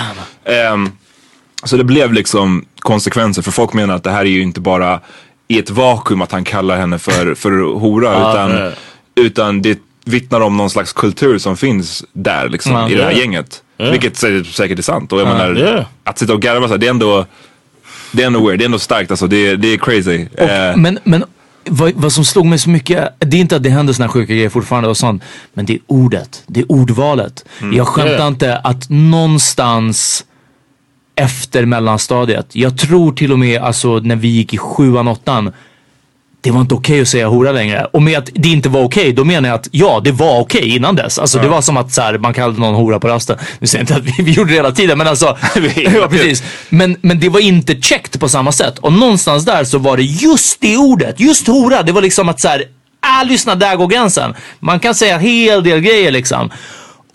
[0.45, 0.91] Ehm,
[1.65, 3.43] så det blev liksom konsekvenser.
[3.43, 5.01] För folk menar att det här är ju inte bara
[5.49, 8.31] i ett vakuum att han kallar henne för, för hora.
[8.31, 8.73] Utan,
[9.15, 9.79] utan det
[10.09, 12.91] vittnar om någon slags kultur som finns där liksom, Ja.
[12.91, 13.19] i det här Ja.
[13.19, 13.63] gänget.
[13.77, 13.91] Ja.
[13.91, 15.13] Vilket sä- säkert är sant.
[15.13, 15.33] Och jag Ja.
[15.33, 15.85] menar, Ja.
[16.05, 17.27] att sitta och garva så här, det är ändå
[18.13, 19.27] det är ändå weird, det är ändå starkt alltså.
[19.27, 20.27] Det, är- det är crazy.
[20.37, 21.25] Eh, Men, men
[21.71, 24.33] vad, vad som slog mig så mycket, det är inte att det händer såna sjuka
[24.35, 25.23] grejer fortfarande och sånt.
[25.55, 27.45] Men det är ordet, det är ordvalet.
[27.61, 27.77] Mm.
[27.77, 28.27] Jag skämtar Ja.
[28.29, 30.25] inte att någonstans
[31.15, 35.53] efter mellanstadiet, jag tror till och med alltså när vi gick i sjuan, åttan,
[36.41, 37.85] det var inte okej att säga hora längre.
[37.93, 40.77] Och med att det inte var okej, då menar jag att ja, det var okej
[40.77, 41.19] innan dess.
[41.19, 41.43] Alltså Ja.
[41.43, 43.37] det var som att så här, man kallade någon hora på rasten.
[43.59, 45.27] Nu säger jag inte att vi, vi gjorde det hela tiden, men alltså.
[45.77, 46.43] ja, precis.
[46.69, 48.79] Men, men det var inte checkt på samma sätt.
[48.79, 51.83] Och någonstans där så var det just det ordet, just hora.
[51.83, 52.65] Det var liksom att så här,
[53.01, 54.35] ah, lyssna där går gränsen.
[54.61, 56.51] Man kan säga en hel del grejer liksom.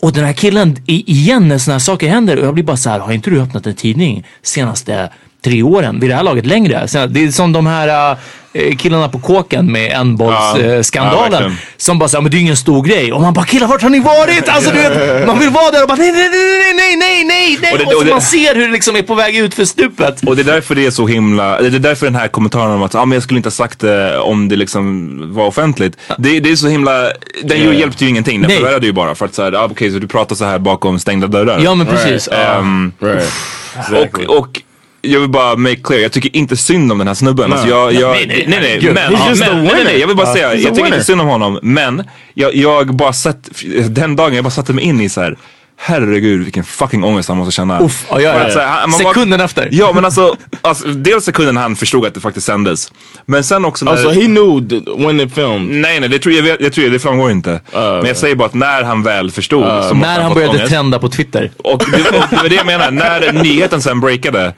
[0.00, 2.90] Och den här killen, igen när sådana här saker händer och jag blir bara så
[2.90, 5.10] här, har inte du öppnat en tidning senaste
[5.44, 6.00] tre åren?
[6.00, 6.88] Vid det här laget längre?
[6.88, 8.16] Så Det är som de här
[8.52, 10.56] äh, killarna på kåken med Ja.
[10.92, 13.12] Ja, som bara säger, men det är ingen stor grej.
[13.12, 14.48] Och man bara, killar vart har ni varit?
[14.48, 17.58] Alltså du vet, man vill vara där och bara, nej, nej, nej, nej, nej, nej,
[17.62, 17.72] nej.
[17.72, 19.64] Och det- Och, och det- man ser hur det liksom är på väg ut för
[19.64, 20.22] stupet.
[20.26, 22.82] Och det är därför det är så himla, det är därför den här kommentaren om
[22.82, 25.96] att ah, men jag skulle inte ha sagt det om det liksom var offentligt.
[26.18, 27.12] Det, det är så himla, den
[27.44, 27.54] Ja.
[27.56, 27.78] yeah.
[27.80, 28.40] hjälpte ju ingenting.
[28.40, 28.58] Den Nej.
[28.58, 31.26] förvärrade ju bara för att säga, ah, okej så du pratar så här bakom stängda
[31.26, 31.60] dörrar.
[31.64, 32.28] Ja, men precis.
[32.32, 32.36] Ja.
[32.36, 34.14] Ehm, Right.
[34.28, 34.60] och, och
[35.04, 37.50] jag vill bara make clear, jag tycker inte synd om den här snubben.
[37.50, 37.58] Nej.
[37.58, 38.80] Alltså jag, jag, Nej, nej,
[39.40, 41.58] men, men jag vill bara säga, jag tycker inte synd om honom.
[41.62, 42.02] Men
[42.34, 43.50] jag, jag bara sett,
[43.88, 45.36] den dagen jag bara satte mig in i så här.
[45.76, 47.80] Herregud vilken fucking ångest han måste känna.
[47.80, 48.46] Uff, ja, ja, ja.
[48.46, 49.68] att så här, han- Sekunden efter.
[49.72, 52.92] Ja men alltså, alltså, dels sekunden han förstod att det faktiskt sändes.
[53.26, 53.96] Men sen också när...
[53.96, 55.60] So he knew th- when it filmed?
[55.80, 57.60] Nej nej, det tror jag, jag, tror jag, det framgår inte.
[57.72, 60.54] men jag säger bara att när han väl förstod så måste när han fått började
[60.58, 60.70] ångest.
[60.70, 61.50] trenda på Twitter.
[61.56, 64.52] Och det, och det var det jag menar, när nyheten sen breakade.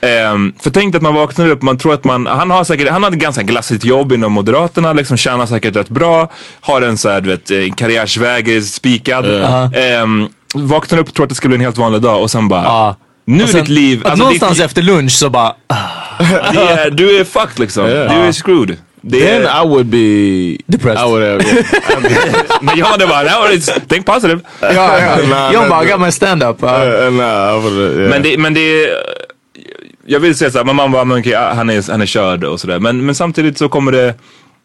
[0.00, 3.02] Ehm, för tänk att man vaknar upp, man tror att man, han har säkert, han
[3.02, 7.08] har ett ganska glassigt jobb inom Moderaterna, liksom tjänar säkert rätt bra, har en så
[7.08, 9.26] här, du vet, eh, karriärsväg är spikad.
[9.26, 9.72] Ja.
[9.74, 12.48] Ehm, vaknar upp och tror att det ska bli en helt vanlig dag och sen
[12.48, 15.74] bara, nu Och är sen, ditt liv, alltså, någonstans ditt, efter lunch så bara, ah.
[16.18, 17.86] är, du är fucked liksom.
[17.86, 18.14] Yeah.
[18.14, 18.76] Du är screwed.
[19.06, 21.06] Det Then är, I would be depressed.
[21.06, 21.64] I would have.
[22.60, 23.48] men jag hade bara,
[23.88, 24.40] think positive.
[24.60, 25.16] ja, ja.
[25.28, 25.92] Nah, Jag bara, I nah.
[25.96, 26.62] got my stand-up.
[26.62, 27.96] Uh, Uh, nah, I would.
[27.96, 28.10] Yeah.
[28.10, 28.88] Men det, men det
[30.06, 32.44] jag vill säga såhär, men man bara, men okej, ah, han, är, han är körd
[32.44, 32.78] och sådär.
[32.78, 34.14] Men, men samtidigt så kommer det,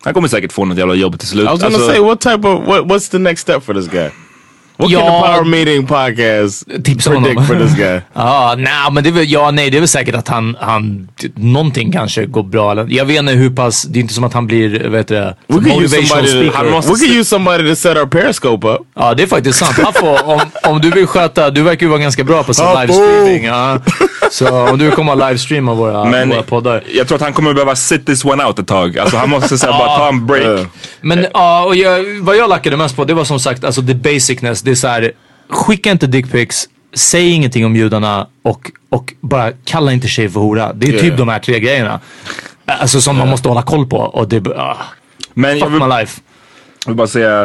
[0.04, 1.44] han kommer säkert få något jävla jobb till slut.
[1.44, 2.80] I was gonna Alltså, say, what type of what?
[2.80, 4.10] What's the next step for this guy?
[4.80, 5.22] What can Ja.
[5.22, 7.46] the Power Meeting podcast Tipsa predict honom.
[7.46, 8.00] for this guy?
[8.14, 11.08] Ja, nej, men det är väl, ja, nej, det är väl säkert att han, han,
[11.36, 12.90] någonting kanske går bra.
[12.90, 16.08] Jag vet inte hur pass, det är inte som att han blir, vet du motivational
[16.28, 16.50] somebody.
[16.50, 16.94] To, speaker.
[16.94, 18.82] we could use somebody to set our Periscope up.
[18.96, 19.76] Ja, det är faktiskt sant.
[19.84, 22.66] Han får, om, om du vill sköta, du verkar ju vara ganska bra på sin
[22.66, 23.46] Ja, livestreaming.
[23.46, 23.80] Ja.
[24.32, 26.84] Så om du vill komma och livestreama våra, men våra poddar.
[26.94, 28.98] jag tror att han kommer behöva sit this one out ett tag.
[29.00, 30.68] Alltså han måste säga bara ta en break.
[31.02, 33.94] Men ja, och jag, vad jag lackade mest på det var som sagt alltså the
[33.96, 34.62] basicness.
[34.70, 35.12] Det är så här,
[35.50, 40.74] skicka inte dickpics säg ingenting om judarna och, och bara kalla inte tjej för hora.
[40.74, 42.00] Det är typ de här tre grejerna.
[42.66, 43.98] Alltså som man måste hålla koll på.
[43.98, 44.78] Och det, ah,
[45.34, 46.22] Men jag fuck vill, my life.
[46.86, 47.42] jag vill bara säga.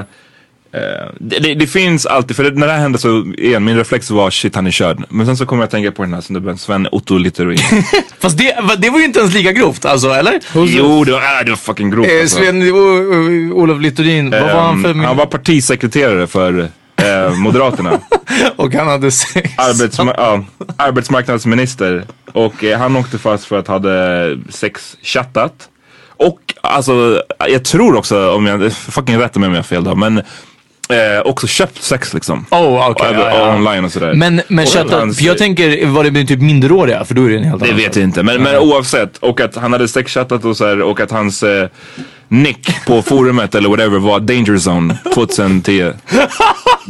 [0.72, 0.82] eh,
[1.20, 4.10] det, det, det finns alltid, för det, när det här hände så igen, min reflex
[4.10, 5.04] var shit han är körd.
[5.08, 7.58] Men sen så kommer jag att tänka på den här snubben, Sven Otto Littorin.
[8.18, 10.40] Fast det, det var ju inte ens lika grovt alltså, eller?
[10.54, 12.38] jo, det var, äh, det var fucking grovt Eh, alltså.
[12.38, 14.90] Sven o, Olof Littorin, vad var han för...
[14.90, 16.68] Ehm, han var partisekreterare för
[17.04, 18.00] eh, Moderaterna.
[18.56, 19.50] och han hade sex.
[19.58, 20.44] Arbetsma- ja,
[20.76, 22.04] arbetsmarknadsminister.
[22.32, 25.68] Och eh, han åkte fast för att ha hade sex chattat.
[26.16, 29.94] Och alltså, jag tror också, om jag, fucking rätta mig om jag har fel då,
[29.94, 32.46] men eh, också köpt sex liksom.
[32.50, 33.06] Oh, okej.
[33.08, 33.54] Över- ja, ja.
[33.56, 34.14] Online och sådär.
[34.14, 37.04] Men, men Och chatta, hans- för jag tänker, var det typ minderåriga?
[37.04, 39.16] För då är det en helt Det annan vet jag inte, men, men oavsett.
[39.16, 41.68] Och att han hade sexchattat och så här, och att hans eh,
[42.28, 45.92] nick på forumet eller whatever var Danger Zone 2010.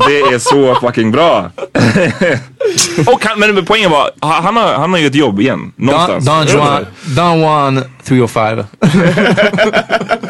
[0.07, 1.51] Det är så fucking bra.
[3.07, 5.73] och han, men poängen var, han har, han har ju ett jobb igen.
[5.77, 6.25] Don, Någonstans.
[6.27, 6.87] Don, Juan,
[7.17, 8.65] Don Juan 305.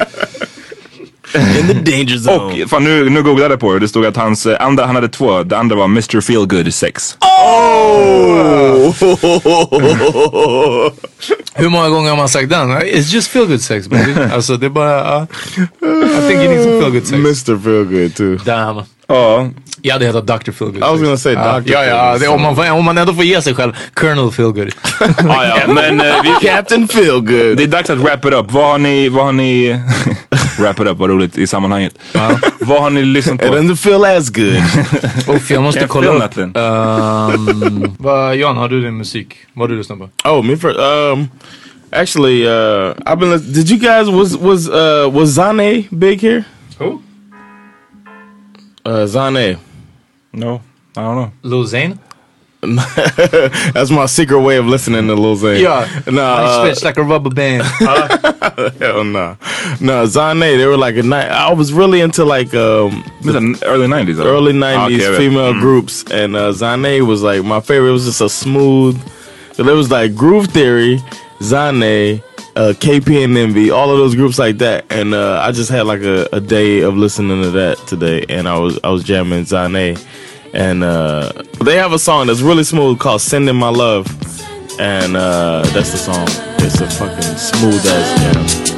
[1.60, 2.62] In the danger zone.
[2.64, 4.86] Och fan, nu, nu googlade jag på det och det stod att hans eh, andra,
[4.86, 5.42] han hade två.
[5.42, 7.16] Det andra var Mr Feelgood 6.
[7.20, 8.94] Oh!
[11.54, 12.70] Hur många gånger har man sagt den?
[12.70, 14.12] It's just feel good sex baby.
[14.32, 15.26] alltså det är bara, uh,
[15.82, 17.12] I think you need some feel good sex.
[17.12, 18.38] Mr Feelgood too.
[18.44, 18.82] Damn.
[19.06, 19.48] Ja.
[19.82, 20.76] Jag hade hetat Dr Feelgood.
[20.78, 21.72] I was gonna say Ja, Dr.
[21.72, 23.72] Ja, ja, det, om, man, om man ändå får ge sig själv.
[23.94, 24.70] Colonel Feelgood.
[25.28, 27.56] Ah, ja, men eh, vi, Captain Feelgood.
[27.56, 28.50] det är dags att wrap it up.
[28.52, 29.80] Vad har ni, vad har ni,
[30.58, 31.94] wrap it up var roligt i sammanhanget.
[32.60, 33.54] Vad har ni lyssnat It på?
[33.54, 34.56] doesn't feel as good.
[35.36, 36.36] Uff, jag måste Can't kolla upp.
[36.38, 39.36] Um, vad, Jan, har du din musik?
[39.52, 40.28] Vad har du lyssnat på?
[40.28, 40.78] Oh, me first.
[40.78, 41.28] Um,
[41.92, 43.52] actually, uh, I've been.
[43.52, 46.44] Did you guys was was uh was Zane big here?
[46.78, 47.02] Who?
[48.84, 49.58] Uh, Zane.
[50.32, 50.60] No,
[50.96, 51.32] I don't know.
[51.42, 51.98] Lil Zane?
[52.64, 55.62] That's my secret way of listening to Lil Zane.
[55.62, 55.86] Yeah.
[56.10, 57.62] no, I uh, stretch like a rubber band.
[58.78, 59.36] hell no,
[59.80, 60.06] no.
[60.06, 61.30] Zane, they were like a night.
[61.30, 64.18] I was really into like um Was it early 90s?
[64.24, 65.60] early Ah, '90s okay, female Mm.
[65.60, 67.90] groups, and uh, Zane was like my favorite.
[67.90, 68.98] It was just a smooth.
[69.58, 71.02] It was like Groove Theory,
[71.42, 72.22] Zane,
[72.56, 74.84] uh, KP and Envy, all of those groups like that.
[74.90, 78.48] And uh, I just had like a, a day of listening to that today, and
[78.48, 79.96] I was I was jamming Zane,
[80.52, 81.32] and uh,
[81.64, 84.06] they have a song that's really smooth called "Sending My Love,"
[84.80, 86.26] and uh, that's the song.
[86.58, 88.73] It's a fucking smooth ass jam.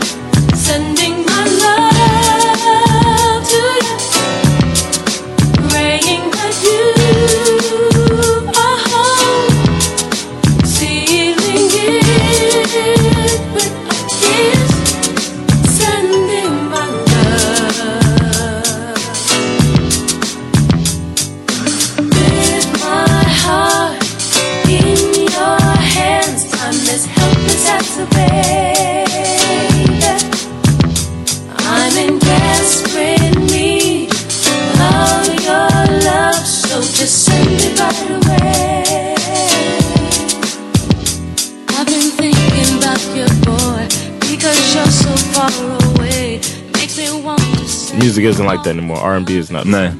[48.16, 48.98] Music isn't like that anymore.
[48.98, 49.64] R&B is not.
[49.64, 49.92] Nej.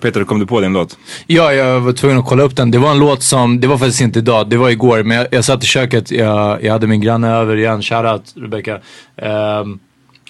[0.00, 0.98] Peter, kom du på din låt?
[1.26, 2.70] Ja, jag var tvungen att kolla upp den.
[2.70, 5.02] Det var en låt som, det var faktiskt inte idag, det var igår.
[5.02, 8.80] Men jag, jag satt i köket, jag, jag hade min granne över igen, shoutout Rebecca.
[9.16, 9.78] Ehm,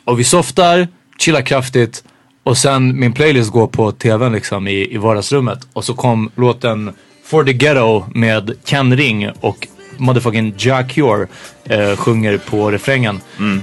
[0.04, 2.04] och vi softar, chillar kraftigt.
[2.44, 5.58] Och sen min playlist går på tvn liksom i, i vardagsrummet.
[5.72, 6.92] Och så kom låten
[7.24, 11.26] For the Ghetto med Ken Ring och motherfucking Jack Cure
[11.64, 13.20] eh, sjunger på refrängen.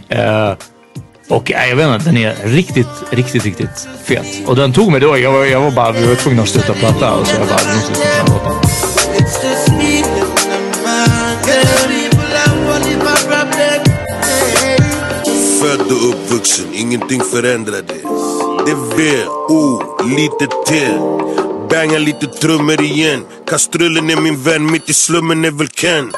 [0.10, 0.54] Eh,
[1.32, 4.48] och äh, jag vet inte, den är riktigt, riktigt, riktigt fet.
[4.48, 6.74] Och den tog mig då, jag var, jag var bara, vi var tvungna att sluta
[6.74, 8.52] prata och så jag bara, vi måste sluta platta.
[15.62, 18.02] Född och uppvuxen, ingenting förändrades.
[18.66, 19.84] Det är V, O,
[20.18, 20.98] lite till.
[21.70, 23.26] Banga lite trummor igen.
[23.48, 26.12] Kastrullen är min vän, mitt i slummen är väl Ken.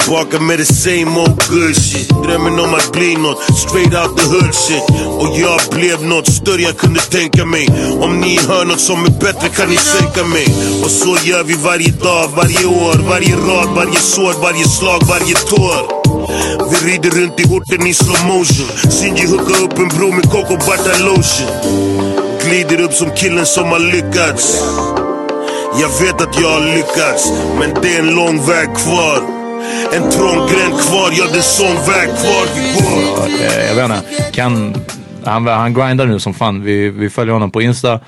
[0.00, 2.08] Tillbaka med the same old good shit.
[2.08, 4.82] Drömmen om att bli nåt, straight out the hood shit.
[5.20, 7.68] Och jag blev nåt större jag kunde tänka mig.
[8.00, 10.46] Om ni hör nåt som är bättre kan ni sänka mig.
[10.84, 15.34] Och så gör vi varje dag, varje år, varje rad, varje sår, varje slag, varje
[15.34, 15.82] tår.
[16.70, 18.90] Vi rider runt i orten i slow motion.
[18.90, 21.50] Sinji hookar upp en bro med coco butter lotion.
[22.44, 24.58] Glider upp som killen som har lyckats.
[25.80, 27.28] Jag vet att jag har lyckats,
[27.58, 29.39] men det är en lång väg kvar.
[29.92, 33.28] En trång gränd kvar, ja det är sån väg kvar vi går.
[33.44, 34.74] Eh, jag vet inte, kan,
[35.24, 36.62] han, han grindar nu som fan.
[36.62, 38.00] Vi, vi följer honom på Insta.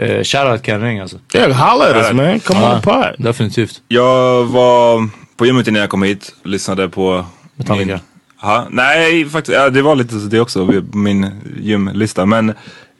[0.00, 1.18] Uh, shoutout Ken Ring alltså.
[1.34, 2.40] Yeah, holla at us man.
[2.40, 3.14] Come on pod.
[3.18, 3.82] Definitivt.
[3.88, 6.34] Jag var på gymmet innan jag kom hit.
[6.42, 7.24] Lyssnade på
[7.56, 7.86] Metallica.
[7.86, 8.00] Min,
[8.40, 9.58] aha, nej, faktiskt.
[9.58, 11.30] Ja, det var lite det också på min
[11.60, 12.26] gymlista.
[12.26, 12.54] Men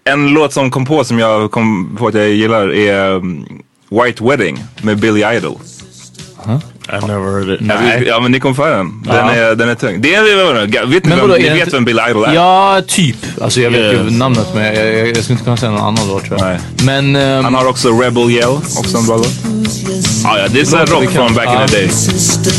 [0.04, 4.24] en låt som kom på som jag kom på att jag gillar är um, White
[4.24, 5.58] Wedding med Billy Idol.
[6.36, 6.58] Huh?
[6.88, 7.60] I've never heard it.
[7.68, 9.02] Ja, vi- Ja men ni kom för den.
[9.04, 9.32] Den, Ja.
[9.34, 10.00] är, den är tung.
[10.00, 12.34] Det är, vet ni, Men vem, ni vet vem Billy Idol är?
[12.34, 13.16] Ja, typ.
[13.42, 13.92] Alltså jag vet Yes.
[13.94, 16.56] ju namnet men jag, jag, jag skulle inte kunna säga någon annan låt tror jag.
[16.84, 17.16] Men...
[17.16, 18.48] ehm, Han har också Rebel Yell,
[18.78, 19.32] också en bra låt.
[20.24, 21.88] Ja, ja, det är såhär rock från back in the day.
[21.88, 22.52] Sister,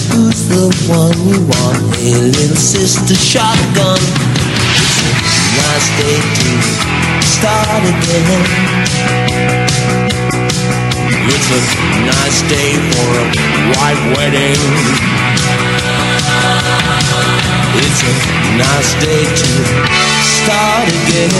[11.27, 11.59] It's a
[12.05, 13.25] nice day for a
[13.73, 14.61] white wedding.
[17.81, 18.13] It's a
[18.57, 19.51] nice day to
[20.21, 21.33] start again.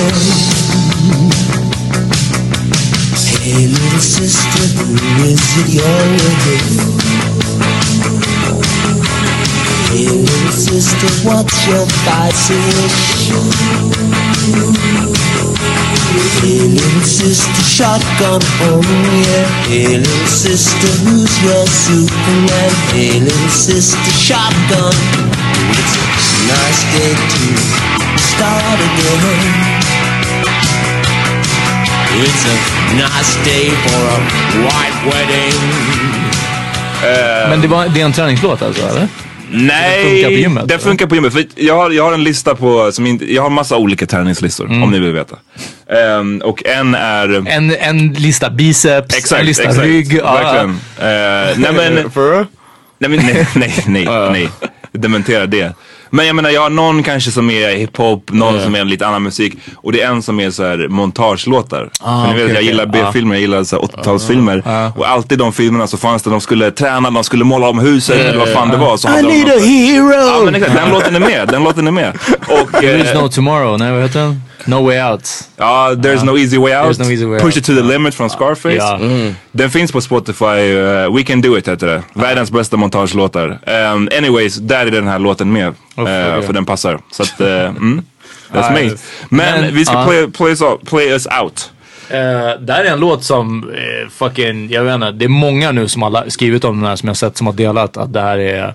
[3.46, 4.90] Hey, little sister, who
[5.24, 6.66] is it you're with?
[9.92, 12.50] Hey, little sister, what's your vice
[16.42, 18.84] Hey, little sister, shotgun on
[19.24, 19.48] yeah.
[19.70, 22.72] Hey, little sister, who's your Superman?
[22.94, 24.94] Hey, little sister, shotgun.
[25.80, 26.06] It's a
[26.52, 29.22] nice day to start again.
[32.24, 32.56] It's a
[32.96, 34.20] nice day for a
[34.64, 35.60] white wedding.
[37.50, 39.08] Men det, var, det är en träningslåt alltså eller?
[39.52, 41.34] Nej, Den funkar på gymmet, funkar på gymmet.
[41.34, 44.66] För jag, har, jag har en lista på, som inte, jag har massa olika träningslistor
[44.66, 44.84] Mm.
[44.84, 45.36] om ni vill veta.
[45.90, 47.48] Ehm, och en är...
[47.50, 49.86] En, en lista biceps, Exakt, en lista exakt.
[49.86, 50.22] rygg.
[50.24, 50.70] Verkligen.
[51.00, 52.12] Eh, nej men...
[52.14, 52.48] För
[53.00, 54.50] Nej men nej, nej, nej, nej.
[54.92, 55.74] Dementera det.
[56.10, 58.62] Men jag menar jag har någon kanske som är hiphop, någon Ja.
[58.64, 61.90] som är lite annan musik och det är en som är så här montagelåtar.
[62.00, 64.92] Ah, För ni vet okej, jag gillar B-filmer, jag gillar så här 80-talsfilmer.
[64.98, 68.16] Och alltid de filmerna så fanns det, de skulle träna, de skulle måla om huset
[68.18, 68.98] eller vad fan det var.
[68.98, 70.14] Så I hade de need något- a hero!
[70.14, 72.18] Ja men exakt, den låten är med, den låten är med.
[72.48, 74.42] Och, There is eh, no tomorrow, nej vad heter den?
[74.66, 75.30] No way out.
[75.58, 76.86] Ja, There's no easy way out.
[76.86, 77.58] There's no easy way Push out.
[77.58, 78.76] it to the limit från Scarface.
[78.76, 79.00] Ja.
[79.52, 80.46] Den finns på Spotify.
[80.46, 82.04] uh, We can do it heter det.
[82.14, 83.60] Världens bästa montagelåtar.
[83.94, 85.68] Um, anyways, där är den här låten med.
[85.96, 86.42] Oh, uh, okay.
[86.42, 87.00] För den passar.
[87.12, 88.02] Så att, uh, mm,
[88.52, 88.90] that's me.
[89.30, 91.72] Men, Men, vi ska play, play, us out, play us out.
[92.12, 95.72] Uh, det här är en låt som eh, fucking, jag vet inte, det är många
[95.72, 98.22] nu som har skrivit om den här som jag sett som har delat att det
[98.22, 98.74] här är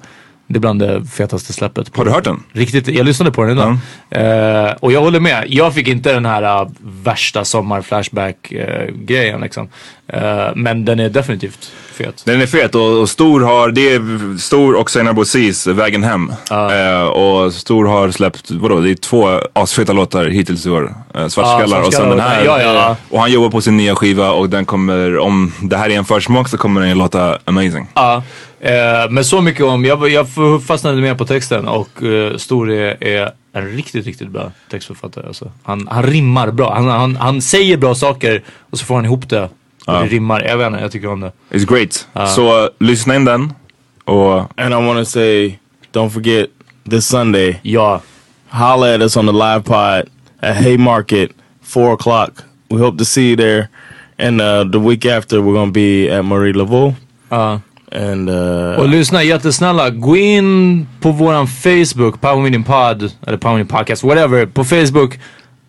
[0.51, 1.97] det är bland det fetaste släppet.
[1.97, 2.43] Har du hört den?
[2.52, 3.78] Riktigt, jag lyssnade på den idag.
[4.10, 5.44] Eh, och jag håller med.
[5.48, 9.68] Jag fick inte den här uh, värsta sommar-flashback-grejen liksom.
[10.09, 12.22] Eh, men den är definitivt fet.
[12.27, 16.32] Den är fet och, och Stor har, det är Stor och Seinar Bozis Vägen Hem.
[17.12, 20.94] Och Stor har släppt, vadå, det är två asfeta låtar hittills i år.
[21.16, 22.44] Uh, Svartskallar och sen den här.
[22.44, 22.97] Ja, ja.
[23.10, 26.05] Och han jobbar på sin nya skiva och den kommer, om det här är en
[26.05, 27.89] försmak så kommer den låta amazing.
[28.61, 30.27] Ja, eh, men så mycket om, jag, jag
[30.66, 35.27] fastnade mer på texten och eh, Stor är, en riktigt, riktigt bra textförfattare.
[35.27, 35.51] Alltså.
[35.62, 39.28] Han, han rimmar bra, han, han, han säger bra saker och så får han ihop
[39.28, 39.43] det.
[39.43, 39.51] Och
[39.87, 40.01] Ja.
[40.01, 41.32] det rimmar, jag vet inte, jag tycker om det.
[41.51, 42.09] It's great.
[42.12, 42.27] Ja.
[42.27, 43.53] Så uh, lyssna in den.
[44.05, 45.59] Och And I want to say,
[45.93, 46.47] don't forget
[46.91, 47.61] this Sunday.
[47.62, 48.01] Yeah.
[48.49, 50.03] Holla at us on the live pod
[50.41, 51.31] at Haymarket,
[51.62, 52.31] four o'clock.
[52.70, 53.69] We hope to see you there.
[54.19, 56.95] And uh, the week after, we're gonna be at Marie Laveau.
[57.28, 57.61] Ja.
[57.92, 63.54] And uh, Och lyssna jättesnälla, gå in på våran Facebook, Power Meeting Pod, eller Power
[63.56, 65.18] Meeting Podcast, whatever, på Facebook.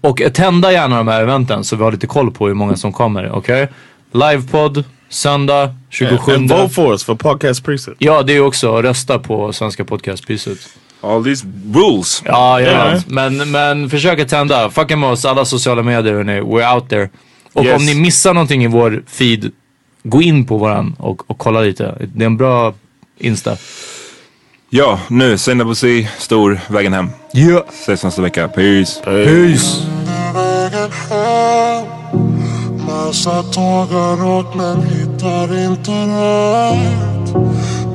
[0.01, 2.93] Och attenda gärna de här eventen så vi har lite koll på hur många som
[2.93, 3.67] kommer, okej?
[4.13, 6.35] Livepodd, söndag 27.
[6.35, 7.93] and vote for us for podcast preset.
[7.97, 10.57] Ja, det är också rösta på Svenska Podcastpriset.
[11.01, 12.23] All these rules.
[12.25, 12.67] Ja, ja.
[12.67, 12.99] Yeah.
[13.07, 14.69] Men, men försök attenda.
[14.69, 16.39] Fucka med oss, alla sociala medier hörni.
[16.41, 17.09] We're out there.
[17.53, 17.79] Och Yes.
[17.79, 19.51] om ni missar någonting i vår feed,
[20.03, 21.95] gå in på våran och, och kolla lite.
[22.13, 22.73] Det är en bra
[23.17, 23.57] Insta.
[24.69, 27.09] Ja, nu Seinar Bozi, Stor, Vägen Hem.
[27.33, 27.65] Ja.
[27.69, 28.47] Ses nästa vecka.
[28.47, 29.01] Peace.
[29.03, 29.81] Peace.
[30.33, 31.85] vägen hem
[32.87, 37.33] Massa tågar åt men hittar inte rätt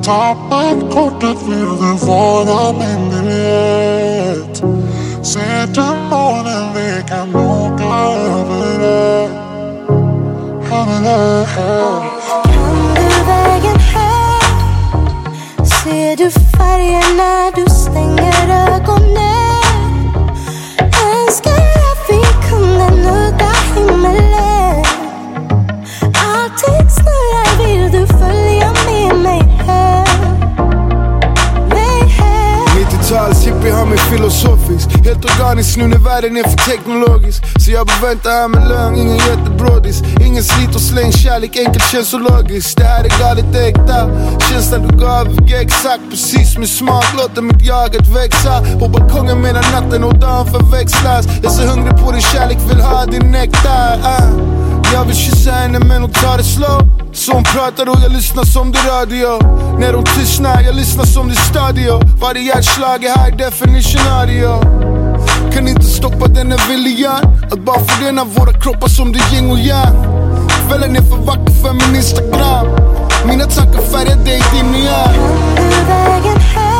[0.03, 4.57] Tappat kortet vill du vara min biljett
[5.25, 9.46] Ser du månen vi kan åka över
[10.85, 11.47] det
[12.97, 14.57] Över vägen hem
[15.65, 19.46] Ser du färger när du stänger ögonen.
[33.87, 33.89] Hem?
[33.89, 37.43] Mig filosofisk Helt organisk nu när världen är för teknologisk.
[37.59, 42.09] Så jag förväntar här med lögn, ingen jättebrådis Ingen slit och släng kärlek, enkelt känns
[42.09, 42.77] så logiskt.
[42.77, 44.09] Det här är galet äkta.
[44.49, 47.05] Känslan du gav fick exakt precis min smak.
[47.17, 48.79] Låter mitt jaget växa.
[48.79, 51.25] På balkongen medan natten och dagen förväxlas.
[51.25, 53.97] Jag är så hungrig på din kärlek, vill ha din nektar.
[53.97, 54.66] Uh.
[54.93, 56.81] Jag vill kyssa henne men hon tar det slow.
[57.13, 59.27] Så hon pratar och jag lyssnar som det radio.
[59.79, 61.99] När hon tystnar, jag lyssnar som det stadio.
[62.21, 64.61] Varje hjärtslag är high definition audio.
[65.53, 67.23] Kan inte stoppa denna viljan.
[67.51, 69.95] Att bara förena våra kroppar som det yin och yang.
[70.67, 72.67] Kvällen är för vacker för min instagram.
[73.25, 75.07] Mina tankar färgar dig din nya
[75.87, 76.77] vägen hem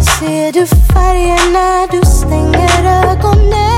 [0.00, 3.71] Ser du färgerna, du stänger ögonen.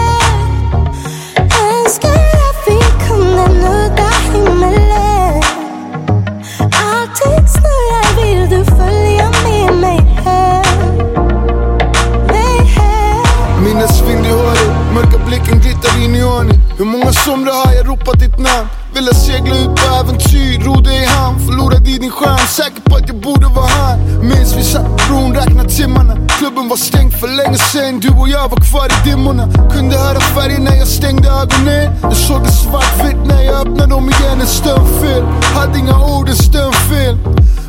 [15.35, 18.84] Blicken glittrar in i ordning Hur många somrar har jag ropat ditt namn?
[18.95, 22.97] Ville segla ut på äventyr, ro dig i hamn Förlorad i din skärm, säker på
[22.97, 23.99] att jag borde vara han
[24.29, 26.17] Minns vi satt på bron, räknade timmarna.
[26.39, 29.49] Klubben var stängd för länge sen, du och jag var kvar i dimmorna.
[29.73, 31.93] Kunde höra färgen när jag stängde ögonen.
[32.03, 36.37] Jag såg det svartvitt när jag öppnade dem igen, en stumfilm Hade inga ord, en
[36.37, 37.19] stumfilm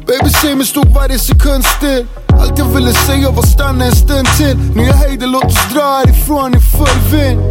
[0.07, 2.05] Baby säg mig stod varje sekund still.
[2.41, 4.57] Allt jag ville säga var stanna en stund till.
[4.75, 7.41] Nu jag höjde låt oss dra härifrån i full vind.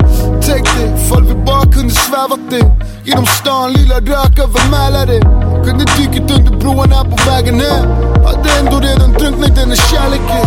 [0.47, 5.23] Tänk dig, ifall vi bara kunde svävat in Genom stan, lilla rök över Mälaren.
[5.65, 7.89] Kunde dykt under broarna på vägen hem.
[8.25, 10.47] Hade ändå redan drunknat i den här kärleken.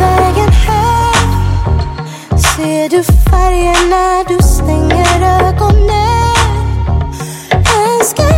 [0.00, 1.28] Vägen hem.
[2.38, 6.18] Ser du färgerna, du stänger ögonen.
[7.52, 8.37] Önskar